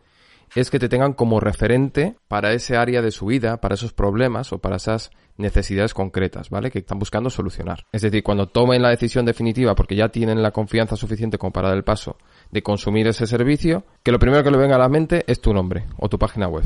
es 0.55 0.71
que 0.71 0.79
te 0.79 0.89
tengan 0.89 1.13
como 1.13 1.41
referente 1.41 2.17
para 2.29 2.53
ese 2.53 2.77
área 2.77 3.03
de 3.03 3.11
su 3.11 3.27
vida, 3.27 3.61
para 3.61 3.75
esos 3.75 3.93
problemas 3.93 4.53
o 4.53 4.59
para 4.59 4.77
esas 4.77 5.11
necesidades 5.37 5.95
concretas, 5.95 6.51
¿vale? 6.51 6.71
Que 6.71 6.79
están 6.79 6.99
buscando 6.99 7.31
solucionar. 7.31 7.87
Es 7.93 8.03
decir, 8.03 8.23
cuando 8.23 8.49
tomen 8.49 8.83
la 8.83 8.91
decisión 8.91 9.27
definitiva, 9.27 9.75
porque 9.75 9.97
ya 9.97 10.09
tienen 10.09 10.43
la 10.43 10.51
confianza 10.51 10.97
suficiente 10.97 11.39
como 11.39 11.53
para 11.53 11.69
dar 11.69 11.77
el 11.77 11.85
paso 11.85 12.17
de 12.51 12.63
consumir 12.63 13.07
ese 13.07 13.27
servicio, 13.27 13.85
que 14.03 14.13
lo 14.13 14.19
primero 14.19 14.43
que 14.43 14.51
le 14.51 14.59
venga 14.59 14.77
a 14.77 14.81
la 14.81 14.89
mente 14.89 15.25
es 15.27 15.41
tu 15.41 15.53
nombre 15.53 15.85
o 15.99 16.09
tu 16.09 16.19
página 16.19 16.49
web. 16.49 16.65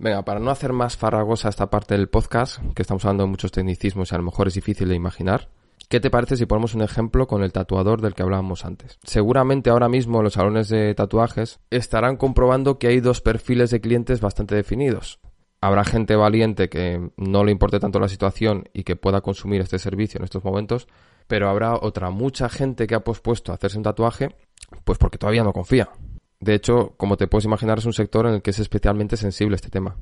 Venga, 0.00 0.24
para 0.24 0.38
no 0.38 0.50
hacer 0.50 0.72
más 0.72 0.96
farragosa 0.96 1.48
esta 1.48 1.70
parte 1.70 1.96
del 1.96 2.08
podcast, 2.08 2.60
que 2.74 2.82
estamos 2.82 3.04
hablando 3.04 3.24
de 3.24 3.30
muchos 3.30 3.50
tecnicismos 3.50 4.12
y 4.12 4.14
a 4.14 4.18
lo 4.18 4.24
mejor 4.24 4.46
es 4.46 4.54
difícil 4.54 4.88
de 4.88 4.94
imaginar, 4.94 5.48
¿Qué 5.88 6.00
te 6.00 6.10
parece 6.10 6.36
si 6.36 6.44
ponemos 6.44 6.74
un 6.74 6.82
ejemplo 6.82 7.26
con 7.26 7.42
el 7.42 7.50
tatuador 7.50 8.02
del 8.02 8.12
que 8.12 8.22
hablábamos 8.22 8.66
antes? 8.66 8.98
Seguramente 9.04 9.70
ahora 9.70 9.88
mismo 9.88 10.22
los 10.22 10.34
salones 10.34 10.68
de 10.68 10.94
tatuajes 10.94 11.60
estarán 11.70 12.18
comprobando 12.18 12.78
que 12.78 12.88
hay 12.88 13.00
dos 13.00 13.22
perfiles 13.22 13.70
de 13.70 13.80
clientes 13.80 14.20
bastante 14.20 14.54
definidos. 14.54 15.18
Habrá 15.62 15.84
gente 15.84 16.14
valiente 16.14 16.68
que 16.68 17.10
no 17.16 17.42
le 17.42 17.52
importe 17.52 17.80
tanto 17.80 18.00
la 18.00 18.08
situación 18.08 18.68
y 18.74 18.84
que 18.84 18.96
pueda 18.96 19.22
consumir 19.22 19.62
este 19.62 19.78
servicio 19.78 20.18
en 20.18 20.24
estos 20.24 20.44
momentos, 20.44 20.88
pero 21.26 21.48
habrá 21.48 21.74
otra 21.74 22.10
mucha 22.10 22.50
gente 22.50 22.86
que 22.86 22.94
ha 22.94 23.00
pospuesto 23.00 23.54
hacerse 23.54 23.78
un 23.78 23.84
tatuaje, 23.84 24.36
pues 24.84 24.98
porque 24.98 25.16
todavía 25.16 25.42
no 25.42 25.54
confía. 25.54 25.88
De 26.38 26.54
hecho, 26.54 26.92
como 26.98 27.16
te 27.16 27.28
puedes 27.28 27.46
imaginar, 27.46 27.78
es 27.78 27.86
un 27.86 27.94
sector 27.94 28.26
en 28.26 28.34
el 28.34 28.42
que 28.42 28.50
es 28.50 28.58
especialmente 28.58 29.16
sensible 29.16 29.56
este 29.56 29.70
tema. 29.70 29.96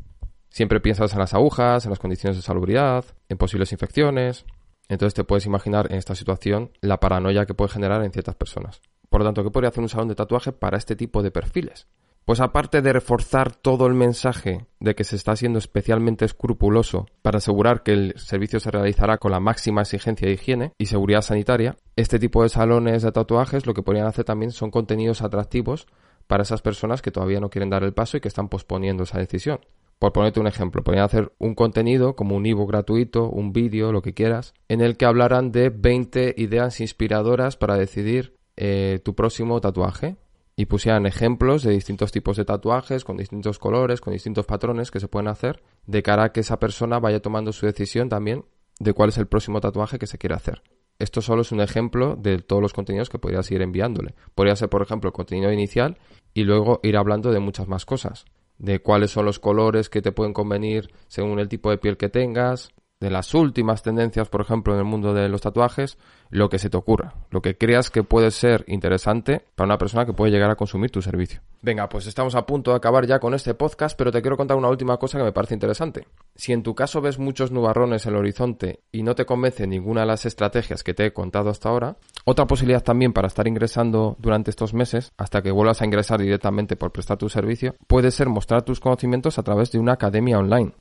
Siempre 0.49 0.81
piensas 0.81 1.13
en 1.13 1.21
las 1.21 1.33
agujas, 1.33 1.85
en 1.85 1.91
las 1.91 2.01
condiciones 2.01 2.37
de 2.37 2.43
salubridad, 2.43 3.05
en 3.29 3.39
posibles 3.39 3.71
infecciones, 3.71 4.47
entonces 4.89 5.15
te 5.15 5.25
puedes 5.25 5.47
imaginar 5.47 5.87
en 5.91 5.99
esta 5.99 6.15
situación 6.15 6.71
la 6.81 7.01
paranoia 7.01 7.47
que 7.47 7.55
puede 7.55 7.73
generar 7.73 8.03
en 8.05 8.13
ciertas 8.13 8.37
personas. 8.37 8.81
Por 9.09 9.21
lo 9.21 9.27
tanto, 9.27 9.45
¿qué 9.45 9.51
podría 9.51 9.71
hacer 9.71 9.83
un 9.83 9.89
salón 9.89 10.09
de 10.09 10.15
tatuaje 10.15 10.53
para 10.53 10.77
este 10.77 10.97
tipo 10.97 11.23
de 11.23 11.31
perfiles? 11.31 11.87
Pues 12.27 12.41
aparte 12.41 12.83
de 12.83 12.93
reforzar 12.93 13.55
todo 13.55 13.87
el 13.87 13.95
mensaje 13.95 14.67
de 14.81 14.97
que 14.97 15.05
se 15.05 15.15
está 15.15 15.37
siendo 15.37 15.61
especialmente 15.61 16.25
escrupuloso 16.25 17.07
para 17.23 17.39
asegurar 17.39 17.85
que 17.85 17.93
el 17.93 18.15
servicio 18.17 18.59
se 18.59 18.73
realizará 18.73 19.19
con 19.19 19.31
la 19.31 19.39
máxima 19.39 19.83
exigencia 19.83 20.27
de 20.27 20.35
higiene 20.35 20.73
y 20.77 20.87
seguridad 20.87 21.23
sanitaria, 21.23 21.77
este 21.95 22.19
tipo 22.19 22.43
de 22.43 22.49
salones 22.49 23.03
de 23.03 23.13
tatuajes 23.13 23.65
lo 23.67 23.75
que 23.75 23.85
podrían 23.85 24.09
hacer 24.09 24.25
también 24.25 24.51
son 24.51 24.73
contenidos 24.73 25.23
atractivos 25.23 25.87
para 26.27 26.43
esas 26.43 26.63
personas 26.63 27.01
que 27.01 27.13
todavía 27.13 27.39
no 27.39 27.49
quieren 27.49 27.71
dar 27.71 27.85
el 27.85 27.95
paso 27.95 28.17
y 28.17 28.21
que 28.21 28.29
están 28.29 28.49
posponiendo 28.49 29.05
esa 29.05 29.19
decisión. 29.19 29.61
Por 29.99 30.13
ponerte 30.13 30.41
un 30.41 30.47
ejemplo, 30.47 30.85
podrían 30.85 31.07
hacer 31.07 31.33
un 31.39 31.55
contenido 31.55 32.17
como 32.17 32.37
un 32.37 32.45
ebook 32.45 32.69
gratuito, 32.69 33.31
un 33.31 33.53
vídeo, 33.53 33.93
lo 33.93 34.03
que 34.03 34.13
quieras, 34.13 34.53
en 34.69 34.83
el 34.83 34.99
que 34.99 35.07
hablaran 35.07 35.53
de 35.53 35.71
20 35.71 36.35
ideas 36.37 36.81
inspiradoras 36.81 37.57
para 37.57 37.77
decidir 37.77 38.37
eh, 38.57 39.01
tu 39.03 39.15
próximo 39.15 39.59
tatuaje 39.61 40.17
y 40.55 40.67
pusieran 40.67 41.07
ejemplos 41.07 41.63
de 41.63 41.73
distintos 41.73 42.13
tipos 42.13 42.37
de 42.37 42.45
tatuajes, 42.45 43.05
con 43.05 43.17
distintos 43.17 43.59
colores, 43.59 44.03
con 44.03 44.13
distintos 44.13 44.45
patrones 44.45 44.91
que 44.91 45.01
se 45.01 45.09
pueden 45.09 45.29
hacer, 45.29 45.63
de 45.87 46.03
cara 46.03 46.25
a 46.25 46.33
que 46.33 46.41
esa 46.41 46.59
persona 46.59 46.99
vaya 46.99 47.21
tomando 47.21 47.53
su 47.53 47.65
decisión 47.65 48.11
también 48.11 48.45
de 48.79 48.93
cuál 48.93 49.09
es 49.09 49.19
el 49.19 49.27
próximo 49.27 49.61
tatuaje 49.61 49.99
que 49.99 50.07
se 50.07 50.19
quiere 50.19 50.35
hacer. 50.35 50.63
Esto 50.99 51.23
solo 51.23 51.43
es 51.43 51.53
un 51.53 51.61
ejemplo 51.61 52.17
de 52.17 52.39
todos 52.39 52.61
los 52.61 52.73
contenidos 52.75 53.09
que 53.09 53.19
podrías 53.19 53.51
ir 53.51 53.63
enviándole. 53.63 54.15
Podría 54.35 54.57
ser, 54.57 54.69
por 54.69 54.83
ejemplo, 54.83 55.09
el 55.09 55.15
contenido 55.15 55.53
inicial 55.53 55.99
y 56.33 56.45
luego 56.45 56.81
ir 56.83 56.97
hablando 56.97 57.33
de 57.33 57.41
muchas 57.41 57.69
más 57.69 57.85
cosas 57.85 58.27
de 58.59 58.81
cuáles 58.81 59.11
son 59.11 59.25
los 59.25 59.39
colores 59.39 59.89
que 59.89 60.03
te 60.03 60.13
pueden 60.13 60.33
convenir 60.33 60.91
según 61.09 61.39
el 61.39 61.49
tipo 61.49 61.71
de 61.71 61.79
piel 61.79 61.97
que 61.97 62.09
tengas, 62.09 62.71
de 63.01 63.11
las 63.11 63.35
últimas 63.35 63.83
tendencias, 63.83 64.29
por 64.29 64.41
ejemplo, 64.41 64.73
en 64.73 64.79
el 64.79 64.85
mundo 64.85 65.13
de 65.13 65.29
los 65.29 65.43
tatuajes, 65.43 65.99
lo 66.31 66.49
que 66.49 66.59
se 66.59 66.71
te 66.71 66.77
ocurra, 66.77 67.15
lo 67.31 67.43
que 67.43 67.57
creas 67.57 67.91
que 67.91 68.03
puede 68.03 68.31
ser 68.31 68.65
interesante 68.69 69.45
para 69.55 69.67
una 69.67 69.79
persona 69.79 70.07
que 70.07 70.15
puede 70.15 70.33
llegar 70.33 70.51
a 70.51 70.57
consumir 70.57 70.91
tu 70.91 71.03
servicio. 71.03 71.41
Venga, 71.61 71.89
pues 71.89 72.07
estamos 72.07 72.35
a 72.35 72.47
punto 72.47 72.71
de 72.71 72.79
acabar 72.79 73.07
ya 73.07 73.19
con 73.19 73.35
este 73.35 73.55
podcast, 73.55 73.97
pero 73.99 74.11
te 74.11 74.23
quiero 74.23 74.37
contar 74.37 74.57
una 74.57 74.69
última 74.69 74.97
cosa 74.97 75.19
que 75.19 75.25
me 75.25 75.33
parece 75.33 75.55
interesante. 75.55 76.07
Si 76.35 76.53
en 76.53 76.63
tu 76.63 76.75
caso 76.75 77.01
ves 77.01 77.19
muchos 77.19 77.51
nubarrones 77.51 78.07
en 78.07 78.15
el 78.15 78.19
horizonte 78.19 78.81
y 78.91 79.03
no 79.03 79.15
te 79.15 79.27
convence 79.27 79.67
ninguna 79.67 80.01
de 80.01 80.07
las 80.07 80.25
estrategias 80.25 80.83
que 80.83 80.95
te 80.95 81.07
he 81.07 81.13
contado 81.13 81.51
hasta 81.51 81.69
ahora, 81.69 81.97
otra 82.25 82.47
posibilidad 82.47 82.83
también 82.83 83.13
para 83.13 83.29
estar 83.29 83.47
ingresando 83.47 84.17
durante 84.19 84.51
estos 84.51 84.73
meses, 84.73 85.13
hasta 85.19 85.43
que 85.43 85.51
vuelvas 85.51 85.83
a 85.83 85.85
ingresar 85.85 86.21
directamente 86.21 86.77
por 86.77 86.93
prestar 86.93 87.19
tu 87.19 87.29
servicio, 87.29 87.75
puede 87.87 88.11
ser 88.11 88.29
mostrar 88.29 88.63
tus 88.63 88.81
conocimientos 88.81 89.39
a 89.39 89.43
través 89.43 89.71
de 89.71 89.79
una 89.79 89.93
academia 89.93 90.39
online 90.39 90.73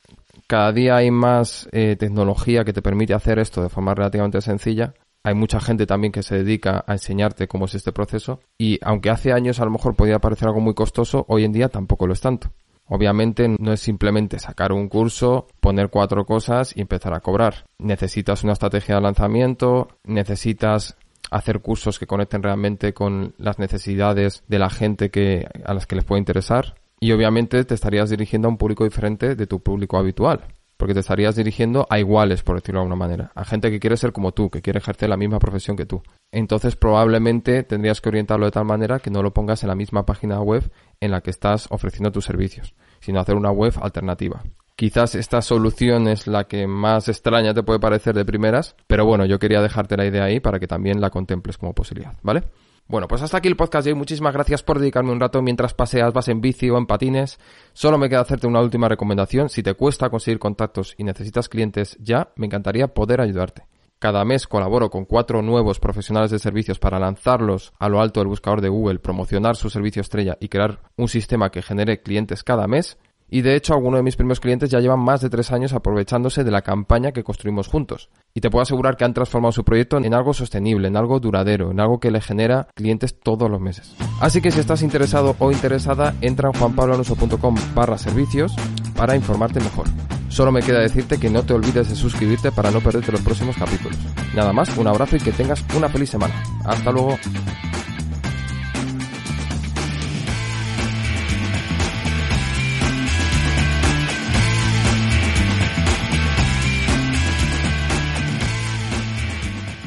cada 0.47 0.71
día 0.71 0.97
hay 0.97 1.11
más 1.11 1.67
eh, 1.71 1.95
tecnología 1.95 2.63
que 2.63 2.73
te 2.73 2.81
permite 2.81 3.13
hacer 3.13 3.39
esto 3.39 3.61
de 3.61 3.69
forma 3.69 3.95
relativamente 3.95 4.41
sencilla. 4.41 4.93
Hay 5.23 5.33
mucha 5.33 5.59
gente 5.59 5.87
también 5.87 6.11
que 6.11 6.21
se 6.21 6.35
dedica 6.35 6.83
a 6.85 6.93
enseñarte 6.93 7.47
cómo 7.47 7.65
es 7.65 7.73
este 7.73 7.91
proceso 7.91 8.41
y 8.59 8.77
aunque 8.83 9.09
hace 9.09 9.33
años 9.33 9.59
a 9.59 9.65
lo 9.65 9.71
mejor 9.71 9.95
podía 9.95 10.19
parecer 10.19 10.47
algo 10.47 10.61
muy 10.61 10.75
costoso, 10.75 11.25
hoy 11.29 11.45
en 11.45 11.51
día 11.51 11.69
tampoco 11.69 12.05
lo 12.05 12.13
es 12.13 12.21
tanto. 12.21 12.51
Obviamente 12.87 13.47
no 13.57 13.73
es 13.73 13.79
simplemente 13.79 14.37
sacar 14.37 14.71
un 14.71 14.87
curso, 14.87 15.47
poner 15.59 15.89
cuatro 15.89 16.25
cosas 16.25 16.77
y 16.77 16.81
empezar 16.81 17.15
a 17.15 17.21
cobrar. 17.21 17.65
Necesitas 17.79 18.43
una 18.43 18.53
estrategia 18.53 18.95
de 18.95 19.01
lanzamiento, 19.01 19.87
necesitas 20.03 20.95
hacer 21.31 21.61
cursos 21.61 21.97
que 21.97 22.05
conecten 22.05 22.43
realmente 22.43 22.93
con 22.93 23.33
las 23.39 23.57
necesidades 23.57 24.43
de 24.47 24.59
la 24.59 24.69
gente 24.69 25.09
que, 25.09 25.47
a 25.65 25.73
las 25.73 25.87
que 25.87 25.95
les 25.95 26.05
puede 26.05 26.19
interesar 26.19 26.75
y 27.05 27.11
obviamente 27.11 27.63
te 27.65 27.75
estarías 27.75 28.09
dirigiendo 28.09 28.47
a 28.47 28.51
un 28.51 28.57
público 28.57 28.83
diferente 28.83 29.35
de 29.35 29.45
tu 29.45 29.61
público 29.61 29.99
habitual. 29.99 30.47
Porque 30.75 30.95
te 30.95 31.01
estarías 31.01 31.35
dirigiendo 31.35 31.85
a 31.87 31.99
iguales, 31.99 32.41
por 32.41 32.55
decirlo 32.55 32.79
de 32.79 32.85
alguna 32.85 32.95
manera. 32.95 33.31
A 33.35 33.45
gente 33.45 33.69
que 33.69 33.79
quiere 33.79 33.95
ser 33.95 34.11
como 34.11 34.31
tú, 34.31 34.49
que 34.49 34.63
quiere 34.63 34.79
ejercer 34.79 35.07
la 35.09 35.15
misma 35.15 35.37
profesión 35.37 35.77
que 35.77 35.85
tú. 35.85 36.01
Entonces 36.31 36.75
probablemente 36.75 37.61
tendrías 37.61 38.01
que 38.01 38.09
orientarlo 38.09 38.47
de 38.47 38.51
tal 38.51 38.65
manera 38.65 38.97
que 38.97 39.11
no 39.11 39.21
lo 39.21 39.35
pongas 39.35 39.61
en 39.61 39.69
la 39.69 39.75
misma 39.75 40.03
página 40.03 40.41
web 40.41 40.71
en 40.99 41.11
la 41.11 41.21
que 41.21 41.29
estás 41.29 41.67
ofreciendo 41.69 42.11
tus 42.11 42.25
servicios, 42.25 42.73
sino 43.01 43.19
hacer 43.19 43.35
una 43.35 43.51
web 43.51 43.75
alternativa. 43.79 44.41
Quizás 44.75 45.13
esta 45.13 45.43
solución 45.43 46.07
es 46.07 46.25
la 46.25 46.45
que 46.45 46.65
más 46.65 47.07
extraña 47.07 47.53
te 47.53 47.61
puede 47.61 47.79
parecer 47.79 48.15
de 48.15 48.25
primeras, 48.25 48.75
pero 48.87 49.05
bueno, 49.05 49.25
yo 49.27 49.37
quería 49.37 49.61
dejarte 49.61 49.95
la 49.95 50.07
idea 50.07 50.23
ahí 50.23 50.39
para 50.39 50.59
que 50.59 50.65
también 50.65 50.99
la 50.99 51.11
contemples 51.11 51.59
como 51.59 51.75
posibilidad, 51.75 52.17
¿vale? 52.23 52.45
Bueno, 52.87 53.07
pues 53.07 53.23
hasta 53.23 53.37
aquí 53.37 53.47
el 53.47 53.55
podcast 53.55 53.87
hoy. 53.87 53.95
Muchísimas 53.95 54.33
gracias 54.33 54.61
por 54.61 54.77
dedicarme 54.77 55.11
un 55.11 55.19
rato 55.19 55.41
mientras 55.41 55.73
paseas, 55.73 56.13
vas 56.13 56.27
en 56.27 56.39
bici 56.39 56.69
o 56.69 56.77
en 56.77 56.85
patines. 56.85 57.39
Solo 57.73 57.97
me 57.97 58.09
queda 58.09 58.21
hacerte 58.21 58.45
una 58.45 58.61
última 58.61 58.87
recomendación. 58.87 59.49
Si 59.49 59.63
te 59.63 59.73
cuesta 59.73 60.11
conseguir 60.11 60.37
contactos 60.37 60.93
y 60.97 61.03
necesitas 61.03 61.49
clientes 61.49 61.97
ya, 61.99 62.31
me 62.35 62.45
encantaría 62.45 62.87
poder 62.87 63.21
ayudarte. 63.21 63.65
Cada 63.97 64.23
mes 64.23 64.45
colaboro 64.45 64.91
con 64.91 65.05
cuatro 65.05 65.41
nuevos 65.41 65.79
profesionales 65.79 66.29
de 66.29 66.37
servicios 66.37 66.77
para 66.77 66.99
lanzarlos 66.99 67.73
a 67.79 67.89
lo 67.89 68.01
alto 68.01 68.19
del 68.19 68.27
buscador 68.27 68.61
de 68.61 68.69
Google, 68.69 68.99
promocionar 68.99 69.55
su 69.55 69.71
servicio 69.71 70.01
estrella 70.01 70.37
y 70.39 70.49
crear 70.49 70.81
un 70.95 71.07
sistema 71.07 71.49
que 71.49 71.63
genere 71.63 72.03
clientes 72.03 72.43
cada 72.43 72.67
mes. 72.67 72.99
Y 73.29 73.41
de 73.41 73.55
hecho, 73.55 73.73
algunos 73.73 73.99
de 73.99 74.03
mis 74.03 74.15
primeros 74.15 74.39
clientes 74.39 74.69
ya 74.69 74.79
llevan 74.79 74.99
más 74.99 75.21
de 75.21 75.29
tres 75.29 75.51
años 75.51 75.73
aprovechándose 75.73 76.43
de 76.43 76.51
la 76.51 76.61
campaña 76.61 77.11
que 77.11 77.23
construimos 77.23 77.67
juntos. 77.67 78.09
Y 78.33 78.41
te 78.41 78.49
puedo 78.49 78.63
asegurar 78.63 78.97
que 78.97 79.05
han 79.05 79.13
transformado 79.13 79.51
su 79.51 79.63
proyecto 79.63 79.97
en 79.97 80.13
algo 80.13 80.33
sostenible, 80.33 80.87
en 80.87 80.97
algo 80.97 81.19
duradero, 81.19 81.71
en 81.71 81.79
algo 81.79 81.99
que 81.99 82.11
le 82.11 82.21
genera 82.21 82.67
clientes 82.75 83.19
todos 83.19 83.49
los 83.49 83.59
meses. 83.59 83.95
Así 84.21 84.41
que 84.41 84.51
si 84.51 84.59
estás 84.59 84.83
interesado 84.83 85.35
o 85.39 85.51
interesada, 85.51 86.13
entra 86.21 86.49
en 86.49 86.59
juanpabloanuso.com 86.59 87.55
barra 87.73 87.97
servicios 87.97 88.55
para 88.95 89.15
informarte 89.15 89.59
mejor. 89.59 89.87
Solo 90.29 90.51
me 90.51 90.61
queda 90.61 90.79
decirte 90.79 91.17
que 91.17 91.29
no 91.29 91.43
te 91.43 91.53
olvides 91.53 91.89
de 91.89 91.95
suscribirte 91.95 92.51
para 92.51 92.69
no 92.69 92.81
perderte 92.81 93.11
los 93.11 93.21
próximos 93.21 93.55
capítulos. 93.55 93.97
Nada 94.35 94.51
más, 94.51 94.75
un 94.77 94.87
abrazo 94.87 95.15
y 95.15 95.19
que 95.19 95.31
tengas 95.31 95.63
una 95.75 95.89
feliz 95.89 96.09
semana. 96.09 96.33
Hasta 96.65 96.91
luego. 96.91 97.17